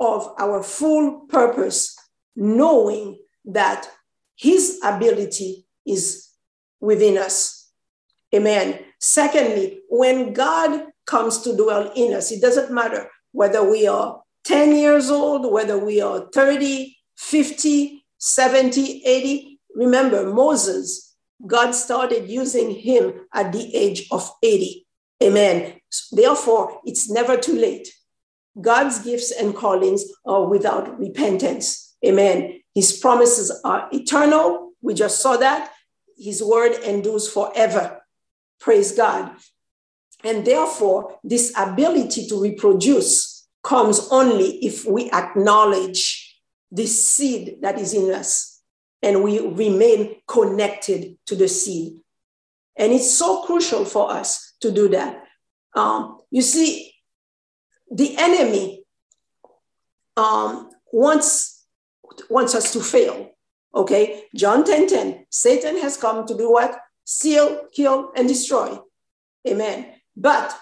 of 0.00 0.34
our 0.38 0.62
full 0.62 1.26
purpose, 1.28 1.96
knowing 2.36 3.18
that 3.44 3.88
his 4.36 4.80
ability 4.84 5.66
is 5.86 6.28
within 6.80 7.18
us. 7.18 7.70
Amen. 8.34 8.78
Secondly, 9.00 9.80
when 9.88 10.32
God 10.32 10.86
comes 11.06 11.38
to 11.42 11.56
dwell 11.56 11.92
in 11.96 12.14
us, 12.14 12.30
it 12.30 12.40
doesn't 12.40 12.72
matter 12.72 13.08
whether 13.32 13.68
we 13.68 13.86
are 13.86 14.22
10 14.44 14.76
years 14.76 15.10
old, 15.10 15.50
whether 15.50 15.78
we 15.78 16.00
are 16.00 16.28
30, 16.32 16.96
50, 17.16 18.04
70, 18.18 19.02
80. 19.04 19.60
Remember, 19.74 20.32
Moses, 20.32 21.16
God 21.46 21.72
started 21.72 22.28
using 22.28 22.70
him 22.70 23.26
at 23.32 23.52
the 23.52 23.74
age 23.74 24.06
of 24.10 24.30
80. 24.42 24.86
Amen. 25.22 25.80
Therefore, 26.12 26.80
it's 26.84 27.10
never 27.10 27.36
too 27.36 27.56
late. 27.56 27.92
God's 28.60 29.00
gifts 29.00 29.30
and 29.32 29.54
callings 29.54 30.04
are 30.24 30.46
without 30.46 30.98
repentance. 30.98 31.96
Amen. 32.04 32.60
His 32.74 32.96
promises 32.98 33.60
are 33.64 33.88
eternal. 33.92 34.72
We 34.80 34.94
just 34.94 35.20
saw 35.20 35.36
that. 35.36 35.72
His 36.16 36.42
word 36.42 36.72
endures 36.84 37.28
forever. 37.28 38.00
Praise 38.60 38.92
God. 38.92 39.32
And 40.24 40.44
therefore, 40.44 41.18
this 41.22 41.52
ability 41.56 42.26
to 42.28 42.40
reproduce 42.40 43.48
comes 43.62 44.08
only 44.10 44.64
if 44.64 44.84
we 44.84 45.10
acknowledge 45.10 46.36
the 46.70 46.86
seed 46.86 47.58
that 47.62 47.78
is 47.78 47.94
in 47.94 48.12
us 48.12 48.60
and 49.02 49.22
we 49.22 49.38
remain 49.40 50.16
connected 50.26 51.16
to 51.26 51.36
the 51.36 51.48
seed. 51.48 52.00
And 52.76 52.92
it's 52.92 53.10
so 53.10 53.42
crucial 53.42 53.84
for 53.84 54.10
us 54.10 54.47
to 54.60 54.70
do 54.70 54.88
that. 54.88 55.24
Um, 55.74 56.18
you 56.30 56.42
see, 56.42 56.94
the 57.90 58.16
enemy 58.18 58.84
um, 60.16 60.70
wants, 60.92 61.66
wants 62.28 62.54
us 62.54 62.72
to 62.72 62.80
fail. 62.80 63.30
Okay, 63.74 64.24
John 64.34 64.64
10 64.64 64.88
10. 64.88 65.26
Satan 65.30 65.78
has 65.78 65.96
come 65.96 66.26
to 66.26 66.36
do 66.36 66.50
what? 66.50 66.78
Steal, 67.04 67.68
kill, 67.72 68.12
and 68.16 68.26
destroy. 68.26 68.78
Amen. 69.46 69.94
But 70.16 70.58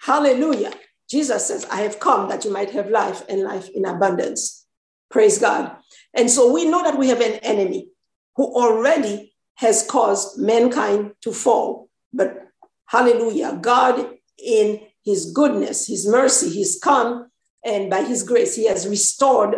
hallelujah. 0.00 0.72
Jesus 1.08 1.46
says, 1.46 1.66
I 1.70 1.80
have 1.80 1.98
come 1.98 2.28
that 2.28 2.44
you 2.44 2.52
might 2.52 2.70
have 2.70 2.88
life 2.88 3.22
and 3.28 3.42
life 3.42 3.68
in 3.74 3.84
abundance. 3.84 4.66
Praise 5.10 5.38
God. 5.38 5.76
And 6.14 6.30
so 6.30 6.52
we 6.52 6.66
know 6.66 6.82
that 6.84 6.98
we 6.98 7.08
have 7.08 7.20
an 7.20 7.40
enemy 7.42 7.88
who 8.36 8.44
already 8.44 9.34
has 9.56 9.84
caused 9.86 10.38
mankind 10.38 11.12
to 11.22 11.32
fall. 11.32 11.88
But 12.12 12.49
hallelujah, 12.90 13.58
God, 13.60 14.18
in 14.36 14.80
his 15.04 15.32
goodness, 15.32 15.86
his 15.86 16.06
mercy, 16.06 16.50
he's 16.50 16.78
come, 16.78 17.30
and 17.64 17.88
by 17.88 18.02
his 18.02 18.22
grace, 18.24 18.56
he 18.56 18.66
has 18.66 18.88
restored 18.88 19.54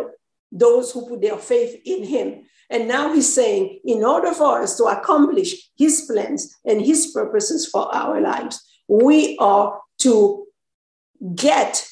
those 0.51 0.91
who 0.91 1.07
put 1.07 1.21
their 1.21 1.37
faith 1.37 1.81
in 1.83 2.03
him. 2.03 2.43
And 2.69 2.87
now 2.87 3.13
he's 3.13 3.33
saying, 3.33 3.79
in 3.85 4.03
order 4.03 4.31
for 4.33 4.61
us 4.61 4.77
to 4.77 4.85
accomplish 4.85 5.69
his 5.75 6.01
plans 6.01 6.55
and 6.63 6.79
his 6.81 7.07
purposes 7.07 7.67
for 7.67 7.93
our 7.93 8.21
lives, 8.21 8.61
we 8.87 9.35
are 9.39 9.81
to 9.99 10.45
get 11.35 11.87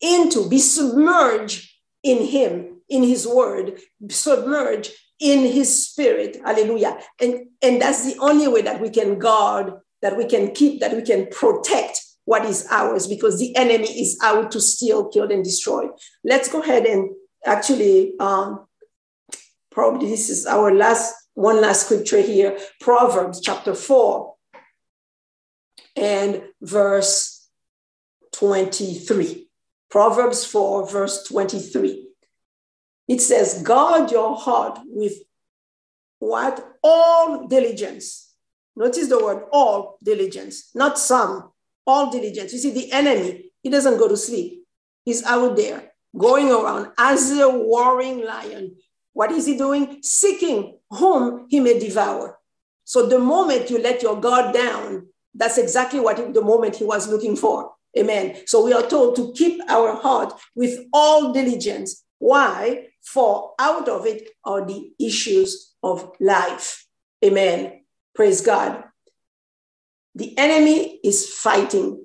into, 0.00 0.48
be 0.48 0.58
submerged 0.58 1.70
in 2.02 2.26
him, 2.26 2.80
in 2.88 3.02
his 3.02 3.26
word, 3.26 3.78
submerged 4.08 4.90
in 5.20 5.40
his 5.52 5.88
spirit. 5.88 6.40
Hallelujah. 6.44 6.98
And, 7.20 7.48
and 7.62 7.80
that's 7.80 8.04
the 8.12 8.18
only 8.20 8.48
way 8.48 8.62
that 8.62 8.80
we 8.80 8.90
can 8.90 9.18
guard, 9.18 9.74
that 10.02 10.16
we 10.16 10.24
can 10.26 10.52
keep, 10.52 10.80
that 10.80 10.94
we 10.94 11.02
can 11.02 11.26
protect 11.30 12.00
what 12.24 12.44
is 12.44 12.66
ours 12.70 13.06
because 13.06 13.38
the 13.38 13.56
enemy 13.56 13.88
is 13.88 14.18
out 14.22 14.50
to 14.52 14.60
steal, 14.60 15.08
kill, 15.08 15.30
and 15.32 15.42
destroy. 15.42 15.86
Let's 16.24 16.50
go 16.50 16.62
ahead 16.62 16.84
and 16.84 17.10
actually, 17.44 18.14
um, 18.20 18.66
probably 19.70 20.10
this 20.10 20.28
is 20.28 20.46
our 20.46 20.74
last, 20.74 21.14
one 21.34 21.60
last 21.60 21.86
scripture 21.86 22.20
here 22.20 22.58
Proverbs 22.80 23.40
chapter 23.40 23.74
4 23.74 24.34
and 25.96 26.42
verse 26.60 27.48
23. 28.32 29.48
Proverbs 29.90 30.44
4, 30.44 30.90
verse 30.90 31.24
23. 31.24 32.08
It 33.08 33.20
says, 33.20 33.62
Guard 33.62 34.12
your 34.12 34.36
heart 34.36 34.78
with 34.84 35.14
what? 36.18 36.76
All 36.82 37.46
diligence. 37.46 38.27
Notice 38.78 39.08
the 39.08 39.18
word 39.22 39.42
all 39.50 39.98
diligence, 40.04 40.70
not 40.72 41.00
some, 41.00 41.50
all 41.84 42.12
diligence. 42.12 42.52
You 42.52 42.60
see, 42.60 42.70
the 42.70 42.92
enemy, 42.92 43.50
he 43.60 43.70
doesn't 43.70 43.98
go 43.98 44.06
to 44.06 44.16
sleep. 44.16 44.62
He's 45.04 45.24
out 45.24 45.56
there 45.56 45.90
going 46.16 46.48
around 46.48 46.92
as 46.96 47.36
a 47.36 47.48
warring 47.48 48.24
lion. 48.24 48.76
What 49.14 49.32
is 49.32 49.46
he 49.46 49.58
doing? 49.58 49.98
Seeking 50.02 50.78
whom 50.90 51.46
he 51.48 51.58
may 51.58 51.80
devour. 51.80 52.38
So 52.84 53.06
the 53.06 53.18
moment 53.18 53.68
you 53.68 53.82
let 53.82 54.00
your 54.00 54.20
guard 54.20 54.54
down, 54.54 55.08
that's 55.34 55.58
exactly 55.58 55.98
what 55.98 56.32
the 56.32 56.40
moment 56.40 56.76
he 56.76 56.84
was 56.84 57.08
looking 57.08 57.34
for. 57.34 57.72
Amen. 57.98 58.36
So 58.46 58.64
we 58.64 58.72
are 58.72 58.86
told 58.86 59.16
to 59.16 59.32
keep 59.32 59.60
our 59.68 59.96
heart 59.96 60.34
with 60.54 60.86
all 60.92 61.32
diligence. 61.32 62.04
Why? 62.20 62.86
For 63.02 63.54
out 63.58 63.88
of 63.88 64.06
it 64.06 64.30
are 64.44 64.64
the 64.64 64.92
issues 65.00 65.74
of 65.82 66.12
life. 66.20 66.86
Amen. 67.24 67.80
Praise 68.18 68.40
God. 68.40 68.82
The 70.16 70.36
enemy 70.36 70.98
is 71.04 71.32
fighting 71.32 72.04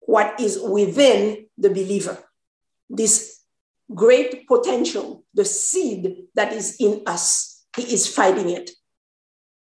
what 0.00 0.40
is 0.40 0.58
within 0.58 1.48
the 1.58 1.68
believer. 1.68 2.16
This 2.88 3.42
great 3.94 4.48
potential, 4.48 5.26
the 5.34 5.44
seed 5.44 6.28
that 6.36 6.54
is 6.54 6.76
in 6.80 7.02
us, 7.06 7.66
he 7.76 7.82
is 7.82 8.08
fighting 8.08 8.48
it. 8.48 8.70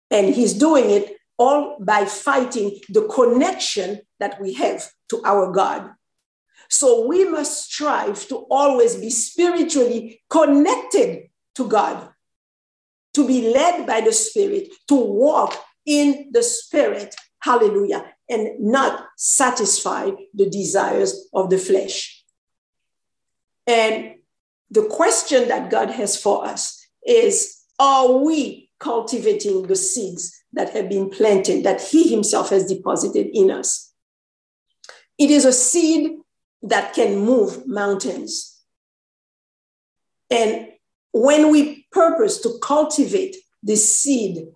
And 0.09 0.35
he's 0.35 0.53
doing 0.53 0.89
it 0.89 1.15
all 1.37 1.77
by 1.79 2.03
fighting 2.03 2.81
the 2.89 3.07
connection 3.07 4.01
that 4.19 4.41
we 4.41 4.55
have 4.55 4.91
to 5.11 5.23
our 5.23 5.53
God. 5.53 5.91
So 6.69 7.07
we 7.07 7.23
must 7.23 7.71
strive 7.71 8.27
to 8.27 8.45
always 8.51 8.97
be 8.97 9.09
spiritually 9.09 10.21
connected 10.29 11.29
to 11.55 11.69
God, 11.69 12.09
to 13.13 13.27
be 13.27 13.53
led 13.53 13.85
by 13.85 14.01
the 14.01 14.13
Spirit, 14.13 14.69
to 14.87 14.95
walk 14.95 15.55
in 15.85 16.29
the 16.31 16.43
Spirit. 16.43 17.15
Hallelujah. 17.39 18.13
And 18.29 18.59
not 18.59 19.07
satisfy 19.17 20.11
the 20.33 20.49
desires 20.49 21.27
of 21.33 21.49
the 21.49 21.57
flesh. 21.57 22.23
And 23.67 24.15
the 24.69 24.85
question 24.85 25.47
that 25.49 25.69
God 25.69 25.89
has 25.89 26.19
for 26.19 26.45
us 26.45 26.85
is 27.05 27.59
Are 27.79 28.11
we 28.17 28.69
cultivating 28.79 29.63
the 29.63 29.75
seeds 29.75 30.43
that 30.53 30.71
have 30.71 30.89
been 30.89 31.09
planted, 31.09 31.63
that 31.63 31.81
He 31.81 32.09
Himself 32.09 32.49
has 32.49 32.65
deposited 32.65 33.27
in 33.33 33.51
us? 33.51 33.93
It 35.17 35.29
is 35.29 35.45
a 35.45 35.53
seed 35.53 36.13
that 36.63 36.93
can 36.93 37.19
move 37.19 37.67
mountains. 37.67 38.59
And 40.29 40.69
when 41.11 41.51
we 41.51 41.80
purpose 41.91 42.39
to 42.41 42.57
cultivate 42.61 43.35
this 43.63 43.99
seed, 43.99 44.47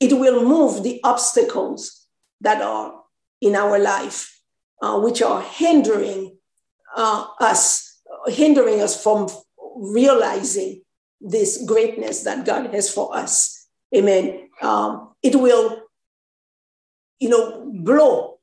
it 0.00 0.12
will 0.18 0.44
move 0.44 0.82
the 0.82 1.00
obstacles 1.04 2.06
that 2.40 2.62
are 2.62 3.02
in 3.40 3.54
our 3.54 3.78
life, 3.78 4.40
uh, 4.82 4.98
which 4.98 5.22
are 5.22 5.42
hindering 5.42 6.36
uh, 6.96 7.26
us, 7.40 8.00
hindering 8.26 8.80
us 8.80 9.02
from 9.02 9.28
realizing 9.76 10.82
this 11.20 11.62
greatness 11.66 12.22
that 12.22 12.46
God 12.46 12.72
has 12.74 12.92
for 12.92 13.14
us. 13.14 13.68
Amen. 13.94 14.48
Um, 14.62 15.14
it 15.22 15.36
will, 15.36 15.82
you 17.18 17.28
know, 17.28 17.70
blow 17.74 18.38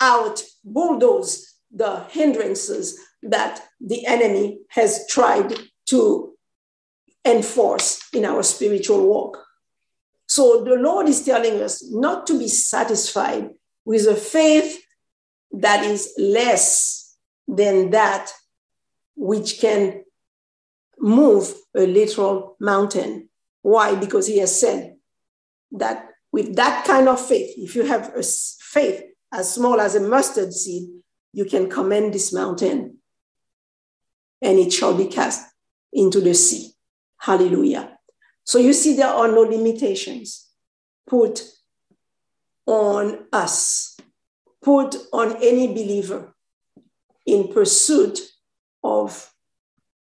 out, 0.00 0.42
bulldoze 0.64 1.54
the 1.72 2.04
hindrances 2.10 2.98
that 3.22 3.62
the 3.80 4.06
enemy 4.06 4.60
has 4.70 5.06
tried 5.08 5.54
to 5.86 6.35
enforce 7.26 8.08
in 8.12 8.24
our 8.24 8.42
spiritual 8.42 9.06
walk. 9.06 9.44
So 10.28 10.64
the 10.64 10.74
Lord 10.74 11.08
is 11.08 11.24
telling 11.24 11.60
us 11.62 11.84
not 11.90 12.26
to 12.28 12.38
be 12.38 12.48
satisfied 12.48 13.50
with 13.84 14.06
a 14.06 14.14
faith 14.14 14.82
that 15.52 15.84
is 15.84 16.12
less 16.18 17.16
than 17.46 17.90
that 17.90 18.32
which 19.14 19.60
can 19.60 20.04
move 20.98 21.54
a 21.74 21.86
literal 21.86 22.56
mountain. 22.60 23.28
Why? 23.62 23.94
Because 23.94 24.26
he 24.26 24.38
has 24.38 24.60
said 24.60 24.96
that 25.72 26.08
with 26.32 26.56
that 26.56 26.84
kind 26.84 27.08
of 27.08 27.24
faith, 27.24 27.54
if 27.56 27.74
you 27.74 27.84
have 27.84 28.12
a 28.16 28.22
faith 28.22 29.02
as 29.32 29.54
small 29.54 29.80
as 29.80 29.94
a 29.94 30.00
mustard 30.00 30.52
seed, 30.52 30.88
you 31.32 31.44
can 31.44 31.70
command 31.70 32.12
this 32.12 32.32
mountain 32.32 32.98
and 34.42 34.58
it 34.58 34.72
shall 34.72 34.94
be 34.94 35.06
cast 35.06 35.46
into 35.92 36.20
the 36.20 36.34
sea. 36.34 36.75
Hallelujah. 37.18 37.98
So 38.44 38.58
you 38.58 38.72
see, 38.72 38.94
there 38.94 39.08
are 39.08 39.28
no 39.28 39.42
limitations 39.42 40.48
put 41.06 41.42
on 42.66 43.26
us, 43.32 43.96
put 44.62 44.96
on 45.12 45.36
any 45.36 45.68
believer 45.68 46.34
in 47.24 47.52
pursuit 47.52 48.20
of 48.82 49.32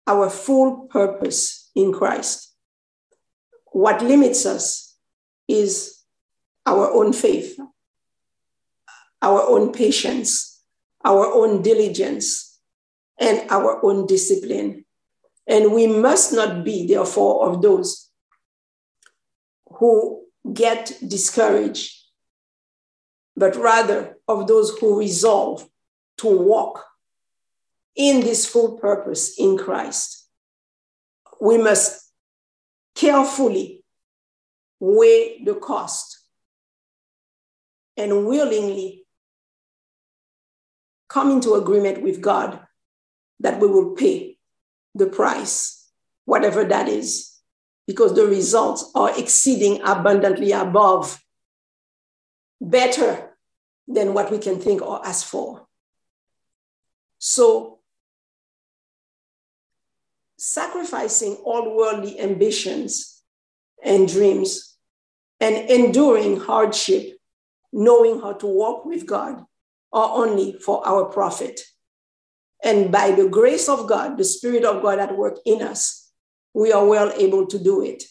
our 0.06 0.30
full 0.30 0.88
purpose 0.88 1.70
in 1.74 1.92
Christ. 1.92 2.54
What 3.72 4.02
limits 4.02 4.46
us 4.46 4.96
is 5.48 6.02
our 6.66 6.90
own 6.90 7.12
faith, 7.12 7.58
our 9.20 9.42
own 9.42 9.72
patience, 9.72 10.62
our 11.04 11.26
own 11.26 11.62
diligence, 11.62 12.60
and 13.18 13.50
our 13.50 13.84
own 13.84 14.06
discipline. 14.06 14.84
And 15.46 15.72
we 15.72 15.86
must 15.86 16.32
not 16.32 16.64
be, 16.64 16.86
therefore, 16.86 17.48
of 17.48 17.62
those 17.62 18.10
who 19.66 20.24
get 20.52 20.92
discouraged, 21.06 21.92
but 23.36 23.56
rather 23.56 24.18
of 24.28 24.46
those 24.46 24.76
who 24.78 24.98
resolve 24.98 25.68
to 26.18 26.28
walk 26.28 26.84
in 27.96 28.20
this 28.20 28.46
full 28.46 28.78
purpose 28.78 29.38
in 29.38 29.58
Christ. 29.58 30.28
We 31.40 31.58
must 31.58 32.12
carefully 32.94 33.82
weigh 34.78 35.42
the 35.44 35.54
cost 35.54 36.18
and 37.96 38.26
willingly 38.26 39.04
come 41.08 41.30
into 41.30 41.54
agreement 41.54 42.02
with 42.02 42.20
God 42.20 42.60
that 43.40 43.60
we 43.60 43.66
will 43.66 43.94
pay 43.94 44.31
the 44.94 45.06
price, 45.06 45.90
whatever 46.24 46.64
that 46.64 46.88
is, 46.88 47.32
because 47.86 48.14
the 48.14 48.26
results 48.26 48.90
are 48.94 49.18
exceeding 49.18 49.80
abundantly 49.82 50.52
above, 50.52 51.20
better 52.60 53.36
than 53.88 54.14
what 54.14 54.30
we 54.30 54.38
can 54.38 54.58
think 54.58 54.82
or 54.82 55.04
ask 55.04 55.26
for. 55.26 55.66
So 57.18 57.80
sacrificing 60.38 61.34
all 61.44 61.76
worldly 61.76 62.20
ambitions 62.20 63.22
and 63.82 64.08
dreams 64.08 64.76
and 65.40 65.70
enduring 65.70 66.38
hardship, 66.38 67.16
knowing 67.72 68.20
how 68.20 68.32
to 68.34 68.46
walk 68.46 68.84
with 68.84 69.06
God, 69.06 69.44
are 69.92 70.24
only 70.24 70.54
for 70.54 70.86
our 70.86 71.06
profit. 71.06 71.60
And 72.64 72.92
by 72.92 73.10
the 73.10 73.28
grace 73.28 73.68
of 73.68 73.88
God, 73.88 74.16
the 74.16 74.24
Spirit 74.24 74.64
of 74.64 74.82
God 74.82 74.98
at 74.98 75.16
work 75.16 75.38
in 75.44 75.62
us, 75.62 76.10
we 76.54 76.72
are 76.72 76.86
well 76.86 77.12
able 77.16 77.46
to 77.46 77.58
do 77.58 77.82
it. 77.84 78.04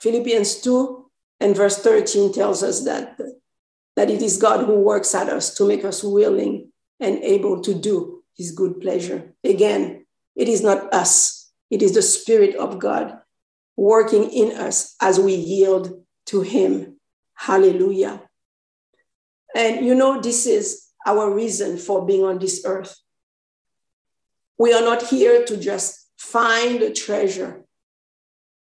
Philippians 0.00 0.60
2 0.60 1.10
and 1.40 1.56
verse 1.56 1.78
13 1.78 2.32
tells 2.32 2.62
us 2.62 2.84
that, 2.84 3.18
that 3.96 4.10
it 4.10 4.20
is 4.20 4.36
God 4.36 4.66
who 4.66 4.80
works 4.80 5.14
at 5.14 5.28
us 5.28 5.54
to 5.54 5.66
make 5.66 5.84
us 5.84 6.04
willing 6.04 6.72
and 7.00 7.18
able 7.18 7.62
to 7.62 7.74
do 7.74 8.22
his 8.36 8.50
good 8.50 8.80
pleasure. 8.80 9.34
Again, 9.42 10.06
it 10.34 10.48
is 10.48 10.62
not 10.62 10.92
us, 10.92 11.50
it 11.70 11.82
is 11.82 11.94
the 11.94 12.02
Spirit 12.02 12.54
of 12.56 12.78
God 12.78 13.18
working 13.76 14.30
in 14.30 14.56
us 14.56 14.94
as 15.00 15.18
we 15.18 15.34
yield 15.34 16.04
to 16.26 16.42
him. 16.42 16.96
Hallelujah. 17.34 18.22
And 19.54 19.84
you 19.84 19.94
know, 19.94 20.20
this 20.20 20.46
is 20.46 20.85
our 21.06 21.32
reason 21.32 21.78
for 21.78 22.04
being 22.04 22.24
on 22.24 22.38
this 22.38 22.62
earth. 22.64 22.96
We 24.58 24.72
are 24.72 24.82
not 24.82 25.02
here 25.02 25.44
to 25.44 25.56
just 25.56 26.08
find 26.18 26.82
a 26.82 26.92
treasure, 26.92 27.64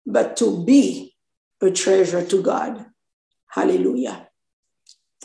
but 0.05 0.37
to 0.39 0.65
be 0.65 1.15
a 1.63 1.71
treasure 1.71 2.25
to 2.27 2.43
God. 2.43 2.87
Hallelujah. 3.49 4.29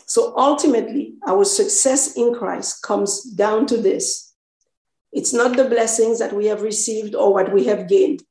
So 0.06 0.34
ultimately, 0.36 1.14
our 1.26 1.44
success 1.44 2.16
in 2.16 2.34
Christ 2.34 2.82
comes 2.82 3.22
down 3.22 3.66
to 3.66 3.76
this 3.76 4.32
it's 5.12 5.34
not 5.34 5.56
the 5.56 5.68
blessings 5.68 6.18
that 6.18 6.32
we 6.32 6.46
have 6.46 6.62
received 6.62 7.14
or 7.14 7.34
what 7.34 7.52
we 7.52 7.64
have 7.64 7.88
gained, 7.88 8.22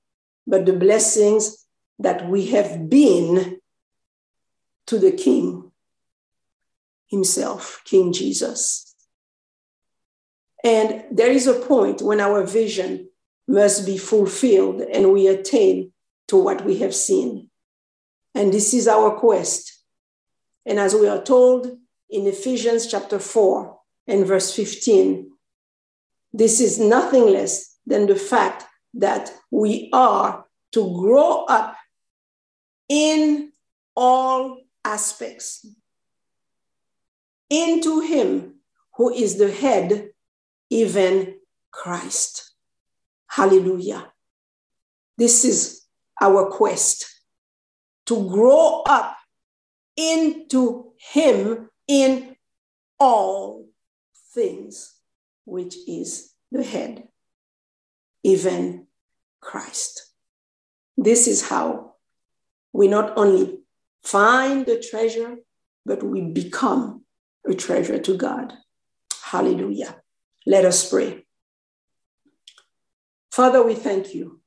but 0.48 0.66
the 0.66 0.74
blessings 0.74 1.66
that 2.00 2.28
we 2.28 2.48
have 2.48 2.90
been 2.90 3.60
to 4.88 4.98
the 4.98 5.12
King 5.12 5.51
himself, 7.12 7.82
King 7.86 8.14
Jesus. 8.14 8.95
And 10.64 11.03
there 11.12 11.32
is 11.32 11.45
a 11.45 11.59
point 11.59 12.01
when 12.01 12.20
our 12.20 12.43
vision 12.43 13.09
must 13.47 13.86
be 13.86 13.97
fulfilled 13.97 14.82
and 14.82 15.12
we 15.12 15.28
attain 15.28 15.91
to 16.30 16.38
what 16.38 16.64
we 16.64 16.78
have 16.78 16.95
seen. 16.95 17.49
And 18.34 18.53
this 18.53 18.74
is 18.74 18.88
our 18.88 19.12
quest. 19.12 19.84
And 20.66 20.80
as 20.80 20.95
we 20.95 21.07
are 21.07 21.22
told 21.22 21.68
in 22.09 22.28
Ephesians 22.28 22.88
chapter 22.88 23.20
4 23.20 23.78
and 24.07 24.26
verse 24.26 24.55
15, 24.55 25.30
this 26.32 26.62
is 26.62 26.80
nothing 26.80 27.26
less 27.26 27.76
than 27.86 28.07
the 28.07 28.16
fact 28.16 28.64
that 28.93 29.34
we 29.49 29.89
are 29.91 30.45
to 30.72 30.97
grow 30.97 31.43
up 31.45 31.76
in 32.88 33.51
all 33.95 34.62
aspects 34.86 35.66
into 37.52 37.99
him 37.99 38.56
who 38.95 39.12
is 39.14 39.38
the 39.38 39.52
head, 39.52 40.10
even 40.70 41.36
Christ. 41.70 42.54
Hallelujah. 43.28 44.12
This 45.18 45.43
is 45.45 45.86
our 46.20 46.49
quest 46.49 47.06
to 48.06 48.30
grow 48.30 48.84
up 48.88 49.18
into 49.97 50.93
him 50.97 51.70
in 51.88 52.36
all 52.99 53.68
things, 54.34 54.93
which 55.45 55.76
is 55.88 56.32
the 56.52 56.64
head, 56.64 57.08
even 58.24 58.88
Christ. 59.41 60.08
This 60.97 61.28
is 61.28 61.49
how 61.49 61.95
we 62.72 62.88
not 62.88 63.18
only 63.18 63.60
find 64.04 64.66
the 64.66 64.80
treasure, 64.80 65.38
but 65.86 66.04
we 66.04 66.22
become 66.22 67.04
a 67.48 67.54
treasure 67.54 68.00
to 68.00 68.18
God. 68.18 68.54
Hallelujah. 69.24 69.96
Let 70.46 70.66
us 70.66 70.89
pray. 70.89 71.26
Father, 73.32 73.64
we 73.64 73.76
thank 73.76 74.14
you. 74.14 74.42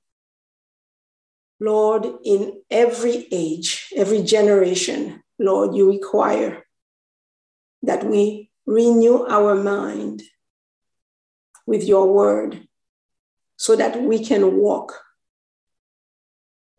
Lord, 1.60 2.06
in 2.24 2.60
every 2.70 3.26
age, 3.30 3.92
every 3.96 4.22
generation, 4.22 5.22
Lord, 5.38 5.74
you 5.74 5.88
require 5.88 6.64
that 7.82 8.04
we 8.04 8.50
renew 8.66 9.24
our 9.26 9.54
mind 9.54 10.22
with 11.66 11.84
your 11.84 12.12
word 12.12 12.66
so 13.56 13.76
that 13.76 14.02
we 14.02 14.22
can 14.24 14.56
walk 14.56 15.00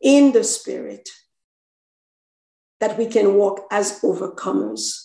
in 0.02 0.34
the 0.34 0.44
spirit, 0.44 1.10
that 2.80 2.98
we 2.98 3.08
can 3.08 3.36
walk 3.36 3.62
as 3.72 4.02
overcomers 4.02 5.05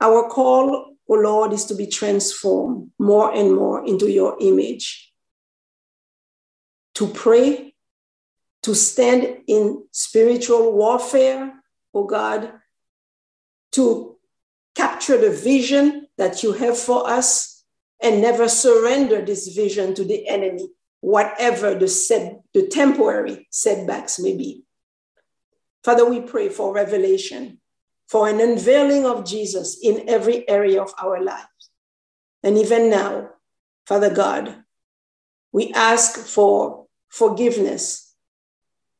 our 0.00 0.28
call, 0.28 0.70
O 0.70 0.96
oh 1.08 1.14
Lord, 1.14 1.52
is 1.52 1.64
to 1.66 1.74
be 1.74 1.86
transformed 1.86 2.90
more 2.98 3.32
and 3.34 3.54
more 3.54 3.84
into 3.84 4.10
your 4.10 4.36
image, 4.40 5.12
to 6.94 7.08
pray, 7.08 7.74
to 8.62 8.74
stand 8.74 9.38
in 9.46 9.84
spiritual 9.90 10.72
warfare, 10.72 11.52
O 11.94 12.00
oh 12.00 12.04
God, 12.04 12.52
to 13.72 14.16
capture 14.74 15.18
the 15.18 15.30
vision 15.30 16.06
that 16.18 16.42
you 16.42 16.52
have 16.52 16.78
for 16.78 17.08
us 17.08 17.64
and 18.00 18.22
never 18.22 18.48
surrender 18.48 19.22
this 19.22 19.48
vision 19.48 19.94
to 19.94 20.04
the 20.04 20.28
enemy, 20.28 20.68
whatever 21.00 21.74
the, 21.74 21.88
set, 21.88 22.40
the 22.54 22.66
temporary 22.68 23.48
setbacks 23.50 24.20
may 24.20 24.36
be. 24.36 24.64
Father, 25.82 26.08
we 26.08 26.20
pray 26.20 26.48
for 26.48 26.72
revelation 26.72 27.60
for 28.08 28.26
an 28.28 28.40
unveiling 28.40 29.04
of 29.04 29.24
Jesus 29.24 29.78
in 29.82 30.08
every 30.08 30.48
area 30.48 30.82
of 30.82 30.92
our 31.00 31.22
lives. 31.22 31.70
And 32.42 32.56
even 32.56 32.90
now, 32.90 33.30
Father 33.86 34.12
God, 34.12 34.64
we 35.52 35.72
ask 35.72 36.18
for 36.18 36.86
forgiveness, 37.08 38.14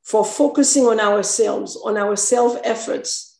for 0.02 0.24
focusing 0.24 0.84
on 0.86 1.00
ourselves, 1.00 1.76
on 1.82 1.96
our 1.96 2.16
self 2.16 2.59
efforts, 2.62 3.38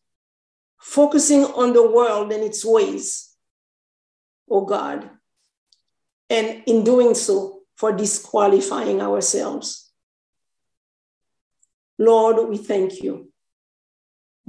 focusing 0.79 1.45
on 1.45 1.75
the 1.75 1.91
world 1.91 2.33
and 2.33 2.43
its 2.43 2.65
ways, 2.65 3.35
oh 4.51 4.65
God. 4.65 5.11
And 6.31 6.63
in 6.67 6.85
doing 6.85 7.15
so, 7.15 7.59
for 7.77 7.93
disqualifying 7.93 9.01
ourselves. 9.01 9.93
Lord, 11.97 12.49
we 12.49 12.59
thank 12.59 13.03
you 13.03 13.31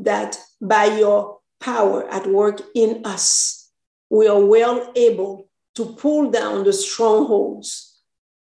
that 0.03 0.37
by 0.61 0.85
your 0.85 1.39
power 1.59 2.07
at 2.09 2.27
work 2.27 2.61
in 2.73 3.05
us, 3.05 3.71
we 4.09 4.27
are 4.27 4.43
well 4.43 4.91
able 4.95 5.49
to 5.75 5.85
pull 5.85 6.31
down 6.31 6.63
the 6.63 6.73
strongholds 6.73 7.99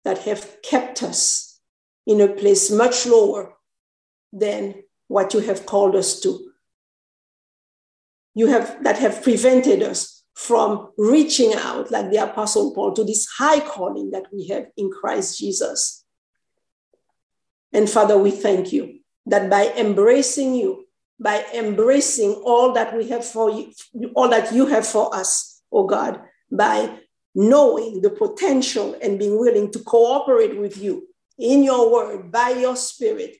that 0.05 0.18
have 0.18 0.62
kept 0.62 1.02
us 1.02 1.61
in 2.07 2.20
a 2.20 2.28
place 2.28 2.70
much 2.70 3.07
lower 3.07 3.55
than 4.32 4.74
what 5.09 5.32
you 5.32 5.40
have 5.40 5.64
called 5.64 5.96
us 5.96 6.20
to. 6.20 6.50
You 8.34 8.48
have 8.48 8.82
that 8.82 8.98
have 8.98 9.22
prevented 9.22 9.82
us 9.82 10.24
from 10.34 10.90
reaching 10.98 11.55
out, 11.55 11.90
like 11.90 12.11
the 12.11 12.16
Apostle 12.16 12.74
Paul, 12.74 12.92
to 12.94 13.05
this 13.05 13.26
high 13.38 13.61
calling 13.61 14.11
that 14.11 14.26
we 14.32 14.48
have 14.48 14.66
in 14.76 14.90
Christ 14.90 15.38
Jesus. 15.38 16.05
And 17.72 17.88
Father, 17.88 18.18
we 18.18 18.32
thank 18.32 18.72
you 18.72 19.00
that 19.26 19.48
by 19.48 19.72
embracing 19.76 20.55
you, 20.55 20.84
by 21.18 21.44
embracing 21.54 22.32
all 22.44 22.72
that 22.72 22.96
we 22.96 23.08
have 23.08 23.24
for 23.24 23.50
you, 23.50 23.72
all 24.14 24.28
that 24.28 24.52
you 24.52 24.66
have 24.66 24.86
for 24.86 25.14
us, 25.14 25.62
oh 25.72 25.86
God, 25.86 26.20
by 26.50 26.98
knowing 27.34 28.00
the 28.00 28.10
potential 28.10 28.96
and 29.02 29.18
being 29.18 29.38
willing 29.38 29.70
to 29.72 29.78
cooperate 29.80 30.56
with 30.58 30.76
you 30.76 31.08
in 31.38 31.62
your 31.62 31.92
word, 31.92 32.30
by 32.30 32.50
your 32.50 32.76
spirit, 32.76 33.36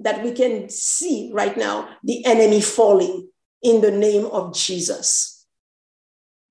that 0.00 0.22
we 0.22 0.32
can 0.32 0.68
see 0.68 1.30
right 1.32 1.56
now 1.56 1.88
the 2.02 2.24
enemy 2.26 2.60
falling 2.60 3.28
in 3.62 3.80
the 3.80 3.90
name 3.90 4.26
of 4.26 4.54
Jesus. 4.54 5.46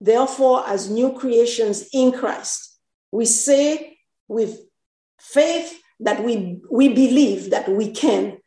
Therefore, 0.01 0.67
as 0.67 0.89
new 0.89 1.13
creations 1.13 1.87
in 1.93 2.11
Christ, 2.11 2.77
we 3.11 3.25
say 3.25 3.97
with 4.27 4.59
faith 5.19 5.79
that 6.01 6.23
we, 6.23 6.59
we 6.69 6.89
believe 6.89 7.51
that 7.51 7.69
we 7.69 7.91
can 7.91 8.37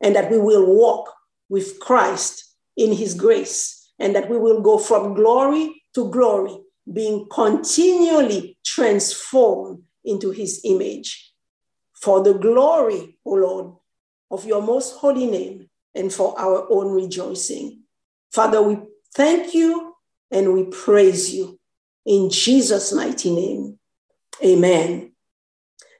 and 0.00 0.14
that 0.16 0.30
we 0.30 0.38
will 0.38 0.66
walk 0.66 1.12
with 1.52 1.78
Christ 1.80 2.56
in 2.78 2.94
his 2.94 3.14
grace, 3.14 3.92
and 3.98 4.16
that 4.16 4.30
we 4.30 4.38
will 4.38 4.62
go 4.62 4.78
from 4.78 5.14
glory 5.14 5.84
to 5.94 6.10
glory, 6.10 6.56
being 6.90 7.28
continually 7.30 8.58
transformed 8.64 9.82
into 10.04 10.30
his 10.30 10.62
image. 10.64 11.32
For 11.94 12.22
the 12.24 12.32
glory, 12.34 13.18
O 13.26 13.34
Lord, 13.34 13.74
of 14.30 14.46
your 14.46 14.62
most 14.62 14.96
holy 14.96 15.26
name, 15.26 15.68
and 15.94 16.12
for 16.12 16.38
our 16.40 16.66
own 16.70 16.92
rejoicing. 16.92 17.82
Father, 18.32 18.62
we 18.62 18.78
thank 19.14 19.54
you 19.54 19.94
and 20.30 20.54
we 20.54 20.64
praise 20.64 21.34
you 21.34 21.60
in 22.06 22.30
Jesus' 22.30 22.94
mighty 22.94 23.34
name. 23.34 23.78
Amen 24.42 25.12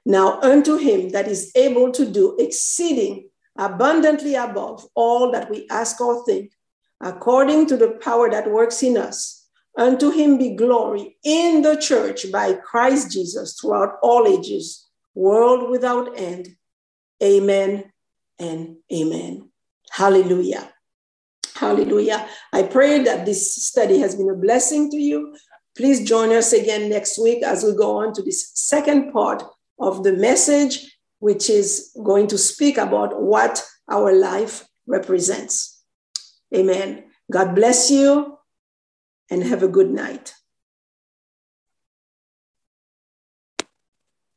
Now 0.05 0.39
unto 0.41 0.77
him 0.77 1.09
that 1.09 1.27
is 1.27 1.51
able 1.55 1.91
to 1.93 2.05
do 2.11 2.35
exceeding 2.39 3.29
abundantly 3.57 4.35
above 4.35 4.87
all 4.95 5.31
that 5.31 5.49
we 5.49 5.67
ask 5.69 5.99
or 6.01 6.25
think, 6.25 6.51
according 7.01 7.67
to 7.67 7.77
the 7.77 7.99
power 8.03 8.29
that 8.29 8.49
works 8.49 8.83
in 8.83 8.97
us. 8.97 9.47
Unto 9.77 10.11
him 10.11 10.37
be 10.37 10.55
glory 10.55 11.17
in 11.23 11.63
the 11.63 11.75
church 11.75 12.31
by 12.31 12.53
Christ 12.53 13.11
Jesus 13.11 13.59
throughout 13.59 13.95
all 14.03 14.27
ages, 14.27 14.87
world 15.15 15.71
without 15.71 16.17
end. 16.17 16.55
Amen 17.23 17.91
and 18.37 18.77
amen. 18.91 19.49
Hallelujah. 19.89 20.71
Hallelujah. 21.55 22.27
I 22.51 22.63
pray 22.63 23.03
that 23.03 23.25
this 23.25 23.55
study 23.55 23.99
has 23.99 24.15
been 24.15 24.29
a 24.29 24.35
blessing 24.35 24.91
to 24.91 24.97
you. 24.97 25.35
Please 25.75 26.07
join 26.07 26.31
us 26.31 26.53
again 26.53 26.89
next 26.89 27.17
week 27.17 27.43
as 27.43 27.63
we 27.63 27.75
go 27.75 27.97
on 27.97 28.13
to 28.13 28.21
this 28.21 28.51
second 28.53 29.11
part 29.11 29.43
of 29.79 30.03
the 30.03 30.13
message, 30.13 30.92
which 31.23 31.49
is 31.49 31.95
going 32.03 32.27
to 32.27 32.37
speak 32.37 32.77
about 32.77 33.21
what 33.21 33.63
our 33.89 34.11
life 34.11 34.67
represents. 34.85 35.81
Amen. 36.53 37.05
God 37.31 37.55
bless 37.55 37.89
you 37.89 38.37
and 39.31 39.41
have 39.41 39.63
a 39.63 39.69
good 39.69 39.89
night. 39.89 40.33